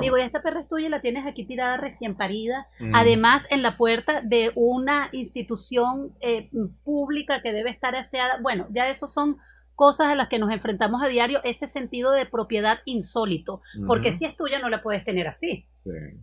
Digo, 0.00 0.18
y 0.18 0.22
esta 0.22 0.42
perra 0.42 0.60
es 0.60 0.68
tuya 0.68 0.88
la 0.88 1.00
tienes 1.00 1.26
aquí 1.26 1.44
tirada 1.44 1.76
recién 1.76 2.16
parida, 2.16 2.66
mm. 2.78 2.94
además 2.94 3.46
en 3.50 3.62
la 3.62 3.76
puerta 3.76 4.20
de 4.22 4.52
una 4.54 5.08
institución 5.12 6.12
eh, 6.20 6.50
pública 6.84 7.42
que 7.42 7.52
debe 7.52 7.70
estar 7.70 7.94
aseada. 7.94 8.40
Bueno, 8.40 8.66
ya 8.70 8.88
eso 8.88 9.06
son 9.06 9.38
cosas 9.74 10.08
a 10.08 10.14
las 10.14 10.28
que 10.28 10.38
nos 10.38 10.50
enfrentamos 10.50 11.02
a 11.02 11.06
diario, 11.06 11.40
ese 11.42 11.66
sentido 11.66 12.12
de 12.12 12.26
propiedad 12.26 12.80
insólito, 12.84 13.62
porque 13.86 14.12
si 14.12 14.26
es 14.26 14.36
tuya 14.36 14.58
no 14.58 14.68
la 14.68 14.82
puedes 14.82 15.04
tener 15.04 15.26
así. 15.26 15.66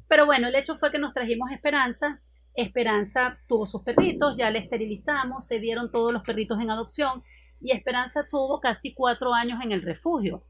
Pero 0.07 0.27
bueno, 0.27 0.47
el 0.47 0.55
hecho 0.55 0.77
fue 0.77 0.91
que 0.91 0.99
nos 0.99 1.13
trajimos 1.13 1.49
Esperanza, 1.51 2.19
Esperanza 2.53 3.39
tuvo 3.47 3.65
sus 3.65 3.81
perritos, 3.81 4.35
ya 4.37 4.51
le 4.51 4.59
esterilizamos, 4.59 5.47
se 5.47 5.59
dieron 5.59 5.91
todos 5.91 6.13
los 6.13 6.23
perritos 6.23 6.61
en 6.61 6.69
adopción 6.69 7.23
y 7.59 7.71
Esperanza 7.71 8.27
tuvo 8.29 8.59
casi 8.59 8.93
cuatro 8.93 9.33
años 9.33 9.59
en 9.63 9.71
el 9.71 9.81
refugio. 9.81 10.43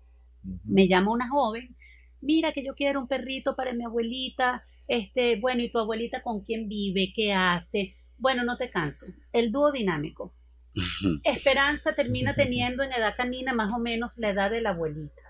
Me 0.65 0.89
llama 0.89 1.11
una 1.11 1.29
joven 1.29 1.77
mira 2.21 2.51
que 2.53 2.63
yo 2.63 2.75
quiero 2.75 2.99
un 2.99 3.07
perrito 3.07 3.55
para 3.55 3.73
mi 3.73 3.83
abuelita, 3.83 4.63
este, 4.87 5.39
bueno, 5.39 5.61
¿y 5.61 5.71
tu 5.71 5.79
abuelita 5.79 6.21
con 6.21 6.43
quién 6.43 6.67
vive? 6.67 7.11
¿Qué 7.15 7.33
hace? 7.33 7.95
Bueno, 8.17 8.43
no 8.43 8.57
te 8.57 8.69
canso. 8.69 9.05
El 9.33 9.51
dúo 9.51 9.71
dinámico. 9.71 10.33
Esperanza 11.23 11.93
termina 11.93 12.35
teniendo 12.35 12.83
en 12.83 12.93
edad 12.93 13.15
canina 13.15 13.53
más 13.53 13.73
o 13.73 13.79
menos 13.79 14.17
la 14.17 14.29
edad 14.29 14.51
de 14.51 14.61
la 14.61 14.69
abuelita. 14.69 15.21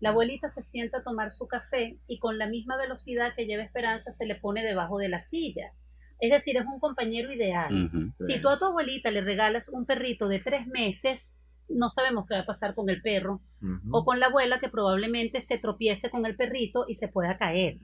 La 0.00 0.10
abuelita 0.10 0.48
se 0.48 0.62
sienta 0.62 0.98
a 0.98 1.02
tomar 1.02 1.32
su 1.32 1.48
café 1.48 1.98
y 2.06 2.18
con 2.18 2.38
la 2.38 2.46
misma 2.46 2.76
velocidad 2.76 3.34
que 3.34 3.46
lleva 3.46 3.64
Esperanza 3.64 4.12
se 4.12 4.26
le 4.26 4.36
pone 4.36 4.64
debajo 4.64 4.98
de 4.98 5.08
la 5.08 5.20
silla. 5.20 5.72
Es 6.20 6.30
decir, 6.30 6.56
es 6.56 6.66
un 6.66 6.80
compañero 6.80 7.32
ideal. 7.32 7.90
Si 8.26 8.40
tú 8.40 8.48
a 8.48 8.58
tu 8.58 8.66
abuelita 8.66 9.10
le 9.10 9.20
regalas 9.20 9.68
un 9.68 9.86
perrito 9.86 10.28
de 10.28 10.40
tres 10.40 10.66
meses, 10.66 11.36
no 11.68 11.90
sabemos 11.90 12.26
qué 12.26 12.34
va 12.34 12.40
a 12.40 12.46
pasar 12.46 12.74
con 12.74 12.88
el 12.90 13.02
perro 13.02 13.40
o 13.90 14.04
con 14.04 14.20
la 14.20 14.26
abuela 14.26 14.60
que 14.60 14.68
probablemente 14.68 15.40
se 15.40 15.58
tropiece 15.58 16.10
con 16.10 16.26
el 16.26 16.36
perrito 16.36 16.84
y 16.88 16.94
se 16.94 17.08
pueda 17.08 17.38
caer. 17.38 17.78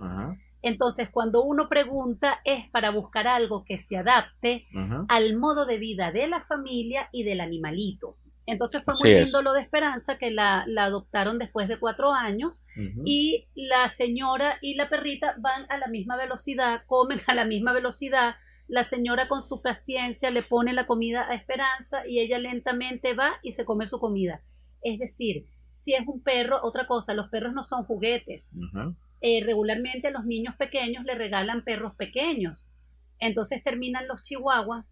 Entonces, 0.63 1.11
cuando 1.11 1.43
uno 1.43 1.69
pregunta 1.69 2.41
es 2.45 2.71
para 2.71 2.91
buscar 2.91 3.27
algo 3.27 3.65
que 3.65 3.79
se 3.79 3.99
adapte 3.99 4.67
al 5.09 5.37
modo 5.37 5.67
de 5.67 5.79
vida 5.79 6.11
de 6.13 6.27
la 6.27 6.45
familia 6.45 7.09
y 7.13 7.23
del 7.25 7.41
animalito. 7.41 8.17
Entonces 8.47 8.83
fue 8.85 8.95
muy 9.01 9.21
lindo 9.23 9.43
lo 9.43 9.53
de 9.55 9.63
Esperanza, 9.63 10.19
que 10.19 10.31
la, 10.31 10.65
la, 10.67 10.85
adoptaron 10.85 11.39
después 11.39 11.67
de 11.67 11.79
cuatro 11.79 12.13
años 12.13 12.65
y 13.05 13.47
la 13.55 13.89
señora 13.89 14.59
y 14.61 14.75
la 14.75 14.89
perrita 14.89 15.35
van 15.39 15.65
a 15.71 15.79
la 15.79 15.87
misma 15.87 16.17
velocidad, 16.17 16.83
comen 16.87 17.21
a 17.27 17.35
la 17.35 17.47
misma 17.47 17.73
velocidad, 17.73 18.35
la 18.67 18.85
señora 18.85 19.29
con 19.29 19.43
su 19.43 19.61
paciencia 19.61 20.31
le 20.31 20.43
pone 20.43 20.73
la 20.73 20.87
comida 20.87 21.29
a 21.29 21.35
Esperanza 21.35 22.07
y 22.07 22.21
ella 22.21 22.39
lentamente 22.39 23.15
va 23.15 23.33
y 23.43 23.53
se 23.53 23.65
come 23.65 23.87
su 23.87 23.99
comida. 23.99 24.43
Es 24.83 24.99
decir, 24.99 25.47
si 25.73 25.95
es 25.95 26.07
un 26.07 26.23
perro, 26.23 26.61
otra 26.63 26.87
cosa, 26.87 27.15
los 27.15 27.29
perros 27.29 27.53
no 27.53 27.63
son 27.63 27.85
juguetes. 27.85 28.57
Eh, 29.21 29.43
regularmente 29.45 30.09
a 30.09 30.11
los 30.11 30.25
niños 30.25 30.55
pequeños 30.57 31.05
le 31.05 31.15
regalan 31.15 31.65
perros 31.65 31.95
pequeños. 31.97 32.71
Entonces 33.19 33.63
terminan 33.63 34.09
los 34.09 34.23
chihuahuas 34.23 34.87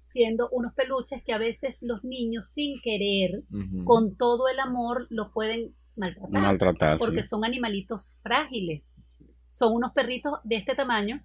siendo 0.00 0.48
unos 0.50 0.72
peluches 0.74 1.22
que 1.24 1.32
a 1.32 1.38
veces 1.38 1.78
los 1.80 2.04
niños 2.04 2.46
sin 2.46 2.80
querer, 2.80 3.42
con 3.84 4.16
todo 4.16 4.48
el 4.48 4.60
amor, 4.60 5.06
los 5.10 5.32
pueden 5.32 5.74
maltratar. 5.96 6.98
porque 6.98 7.22
son 7.22 7.44
animalitos 7.44 8.16
frágiles. 8.22 9.00
Son 9.46 9.72
unos 9.74 9.92
perritos 9.92 10.34
de 10.44 10.56
este 10.56 10.74
tamaño 10.74 11.22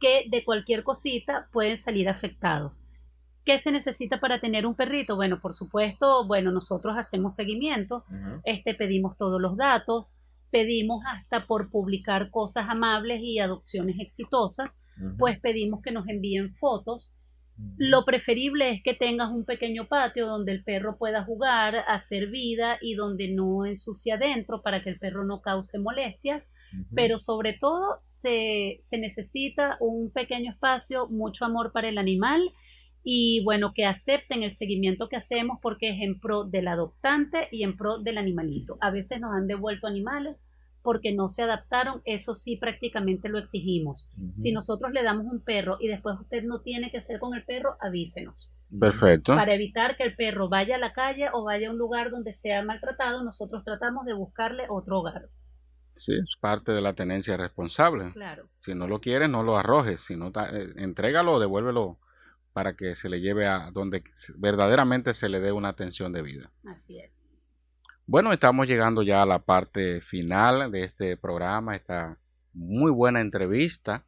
que 0.00 0.24
de 0.28 0.44
cualquier 0.44 0.82
cosita 0.82 1.48
pueden 1.52 1.76
salir 1.76 2.08
afectados. 2.08 2.80
¿Qué 3.44 3.58
se 3.58 3.72
necesita 3.72 4.20
para 4.20 4.40
tener 4.40 4.66
un 4.66 4.74
perrito? 4.74 5.16
Bueno, 5.16 5.40
por 5.40 5.54
supuesto, 5.54 6.26
bueno, 6.26 6.50
nosotros 6.52 6.96
hacemos 6.96 7.34
seguimiento, 7.34 8.04
este, 8.44 8.74
pedimos 8.74 9.16
todos 9.16 9.40
los 9.40 9.56
datos, 9.56 10.18
pedimos 10.50 11.02
hasta 11.06 11.46
por 11.46 11.70
publicar 11.70 12.30
cosas 12.30 12.66
amables 12.68 13.20
y 13.22 13.38
adopciones 13.38 13.96
exitosas, 13.98 14.80
pues 15.18 15.40
pedimos 15.40 15.80
que 15.82 15.90
nos 15.90 16.08
envíen 16.08 16.54
fotos. 16.56 17.14
Lo 17.76 18.04
preferible 18.04 18.70
es 18.70 18.82
que 18.82 18.94
tengas 18.94 19.30
un 19.30 19.44
pequeño 19.44 19.86
patio 19.86 20.26
donde 20.26 20.52
el 20.52 20.64
perro 20.64 20.96
pueda 20.96 21.24
jugar, 21.24 21.84
hacer 21.88 22.28
vida 22.28 22.78
y 22.80 22.94
donde 22.94 23.28
no 23.28 23.66
ensucia 23.66 24.14
adentro 24.14 24.62
para 24.62 24.82
que 24.82 24.90
el 24.90 24.98
perro 24.98 25.24
no 25.24 25.42
cause 25.42 25.78
molestias 25.78 26.48
pero 26.94 27.18
sobre 27.18 27.54
todo 27.54 28.00
se, 28.02 28.78
se, 28.80 28.98
necesita 28.98 29.76
un 29.80 30.10
pequeño 30.10 30.52
espacio, 30.52 31.08
mucho 31.08 31.44
amor 31.44 31.72
para 31.72 31.88
el 31.88 31.98
animal 31.98 32.52
y 33.02 33.42
bueno, 33.44 33.72
que 33.74 33.86
acepten 33.86 34.42
el 34.42 34.54
seguimiento 34.54 35.08
que 35.08 35.16
hacemos 35.16 35.58
porque 35.62 35.90
es 35.90 36.00
en 36.00 36.20
pro 36.20 36.44
del 36.44 36.68
adoptante 36.68 37.48
y 37.50 37.62
en 37.62 37.76
pro 37.76 37.98
del 37.98 38.18
animalito. 38.18 38.76
A 38.80 38.90
veces 38.90 39.20
nos 39.20 39.34
han 39.34 39.46
devuelto 39.46 39.86
animales 39.86 40.48
porque 40.82 41.12
no 41.12 41.28
se 41.28 41.42
adaptaron, 41.42 42.00
eso 42.04 42.34
sí 42.34 42.56
prácticamente 42.56 43.28
lo 43.28 43.38
exigimos. 43.38 44.08
Si 44.34 44.52
nosotros 44.52 44.92
le 44.92 45.02
damos 45.02 45.26
un 45.26 45.40
perro 45.40 45.76
y 45.78 45.88
después 45.88 46.16
usted 46.18 46.42
no 46.44 46.62
tiene 46.62 46.90
que 46.90 46.98
hacer 46.98 47.18
con 47.18 47.34
el 47.34 47.44
perro, 47.44 47.76
avísenos. 47.80 48.58
Perfecto. 48.78 49.34
Para 49.34 49.54
evitar 49.54 49.96
que 49.96 50.04
el 50.04 50.16
perro 50.16 50.48
vaya 50.48 50.76
a 50.76 50.78
la 50.78 50.92
calle 50.92 51.28
o 51.32 51.44
vaya 51.44 51.68
a 51.68 51.72
un 51.72 51.78
lugar 51.78 52.10
donde 52.10 52.32
sea 52.32 52.62
maltratado, 52.62 53.22
nosotros 53.22 53.62
tratamos 53.64 54.06
de 54.06 54.14
buscarle 54.14 54.64
otro 54.68 55.00
hogar. 55.00 55.28
Sí, 56.00 56.14
es 56.14 56.36
parte 56.40 56.72
de 56.72 56.80
la 56.80 56.94
tenencia 56.94 57.36
responsable. 57.36 58.12
Claro. 58.14 58.48
Si 58.60 58.74
no 58.74 58.86
lo 58.86 59.02
quieres, 59.02 59.28
no 59.28 59.42
lo 59.42 59.58
arrojes, 59.58 60.00
si 60.00 60.16
no, 60.16 60.28
eh, 60.28 60.72
entrégalo 60.76 61.34
o 61.34 61.40
devuélvelo 61.40 61.98
para 62.54 62.74
que 62.74 62.94
se 62.94 63.10
le 63.10 63.20
lleve 63.20 63.46
a 63.46 63.70
donde 63.70 64.02
verdaderamente 64.38 65.12
se 65.12 65.28
le 65.28 65.40
dé 65.40 65.52
una 65.52 65.68
atención 65.68 66.10
de 66.12 66.22
vida. 66.22 66.50
Así 66.64 66.98
es. 66.98 67.14
Bueno, 68.06 68.32
estamos 68.32 68.66
llegando 68.66 69.02
ya 69.02 69.22
a 69.22 69.26
la 69.26 69.40
parte 69.40 70.00
final 70.00 70.72
de 70.72 70.84
este 70.84 71.18
programa, 71.18 71.76
esta 71.76 72.18
muy 72.54 72.90
buena 72.90 73.20
entrevista. 73.20 74.06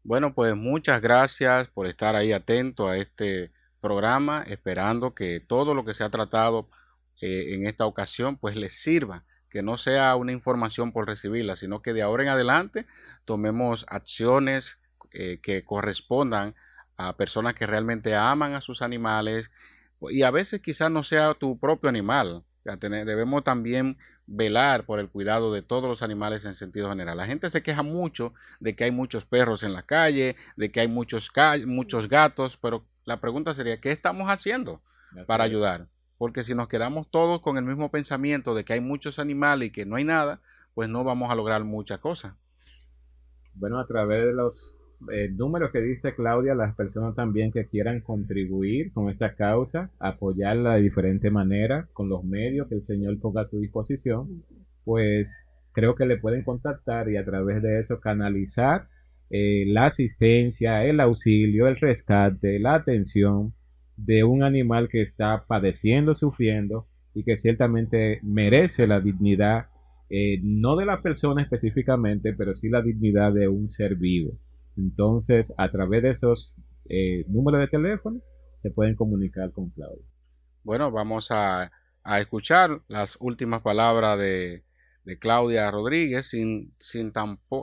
Bueno, 0.03 0.33
pues 0.33 0.55
muchas 0.55 1.01
gracias 1.01 1.69
por 1.69 1.87
estar 1.87 2.15
ahí 2.15 2.33
atento 2.33 2.87
a 2.87 2.97
este 2.97 3.51
programa, 3.81 4.43
esperando 4.43 5.13
que 5.13 5.39
todo 5.39 5.73
lo 5.73 5.85
que 5.85 5.93
se 5.93 6.03
ha 6.03 6.09
tratado 6.09 6.69
eh, 7.21 7.55
en 7.55 7.67
esta 7.67 7.85
ocasión 7.85 8.37
pues 8.37 8.55
les 8.55 8.79
sirva, 8.79 9.25
que 9.53 9.61
no 9.61 9.77
sea 9.77 10.15
una 10.15 10.31
información 10.31 10.91
por 10.91 11.05
recibirla, 11.05 11.55
sino 11.55 11.83
que 11.83 11.93
de 11.93 12.01
ahora 12.01 12.23
en 12.23 12.29
adelante 12.29 12.87
tomemos 13.23 13.85
acciones 13.87 14.79
eh, 15.11 15.41
que 15.43 15.63
correspondan 15.63 16.55
a 16.97 17.15
personas 17.17 17.53
que 17.53 17.67
realmente 17.67 18.15
aman 18.15 18.55
a 18.55 18.61
sus 18.61 18.81
animales 18.81 19.51
y 20.09 20.23
a 20.23 20.31
veces 20.31 20.59
quizás 20.59 20.89
no 20.89 21.03
sea 21.03 21.35
tu 21.35 21.59
propio 21.59 21.87
animal. 21.87 22.43
debemos 22.63 23.43
también 23.43 23.99
velar 24.25 24.87
por 24.87 24.99
el 24.99 25.09
cuidado 25.09 25.53
de 25.53 25.61
todos 25.61 25.87
los 25.87 26.01
animales 26.01 26.45
en 26.45 26.55
sentido 26.55 26.89
general. 26.89 27.17
La 27.17 27.27
gente 27.27 27.51
se 27.51 27.61
queja 27.61 27.83
mucho 27.83 28.33
de 28.59 28.75
que 28.75 28.85
hay 28.85 28.91
muchos 28.91 29.23
perros 29.23 29.61
en 29.61 29.73
la 29.73 29.83
calle, 29.83 30.35
de 30.55 30.71
que 30.71 30.79
hay 30.79 30.87
muchos, 30.87 31.31
muchos 31.67 32.09
gatos, 32.09 32.57
pero 32.57 32.85
la 33.05 33.21
pregunta 33.21 33.53
sería, 33.53 33.79
¿qué 33.79 33.91
estamos 33.91 34.29
haciendo 34.29 34.81
para 35.27 35.43
ayudar? 35.43 35.85
Porque 36.23 36.45
si 36.45 36.55
nos 36.55 36.69
quedamos 36.69 37.11
todos 37.11 37.41
con 37.41 37.57
el 37.57 37.65
mismo 37.65 37.91
pensamiento 37.91 38.55
de 38.55 38.63
que 38.63 38.71
hay 38.71 38.79
muchos 38.79 39.19
animales 39.19 39.67
y 39.67 39.71
que 39.73 39.85
no 39.85 39.97
hay 39.97 40.05
nada, 40.05 40.39
pues 40.73 40.87
no 40.87 41.03
vamos 41.03 41.29
a 41.29 41.35
lograr 41.35 41.65
muchas 41.65 41.99
cosas. 41.99 42.33
Bueno, 43.55 43.77
a 43.77 43.85
través 43.85 44.27
de 44.27 44.31
los 44.31 44.79
eh, 45.11 45.27
números 45.33 45.71
que 45.71 45.81
diste, 45.81 46.15
Claudia, 46.15 46.55
las 46.55 46.75
personas 46.75 47.13
también 47.13 47.51
que 47.51 47.67
quieran 47.67 47.99
contribuir 47.99 48.93
con 48.93 49.09
esta 49.09 49.35
causa, 49.35 49.91
apoyarla 49.99 50.75
de 50.75 50.83
diferente 50.83 51.29
manera, 51.29 51.89
con 51.91 52.07
los 52.07 52.23
medios 52.23 52.69
que 52.69 52.75
el 52.75 52.85
Señor 52.85 53.19
ponga 53.19 53.41
a 53.41 53.45
su 53.45 53.59
disposición, 53.59 54.45
pues 54.85 55.45
creo 55.73 55.93
que 55.95 56.05
le 56.05 56.19
pueden 56.19 56.45
contactar 56.45 57.09
y 57.09 57.17
a 57.17 57.25
través 57.25 57.61
de 57.61 57.81
eso 57.81 57.99
canalizar 57.99 58.87
eh, 59.29 59.65
la 59.67 59.87
asistencia, 59.87 60.85
el 60.85 61.01
auxilio, 61.01 61.67
el 61.67 61.75
rescate, 61.75 62.59
la 62.59 62.75
atención 62.75 63.53
de 63.97 64.23
un 64.23 64.43
animal 64.43 64.89
que 64.89 65.01
está 65.01 65.45
padeciendo, 65.47 66.15
sufriendo 66.15 66.87
y 67.13 67.23
que 67.23 67.37
ciertamente 67.37 68.19
merece 68.23 68.87
la 68.87 68.99
dignidad, 68.99 69.67
eh, 70.09 70.39
no 70.41 70.75
de 70.75 70.85
la 70.85 71.01
persona 71.01 71.41
específicamente, 71.41 72.33
pero 72.33 72.55
sí 72.55 72.69
la 72.69 72.81
dignidad 72.81 73.33
de 73.33 73.47
un 73.47 73.71
ser 73.71 73.95
vivo. 73.95 74.37
Entonces, 74.77 75.53
a 75.57 75.69
través 75.69 76.03
de 76.03 76.11
esos 76.11 76.57
eh, 76.89 77.25
números 77.27 77.61
de 77.61 77.67
teléfono, 77.67 78.19
se 78.61 78.71
pueden 78.71 78.95
comunicar 78.95 79.51
con 79.51 79.69
Claudia. 79.69 80.05
Bueno, 80.63 80.91
vamos 80.91 81.29
a, 81.31 81.71
escuchar 82.19 82.81
las 82.87 83.17
últimas 83.19 83.61
palabras 83.61 84.17
de, 84.17 84.63
Claudia 85.19 85.69
Rodríguez 85.69 86.29
sin, 86.29 86.73
sin, 86.79 87.11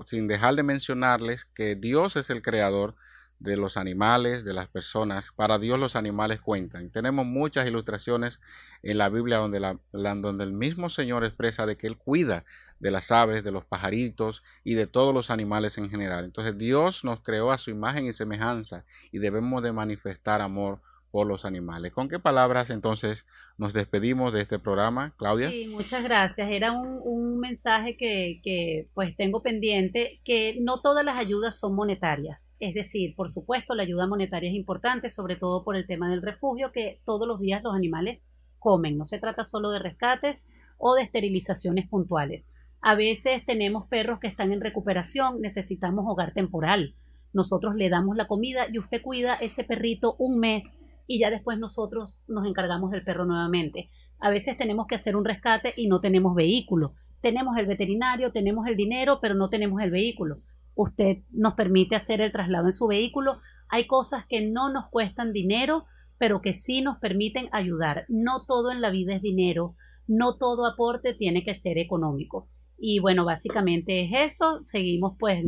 sin 0.04 0.28
dejar 0.28 0.54
de 0.56 0.62
mencionarles 0.62 1.46
que 1.46 1.74
Dios 1.74 2.16
es 2.16 2.28
el 2.28 2.42
creador 2.42 2.96
de 3.40 3.56
los 3.56 3.76
animales, 3.76 4.44
de 4.44 4.52
las 4.52 4.68
personas. 4.68 5.32
Para 5.32 5.58
Dios 5.58 5.78
los 5.78 5.96
animales 5.96 6.40
cuentan. 6.40 6.90
Tenemos 6.90 7.26
muchas 7.26 7.66
ilustraciones 7.66 8.40
en 8.82 8.98
la 8.98 9.08
Biblia 9.08 9.38
donde, 9.38 9.60
la, 9.60 9.78
donde 9.92 10.44
el 10.44 10.52
mismo 10.52 10.88
Señor 10.88 11.24
expresa 11.24 11.66
de 11.66 11.76
que 11.76 11.86
Él 11.86 11.96
cuida 11.96 12.44
de 12.78 12.90
las 12.90 13.10
aves, 13.10 13.42
de 13.42 13.50
los 13.50 13.64
pajaritos 13.64 14.44
y 14.62 14.74
de 14.74 14.86
todos 14.86 15.12
los 15.12 15.30
animales 15.30 15.78
en 15.78 15.90
general. 15.90 16.24
Entonces 16.24 16.56
Dios 16.56 17.02
nos 17.02 17.20
creó 17.20 17.50
a 17.50 17.58
su 17.58 17.70
imagen 17.70 18.06
y 18.06 18.12
semejanza 18.12 18.84
y 19.10 19.18
debemos 19.18 19.62
de 19.62 19.72
manifestar 19.72 20.40
amor 20.42 20.80
por 21.10 21.26
los 21.26 21.44
animales. 21.44 21.92
¿Con 21.92 22.08
qué 22.08 22.18
palabras 22.18 22.70
entonces 22.70 23.26
nos 23.58 23.72
despedimos 23.72 24.32
de 24.32 24.42
este 24.42 24.58
programa, 24.58 25.14
Claudia? 25.16 25.50
Sí, 25.50 25.66
muchas 25.68 26.02
gracias. 26.02 26.48
Era 26.50 26.72
un, 26.72 27.00
un 27.02 27.38
mensaje 27.38 27.96
que, 27.96 28.40
que, 28.42 28.88
pues 28.94 29.16
tengo 29.16 29.42
pendiente, 29.42 30.20
que 30.24 30.58
no 30.60 30.80
todas 30.80 31.04
las 31.04 31.18
ayudas 31.18 31.58
son 31.58 31.74
monetarias. 31.74 32.56
Es 32.60 32.74
decir, 32.74 33.14
por 33.16 33.28
supuesto, 33.28 33.74
la 33.74 33.82
ayuda 33.82 34.06
monetaria 34.06 34.50
es 34.50 34.56
importante, 34.56 35.10
sobre 35.10 35.36
todo 35.36 35.64
por 35.64 35.76
el 35.76 35.86
tema 35.86 36.10
del 36.10 36.22
refugio, 36.22 36.72
que 36.72 37.00
todos 37.04 37.26
los 37.26 37.40
días 37.40 37.62
los 37.62 37.74
animales 37.74 38.28
comen. 38.58 38.96
No 38.96 39.06
se 39.06 39.18
trata 39.18 39.44
solo 39.44 39.70
de 39.70 39.80
rescates 39.80 40.48
o 40.78 40.94
de 40.94 41.02
esterilizaciones 41.02 41.88
puntuales. 41.88 42.52
A 42.80 42.94
veces 42.94 43.44
tenemos 43.44 43.86
perros 43.88 44.20
que 44.20 44.28
están 44.28 44.52
en 44.52 44.60
recuperación, 44.60 45.40
necesitamos 45.40 46.06
hogar 46.08 46.32
temporal. 46.32 46.94
Nosotros 47.32 47.74
le 47.74 47.90
damos 47.90 48.16
la 48.16 48.26
comida 48.26 48.66
y 48.72 48.78
usted 48.78 49.02
cuida 49.02 49.34
ese 49.34 49.64
perrito 49.64 50.16
un 50.18 50.38
mes 50.38 50.78
y 51.10 51.18
ya 51.18 51.28
después 51.28 51.58
nosotros 51.58 52.20
nos 52.28 52.46
encargamos 52.46 52.92
del 52.92 53.02
perro 53.02 53.24
nuevamente. 53.24 53.90
A 54.20 54.30
veces 54.30 54.56
tenemos 54.56 54.86
que 54.86 54.94
hacer 54.94 55.16
un 55.16 55.24
rescate 55.24 55.74
y 55.76 55.88
no 55.88 56.00
tenemos 56.00 56.36
vehículo. 56.36 56.94
Tenemos 57.20 57.56
el 57.58 57.66
veterinario, 57.66 58.30
tenemos 58.30 58.68
el 58.68 58.76
dinero, 58.76 59.18
pero 59.20 59.34
no 59.34 59.50
tenemos 59.50 59.82
el 59.82 59.90
vehículo. 59.90 60.36
Usted 60.76 61.24
nos 61.32 61.54
permite 61.54 61.96
hacer 61.96 62.20
el 62.20 62.30
traslado 62.30 62.66
en 62.66 62.72
su 62.72 62.86
vehículo. 62.86 63.40
Hay 63.68 63.88
cosas 63.88 64.24
que 64.28 64.46
no 64.46 64.72
nos 64.72 64.88
cuestan 64.88 65.32
dinero, 65.32 65.86
pero 66.16 66.40
que 66.40 66.52
sí 66.52 66.80
nos 66.80 66.98
permiten 66.98 67.48
ayudar. 67.50 68.04
No 68.06 68.44
todo 68.46 68.70
en 68.70 68.80
la 68.80 68.90
vida 68.90 69.16
es 69.16 69.20
dinero, 69.20 69.74
no 70.06 70.38
todo 70.38 70.64
aporte 70.64 71.12
tiene 71.14 71.42
que 71.42 71.56
ser 71.56 71.76
económico. 71.78 72.48
Y 72.78 73.00
bueno, 73.00 73.24
básicamente 73.24 74.04
es 74.04 74.10
eso. 74.34 74.60
Seguimos 74.60 75.16
pues 75.18 75.44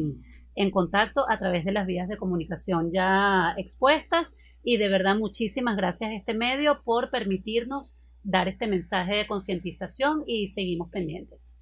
en 0.57 0.71
contacto 0.73 1.25
a 1.31 1.39
través 1.39 1.65
de 1.65 1.71
las 1.71 1.87
vías 1.87 2.09
de 2.09 2.17
comunicación 2.17 2.91
ya 2.93 3.55
expuestas 3.57 4.35
y 4.63 4.77
de 4.77 4.89
verdad 4.89 5.17
muchísimas 5.17 5.77
gracias 5.77 6.11
a 6.11 6.15
este 6.15 6.35
medio 6.35 6.83
por 6.85 7.11
permitirnos 7.11 7.97
dar 8.23 8.49
este 8.49 8.67
mensaje 8.67 9.17
de 9.17 9.27
concientización 9.27 10.25
y 10.27 10.49
seguimos 10.49 10.91
pendientes. 10.91 11.55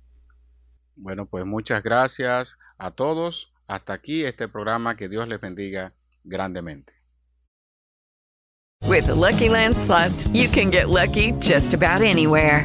Bueno, 0.97 1.27
pues 1.27 1.47
muchas 1.47 1.83
gracias 1.83 2.59
a 2.77 2.91
todos. 2.91 3.53
Hasta 3.67 3.95
aquí 3.95 4.25
este 4.25 4.49
programa. 4.49 4.97
Que 4.97 5.09
Dios 5.09 5.27
les 5.29 5.41
bendiga 5.41 5.95
grandemente. 6.25 6.93
With 8.87 9.07
the 9.07 9.15
Lucky 9.15 9.49
Land 9.49 9.77
slots, 9.77 10.29
you 10.29 10.49
can 10.49 10.71
get 10.71 10.89
lucky 10.89 11.33
just 11.41 11.75
about 11.75 12.03
anywhere. 12.03 12.65